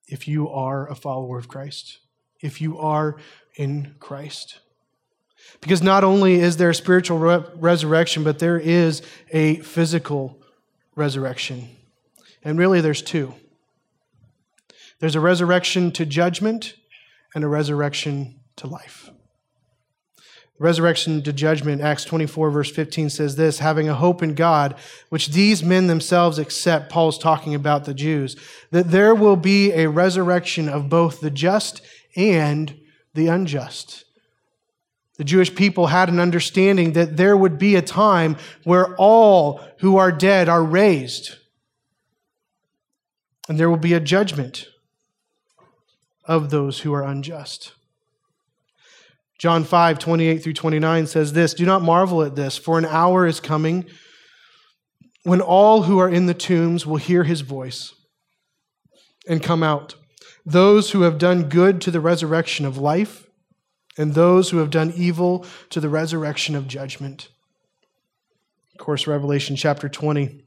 if 0.07 0.27
you 0.27 0.49
are 0.49 0.87
a 0.87 0.95
follower 0.95 1.37
of 1.37 1.47
Christ, 1.47 1.99
if 2.41 2.61
you 2.61 2.77
are 2.79 3.17
in 3.55 3.95
Christ. 3.99 4.59
Because 5.61 5.81
not 5.81 6.03
only 6.03 6.35
is 6.35 6.57
there 6.57 6.69
a 6.69 6.75
spiritual 6.75 7.17
re- 7.19 7.43
resurrection, 7.55 8.23
but 8.23 8.39
there 8.39 8.59
is 8.59 9.01
a 9.31 9.57
physical 9.57 10.41
resurrection. 10.95 11.69
And 12.43 12.57
really, 12.57 12.81
there's 12.81 13.01
two 13.01 13.33
there's 14.99 15.15
a 15.15 15.19
resurrection 15.19 15.91
to 15.91 16.05
judgment 16.05 16.73
and 17.35 17.43
a 17.43 17.47
resurrection 17.47 18.39
to 18.55 18.67
life. 18.67 19.11
Resurrection 20.59 21.21
to 21.21 21.31
judgment, 21.31 21.83
Acts 21.83 22.03
24, 22.03 22.49
verse 22.49 22.71
15 22.71 23.11
says 23.11 23.35
this 23.35 23.59
having 23.59 23.87
a 23.87 23.93
hope 23.93 24.23
in 24.23 24.33
God, 24.33 24.75
which 25.09 25.27
these 25.27 25.63
men 25.63 25.85
themselves 25.85 26.39
accept. 26.39 26.89
Paul's 26.89 27.19
talking 27.19 27.53
about 27.53 27.85
the 27.85 27.93
Jews, 27.93 28.35
that 28.71 28.89
there 28.89 29.13
will 29.13 29.35
be 29.35 29.71
a 29.71 29.87
resurrection 29.87 30.67
of 30.67 30.89
both 30.89 31.21
the 31.21 31.29
just 31.29 31.81
and 32.15 32.75
the 33.13 33.27
unjust. 33.27 34.05
The 35.17 35.23
Jewish 35.23 35.53
people 35.53 35.87
had 35.87 36.09
an 36.09 36.19
understanding 36.19 36.93
that 36.93 37.17
there 37.17 37.37
would 37.37 37.59
be 37.59 37.75
a 37.75 37.81
time 37.81 38.35
where 38.63 38.95
all 38.95 39.61
who 39.79 39.97
are 39.97 40.11
dead 40.11 40.49
are 40.49 40.63
raised, 40.63 41.35
and 43.47 43.59
there 43.59 43.69
will 43.69 43.77
be 43.77 43.93
a 43.93 43.99
judgment 43.99 44.67
of 46.25 46.49
those 46.49 46.79
who 46.79 46.93
are 46.93 47.03
unjust. 47.03 47.73
John 49.37 49.63
5, 49.63 49.99
28 49.99 50.43
through 50.43 50.53
29 50.53 51.07
says 51.07 51.33
this 51.33 51.53
Do 51.53 51.65
not 51.65 51.81
marvel 51.81 52.23
at 52.23 52.35
this, 52.35 52.57
for 52.57 52.77
an 52.77 52.85
hour 52.85 53.25
is 53.27 53.39
coming 53.39 53.85
when 55.23 55.41
all 55.41 55.83
who 55.83 55.99
are 55.99 56.09
in 56.09 56.25
the 56.25 56.33
tombs 56.33 56.85
will 56.85 56.95
hear 56.95 57.23
his 57.23 57.41
voice 57.41 57.93
and 59.27 59.43
come 59.43 59.61
out. 59.61 59.95
Those 60.45 60.91
who 60.91 61.01
have 61.01 61.17
done 61.17 61.49
good 61.49 61.81
to 61.81 61.91
the 61.91 61.99
resurrection 61.99 62.65
of 62.65 62.77
life, 62.77 63.27
and 63.97 64.13
those 64.13 64.49
who 64.49 64.57
have 64.57 64.69
done 64.69 64.93
evil 64.95 65.45
to 65.71 65.79
the 65.79 65.89
resurrection 65.89 66.55
of 66.55 66.67
judgment. 66.67 67.29
Of 68.73 68.79
course, 68.79 69.07
Revelation 69.07 69.55
chapter 69.55 69.89
20, 69.89 70.45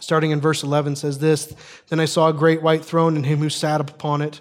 starting 0.00 0.30
in 0.30 0.40
verse 0.40 0.62
11, 0.62 0.96
says 0.96 1.18
this 1.18 1.54
Then 1.88 1.98
I 1.98 2.04
saw 2.04 2.28
a 2.28 2.34
great 2.34 2.62
white 2.62 2.84
throne 2.84 3.16
and 3.16 3.26
him 3.26 3.40
who 3.40 3.50
sat 3.50 3.80
upon 3.80 4.22
it. 4.22 4.40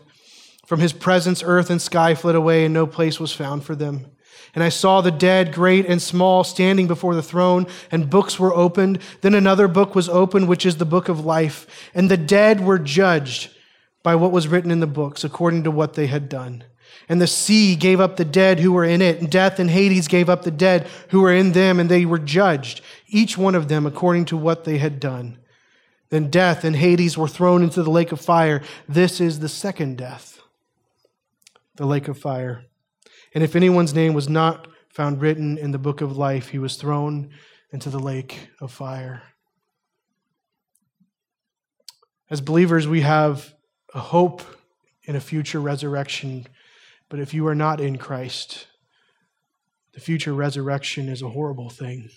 From 0.68 0.82
his 0.82 0.92
presence, 0.92 1.42
earth 1.46 1.70
and 1.70 1.82
sky 1.82 2.14
fled 2.14 2.36
away, 2.36 2.66
and 2.66 2.74
no 2.74 2.86
place 2.86 3.22
was 3.22 3.32
found 3.32 3.64
for 3.64 3.74
them. 3.74 4.06
And 4.54 4.62
I 4.62 4.68
saw 4.68 5.00
the 5.00 5.12
dead, 5.12 5.54
great 5.54 5.86
and 5.86 6.02
small, 6.02 6.44
standing 6.44 6.88
before 6.88 7.16
the 7.16 7.24
throne, 7.24 7.68
and 7.90 8.10
books 8.10 8.38
were 8.38 8.54
opened. 8.54 9.00
Then 9.22 9.34
another 9.34 9.70
book 9.70 9.96
was 9.96 10.10
opened, 10.10 10.50
which 10.50 10.66
is 10.66 10.76
the 10.76 10.84
book 10.84 11.08
of 11.08 11.24
life. 11.24 11.90
And 11.96 12.12
the 12.12 12.18
dead 12.18 12.60
were 12.60 12.80
judged 12.80 13.50
by 14.04 14.16
what 14.16 14.34
was 14.34 14.50
written 14.50 14.70
in 14.70 14.82
the 14.82 14.88
books, 14.88 15.24
according 15.24 15.64
to 15.64 15.72
what 15.72 15.94
they 15.94 16.08
had 16.08 16.28
done. 16.28 16.66
And 17.08 17.22
the 17.22 17.28
sea 17.28 17.78
gave 17.78 18.02
up 18.02 18.18
the 18.18 18.26
dead 18.26 18.60
who 18.60 18.74
were 18.74 18.84
in 18.84 19.02
it, 19.02 19.22
and 19.22 19.32
death 19.32 19.60
and 19.60 19.70
Hades 19.70 20.10
gave 20.10 20.28
up 20.28 20.44
the 20.44 20.52
dead 20.52 20.88
who 21.12 21.22
were 21.22 21.34
in 21.34 21.54
them, 21.54 21.80
and 21.80 21.90
they 21.90 22.04
were 22.04 22.20
judged, 22.20 22.82
each 23.08 23.38
one 23.38 23.56
of 23.56 23.70
them 23.70 23.86
according 23.86 24.26
to 24.26 24.36
what 24.36 24.66
they 24.66 24.80
had 24.80 25.00
done. 25.00 25.38
Then 26.10 26.30
death 26.30 26.66
and 26.66 26.76
Hades 26.76 27.18
were 27.18 27.30
thrown 27.30 27.64
into 27.64 27.84
the 27.84 27.90
lake 27.90 28.12
of 28.12 28.20
fire. 28.20 28.62
This 28.90 29.22
is 29.22 29.40
the 29.40 29.48
second 29.48 29.98
death, 29.98 30.37
the 31.78 31.86
lake 31.86 32.08
of 32.08 32.18
fire. 32.18 32.66
And 33.34 33.44
if 33.44 33.56
anyone's 33.56 33.94
name 33.94 34.14
was 34.14 34.28
not 34.28 34.68
found 34.90 35.22
written 35.22 35.58
in 35.58 35.72
the 35.72 35.78
book 35.78 36.02
of 36.02 36.18
life, 36.18 36.50
he 36.50 36.60
was 36.60 36.76
thrown 36.76 37.30
into 37.72 37.90
the 37.90 38.00
lake 38.00 38.50
of 38.60 38.72
fire. 38.72 39.24
As 42.30 42.42
believers, 42.42 42.88
we 42.88 43.02
have 43.02 43.54
a 43.94 44.00
hope 44.00 44.42
in 45.04 45.16
a 45.16 45.22
future 45.22 45.62
resurrection. 45.62 46.46
But 47.10 47.20
if 47.20 47.34
you 47.34 47.48
are 47.48 47.56
not 47.56 47.80
in 47.80 47.98
Christ, 47.98 48.68
the 49.94 50.02
future 50.02 50.34
resurrection 50.34 51.08
is 51.08 51.22
a 51.22 51.30
horrible 51.30 51.70
thing. 51.70 52.10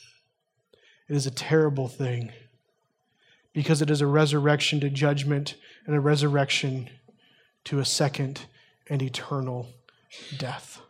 It 1.08 1.16
is 1.16 1.26
a 1.26 1.30
terrible 1.30 1.88
thing 1.88 2.32
because 3.52 3.82
it 3.82 3.90
is 3.90 4.00
a 4.00 4.06
resurrection 4.06 4.80
to 4.80 4.90
judgment 4.90 5.54
and 5.86 5.94
a 5.94 6.00
resurrection 6.00 6.90
to 7.64 7.78
a 7.78 7.84
second 7.84 8.46
and 8.90 9.00
eternal 9.00 9.68
death. 10.36 10.82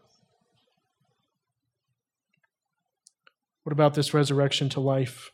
What 3.63 3.73
about 3.73 3.95
this 3.95 4.15
resurrection 4.15 4.71
to 4.71 4.81
life? 4.81 5.31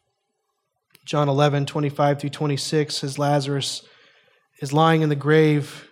John 1.04 1.28
11, 1.28 1.66
25 1.66 2.20
through 2.20 2.30
26 2.30 2.96
says 2.96 3.18
Lazarus 3.18 3.86
is 4.60 4.72
lying 4.72 5.02
in 5.02 5.08
the 5.08 5.14
grave. 5.14 5.88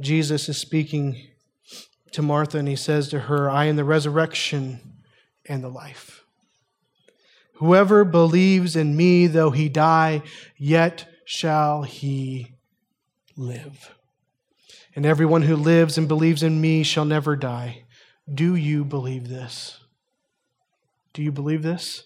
Jesus 0.00 0.48
is 0.48 0.58
speaking 0.58 1.28
to 2.10 2.20
Martha 2.20 2.58
and 2.58 2.66
he 2.66 2.74
says 2.74 3.08
to 3.10 3.20
her, 3.20 3.48
I 3.48 3.66
am 3.66 3.76
the 3.76 3.84
resurrection 3.84 4.80
and 5.46 5.62
the 5.62 5.68
life. 5.68 6.24
Whoever 7.54 8.04
believes 8.04 8.74
in 8.74 8.96
me, 8.96 9.28
though 9.28 9.52
he 9.52 9.68
die, 9.68 10.22
yet 10.56 11.06
shall 11.24 11.84
he 11.84 12.54
live. 13.36 13.94
And 14.96 15.04
everyone 15.04 15.42
who 15.42 15.56
lives 15.56 15.98
and 15.98 16.06
believes 16.06 16.42
in 16.42 16.60
me 16.60 16.82
shall 16.82 17.04
never 17.04 17.34
die. 17.34 17.84
Do 18.32 18.54
you 18.54 18.84
believe 18.84 19.28
this? 19.28 19.80
Do 21.12 21.22
you 21.22 21.32
believe 21.32 21.62
this? 21.62 22.04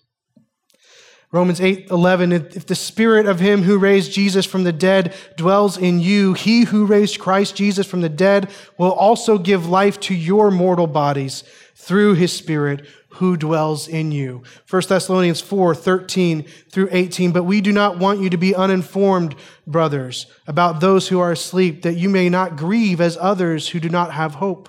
Romans 1.30 1.60
8 1.60 1.90
11, 1.90 2.32
if 2.32 2.66
the 2.66 2.74
spirit 2.74 3.26
of 3.26 3.38
him 3.38 3.62
who 3.62 3.78
raised 3.78 4.12
Jesus 4.12 4.46
from 4.46 4.64
the 4.64 4.72
dead 4.72 5.14
dwells 5.36 5.76
in 5.76 6.00
you, 6.00 6.32
he 6.32 6.64
who 6.64 6.86
raised 6.86 7.18
Christ 7.18 7.54
Jesus 7.54 7.86
from 7.86 8.00
the 8.00 8.08
dead 8.08 8.50
will 8.78 8.92
also 8.92 9.36
give 9.36 9.68
life 9.68 10.00
to 10.00 10.14
your 10.14 10.50
mortal 10.50 10.86
bodies 10.86 11.44
through 11.74 12.14
his 12.14 12.32
spirit 12.32 12.86
who 13.10 13.36
dwells 13.36 13.88
in 13.88 14.10
you. 14.10 14.42
1 14.70 14.82
Thessalonians 14.88 15.40
4 15.42 15.74
13 15.74 16.44
through 16.70 16.88
18. 16.90 17.32
But 17.32 17.44
we 17.44 17.60
do 17.60 17.72
not 17.72 17.98
want 17.98 18.20
you 18.20 18.30
to 18.30 18.36
be 18.38 18.54
uninformed, 18.54 19.34
brothers, 19.66 20.26
about 20.46 20.80
those 20.80 21.08
who 21.08 21.20
are 21.20 21.32
asleep, 21.32 21.82
that 21.82 21.96
you 21.96 22.08
may 22.08 22.30
not 22.30 22.56
grieve 22.56 23.02
as 23.02 23.18
others 23.20 23.68
who 23.68 23.80
do 23.80 23.90
not 23.90 24.12
have 24.12 24.36
hope. 24.36 24.68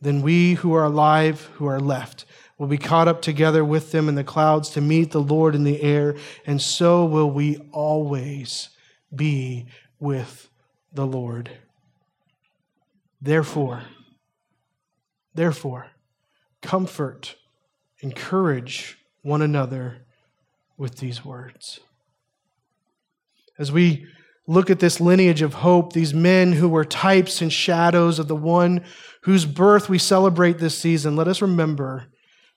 Then 0.00 0.22
we 0.22 0.54
who 0.54 0.72
are 0.72 0.84
alive, 0.84 1.50
who 1.54 1.66
are 1.66 1.80
left, 1.80 2.24
will 2.58 2.66
be 2.66 2.78
caught 2.78 3.08
up 3.08 3.22
together 3.22 3.64
with 3.64 3.90
them 3.92 4.08
in 4.08 4.14
the 4.14 4.24
clouds 4.24 4.70
to 4.70 4.80
meet 4.80 5.10
the 5.10 5.20
Lord 5.20 5.54
in 5.54 5.64
the 5.64 5.82
air, 5.82 6.14
and 6.46 6.60
so 6.60 7.04
will 7.04 7.30
we 7.30 7.56
always 7.72 8.70
be 9.14 9.66
with 9.98 10.48
the 10.92 11.06
Lord. 11.06 11.50
Therefore, 13.20 13.82
therefore, 15.34 15.88
comfort, 16.62 17.36
encourage 18.00 18.98
one 19.22 19.42
another 19.42 19.98
with 20.76 20.96
these 20.96 21.24
words. 21.24 21.80
As 23.58 23.70
we 23.70 24.06
look 24.46 24.70
at 24.70 24.80
this 24.80 25.00
lineage 25.00 25.42
of 25.42 25.54
hope, 25.54 25.92
these 25.92 26.14
men 26.14 26.52
who 26.52 26.68
were 26.68 26.84
types 26.84 27.42
and 27.42 27.52
shadows 27.52 28.18
of 28.18 28.26
the 28.26 28.36
one 28.36 28.84
whose 29.22 29.44
birth 29.44 29.88
we 29.88 29.98
celebrate 29.98 30.58
this 30.58 30.78
season, 30.78 31.16
let 31.16 31.28
us 31.28 31.42
remember 31.42 32.06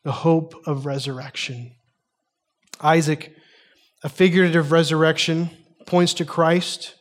the 0.04 0.12
hope 0.12 0.54
of 0.66 0.86
resurrection. 0.86 1.76
Isaac, 2.82 3.36
a 4.04 4.10
figurative 4.10 4.72
resurrection, 4.72 5.50
points 5.86 6.14
to 6.16 6.26
Christ, 6.26 6.96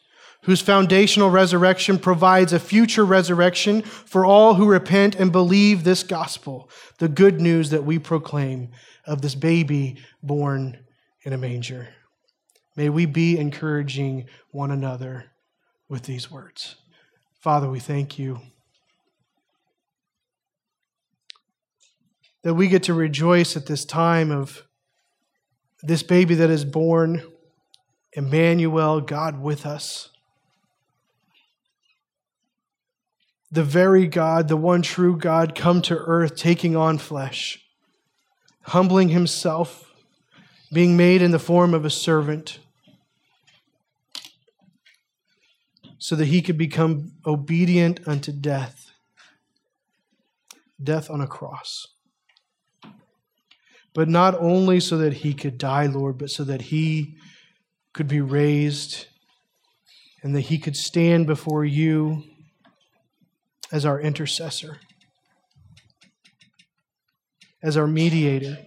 whose 0.45 0.61
foundational 0.61 1.31
resurrection 1.31 1.99
provides 1.99 2.53
a 2.53 2.59
future 2.59 3.05
resurrection 3.05 3.83
for 3.83 4.25
all 4.25 4.55
who 4.55 4.67
repent 4.67 5.15
and 5.15 5.31
believe 5.31 5.85
this 5.85 6.03
gospel, 6.03 6.69
the 6.99 7.09
good 7.09 7.41
news 7.41 7.71
that 7.71 7.85
we 7.85 7.99
proclaim 7.99 8.69
of 9.07 9.23
this 9.23 9.35
baby 9.35 9.99
born 10.23 10.85
in 11.25 11.33
a 11.33 11.39
manger. 11.39 11.89
May 12.77 12.89
we 12.89 13.07
be 13.07 13.39
encouraging 13.39 14.27
one 14.51 14.71
another 14.71 15.27
with 15.89 16.05
these 16.05 16.31
words. 16.31 16.77
Father, 17.41 17.69
we 17.69 17.81
thank 17.81 18.19
you 18.19 18.41
that 22.43 22.55
we 22.55 22.69
get 22.69 22.83
to 22.85 22.95
rejoice 22.95 23.57
at 23.57 23.67
this 23.67 23.85
time 23.85 24.31
of 24.31 24.65
this 25.83 26.03
baby 26.03 26.35
that 26.37 26.51
is 26.51 26.65
born, 26.65 27.23
Emmanuel, 28.13 29.01
God 29.01 29.41
with 29.41 29.65
us. 29.65 30.11
The 33.51 33.65
very 33.65 34.07
God, 34.07 34.49
the 34.49 34.57
one 34.57 34.83
true 34.83 35.17
God, 35.17 35.55
come 35.55 35.83
to 35.83 35.97
earth, 35.97 36.37
taking 36.37 36.75
on 36.75 36.99
flesh, 36.99 37.61
humbling 38.63 39.11
himself, 39.11 39.93
being 40.73 40.97
made 40.97 41.21
in 41.21 41.33
the 41.33 41.39
form 41.39 41.75
of 41.75 41.85
a 41.85 41.91
servant, 41.91 42.59
so 45.99 46.17
that 46.17 46.27
he 46.27 46.43
could 46.43 46.59
become 46.59 47.13
obedient 47.27 48.01
unto 48.09 48.33
death 48.33 48.93
death 50.83 51.11
on 51.11 51.21
a 51.21 51.27
cross. 51.27 51.92
But 53.95 54.09
not 54.09 54.35
only 54.39 54.81
so 54.81 54.97
that 54.99 55.13
he 55.13 55.35
could 55.35 55.59
die, 55.59 55.87
Lord, 55.87 56.19
but 56.19 56.31
so 56.31 56.45
that 56.45 56.63
he 56.63 57.17
could 57.93 58.09
be 58.09 58.21
raised 58.21 59.07
and 60.23 60.35
that 60.35 60.43
he 60.43 60.59
could 60.59 60.77
stand 60.77 61.27
before 61.27 61.65
you 61.65 62.23
as 63.71 63.85
our 63.85 64.01
intercessor, 64.01 64.79
as 67.63 67.77
our 67.77 67.87
mediator. 67.87 68.59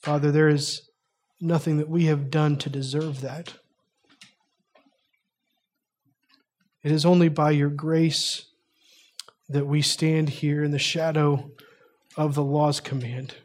Father, 0.00 0.30
there 0.30 0.48
is 0.48 0.88
nothing 1.40 1.76
that 1.78 1.88
we 1.88 2.06
have 2.06 2.30
done 2.30 2.56
to 2.56 2.70
deserve 2.70 3.20
that. 3.20 3.54
It 6.82 6.92
is 6.92 7.04
only 7.04 7.28
by 7.28 7.50
your 7.50 7.70
grace 7.70 8.46
that 9.48 9.66
we 9.66 9.82
stand 9.82 10.28
here 10.28 10.62
in 10.62 10.70
the 10.70 10.78
shadow 10.78 11.50
of 12.18 12.34
the 12.34 12.42
law's 12.42 12.80
command. 12.80 13.36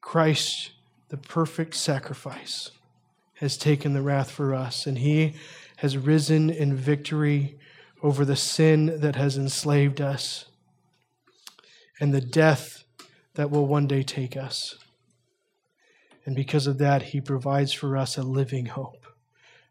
Christ, 0.00 0.72
the 1.08 1.16
perfect 1.16 1.74
sacrifice, 1.76 2.72
has 3.34 3.56
taken 3.56 3.92
the 3.92 4.02
wrath 4.02 4.28
for 4.28 4.52
us, 4.52 4.86
and 4.86 4.98
he 4.98 5.34
has 5.76 5.96
risen 5.96 6.50
in 6.50 6.74
victory 6.74 7.56
over 8.02 8.24
the 8.24 8.34
sin 8.34 9.00
that 9.00 9.14
has 9.14 9.38
enslaved 9.38 10.00
us 10.00 10.46
and 12.00 12.12
the 12.12 12.20
death 12.20 12.82
that 13.34 13.52
will 13.52 13.66
one 13.66 13.86
day 13.86 14.02
take 14.02 14.36
us. 14.36 14.78
And 16.26 16.34
because 16.34 16.66
of 16.66 16.78
that, 16.78 17.02
he 17.02 17.20
provides 17.20 17.72
for 17.72 17.96
us 17.96 18.18
a 18.18 18.22
living 18.22 18.66
hope. 18.66 19.06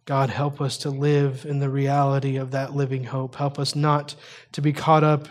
God, 0.05 0.29
help 0.29 0.61
us 0.61 0.77
to 0.79 0.89
live 0.89 1.45
in 1.45 1.59
the 1.59 1.69
reality 1.69 2.37
of 2.37 2.51
that 2.51 2.73
living 2.73 3.03
hope. 3.03 3.35
Help 3.35 3.59
us 3.59 3.75
not 3.75 4.15
to 4.53 4.61
be 4.61 4.71
caught 4.71 5.03
up 5.03 5.27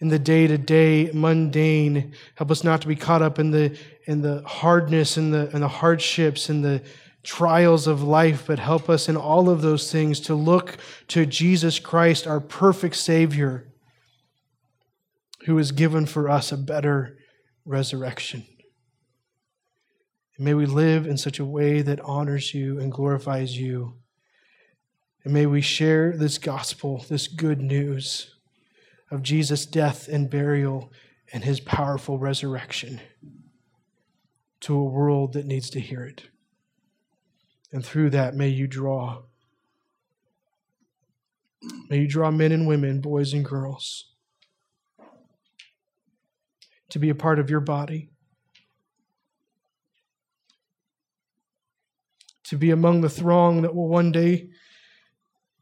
in 0.00 0.08
the 0.08 0.18
day 0.18 0.46
to 0.46 0.58
day 0.58 1.10
mundane. 1.12 2.14
Help 2.34 2.50
us 2.50 2.64
not 2.64 2.80
to 2.80 2.88
be 2.88 2.96
caught 2.96 3.22
up 3.22 3.38
in 3.38 3.50
the, 3.50 3.78
in 4.04 4.22
the 4.22 4.42
hardness 4.46 5.16
and 5.16 5.32
the, 5.32 5.50
and 5.52 5.62
the 5.62 5.68
hardships 5.68 6.48
and 6.48 6.64
the 6.64 6.82
trials 7.22 7.86
of 7.86 8.02
life, 8.02 8.44
but 8.46 8.58
help 8.58 8.88
us 8.88 9.08
in 9.08 9.16
all 9.16 9.50
of 9.50 9.60
those 9.60 9.92
things 9.92 10.20
to 10.20 10.34
look 10.34 10.78
to 11.08 11.26
Jesus 11.26 11.78
Christ, 11.78 12.26
our 12.26 12.40
perfect 12.40 12.96
Savior, 12.96 13.68
who 15.44 15.56
has 15.58 15.70
given 15.70 16.06
for 16.06 16.30
us 16.30 16.50
a 16.50 16.56
better 16.56 17.18
resurrection. 17.66 18.46
And 20.36 20.46
may 20.46 20.54
we 20.54 20.64
live 20.64 21.06
in 21.06 21.18
such 21.18 21.38
a 21.38 21.44
way 21.44 21.82
that 21.82 22.00
honors 22.00 22.54
you 22.54 22.80
and 22.80 22.90
glorifies 22.90 23.58
you. 23.58 23.98
And 25.24 25.34
may 25.34 25.44
we 25.44 25.60
share 25.60 26.16
this 26.16 26.38
gospel, 26.38 27.04
this 27.10 27.28
good 27.28 27.60
news 27.60 28.34
of 29.10 29.22
Jesus' 29.22 29.66
death 29.66 30.08
and 30.08 30.30
burial 30.30 30.92
and 31.32 31.44
his 31.44 31.60
powerful 31.60 32.18
resurrection 32.18 33.00
to 34.60 34.76
a 34.76 34.84
world 34.84 35.32
that 35.32 35.46
needs 35.46 35.70
to 35.70 35.80
hear 35.80 36.04
it. 36.04 36.24
And 37.72 37.84
through 37.84 38.10
that, 38.10 38.34
may 38.34 38.48
you 38.48 38.66
draw. 38.66 39.22
May 41.88 42.00
you 42.00 42.08
draw 42.08 42.30
men 42.30 42.52
and 42.52 42.66
women, 42.66 43.00
boys 43.00 43.32
and 43.32 43.44
girls, 43.44 44.12
to 46.88 46.98
be 46.98 47.10
a 47.10 47.14
part 47.14 47.38
of 47.38 47.50
your 47.50 47.60
body, 47.60 48.10
to 52.44 52.56
be 52.56 52.70
among 52.70 53.00
the 53.00 53.08
throng 53.08 53.62
that 53.62 53.74
will 53.74 53.88
one 53.88 54.10
day 54.10 54.50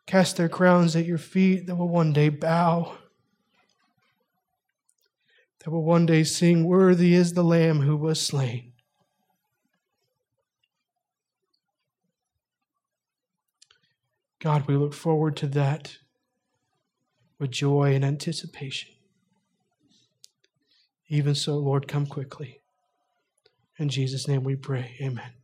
cast 0.06 0.38
their 0.38 0.48
crowns 0.48 0.96
at 0.96 1.04
your 1.04 1.18
feet, 1.18 1.66
that 1.66 1.76
will 1.76 1.88
one 1.88 2.12
day 2.14 2.30
bow, 2.30 2.96
that 5.68 5.74
will 5.74 5.84
one 5.84 6.06
day 6.06 6.24
sing, 6.24 6.64
Worthy 6.64 7.12
is 7.12 7.34
the 7.34 7.44
Lamb 7.44 7.82
who 7.82 7.94
was 7.94 8.18
slain. 8.18 8.72
God, 14.38 14.66
we 14.66 14.76
look 14.76 14.94
forward 14.94 15.36
to 15.36 15.46
that 15.48 15.98
with 17.38 17.50
joy 17.50 17.94
and 17.94 18.02
anticipation. 18.02 18.88
Even 21.08 21.34
so, 21.34 21.58
Lord, 21.58 21.86
come 21.86 22.06
quickly. 22.06 22.62
In 23.76 23.90
Jesus' 23.90 24.26
name 24.26 24.44
we 24.44 24.56
pray. 24.56 24.96
Amen. 25.02 25.37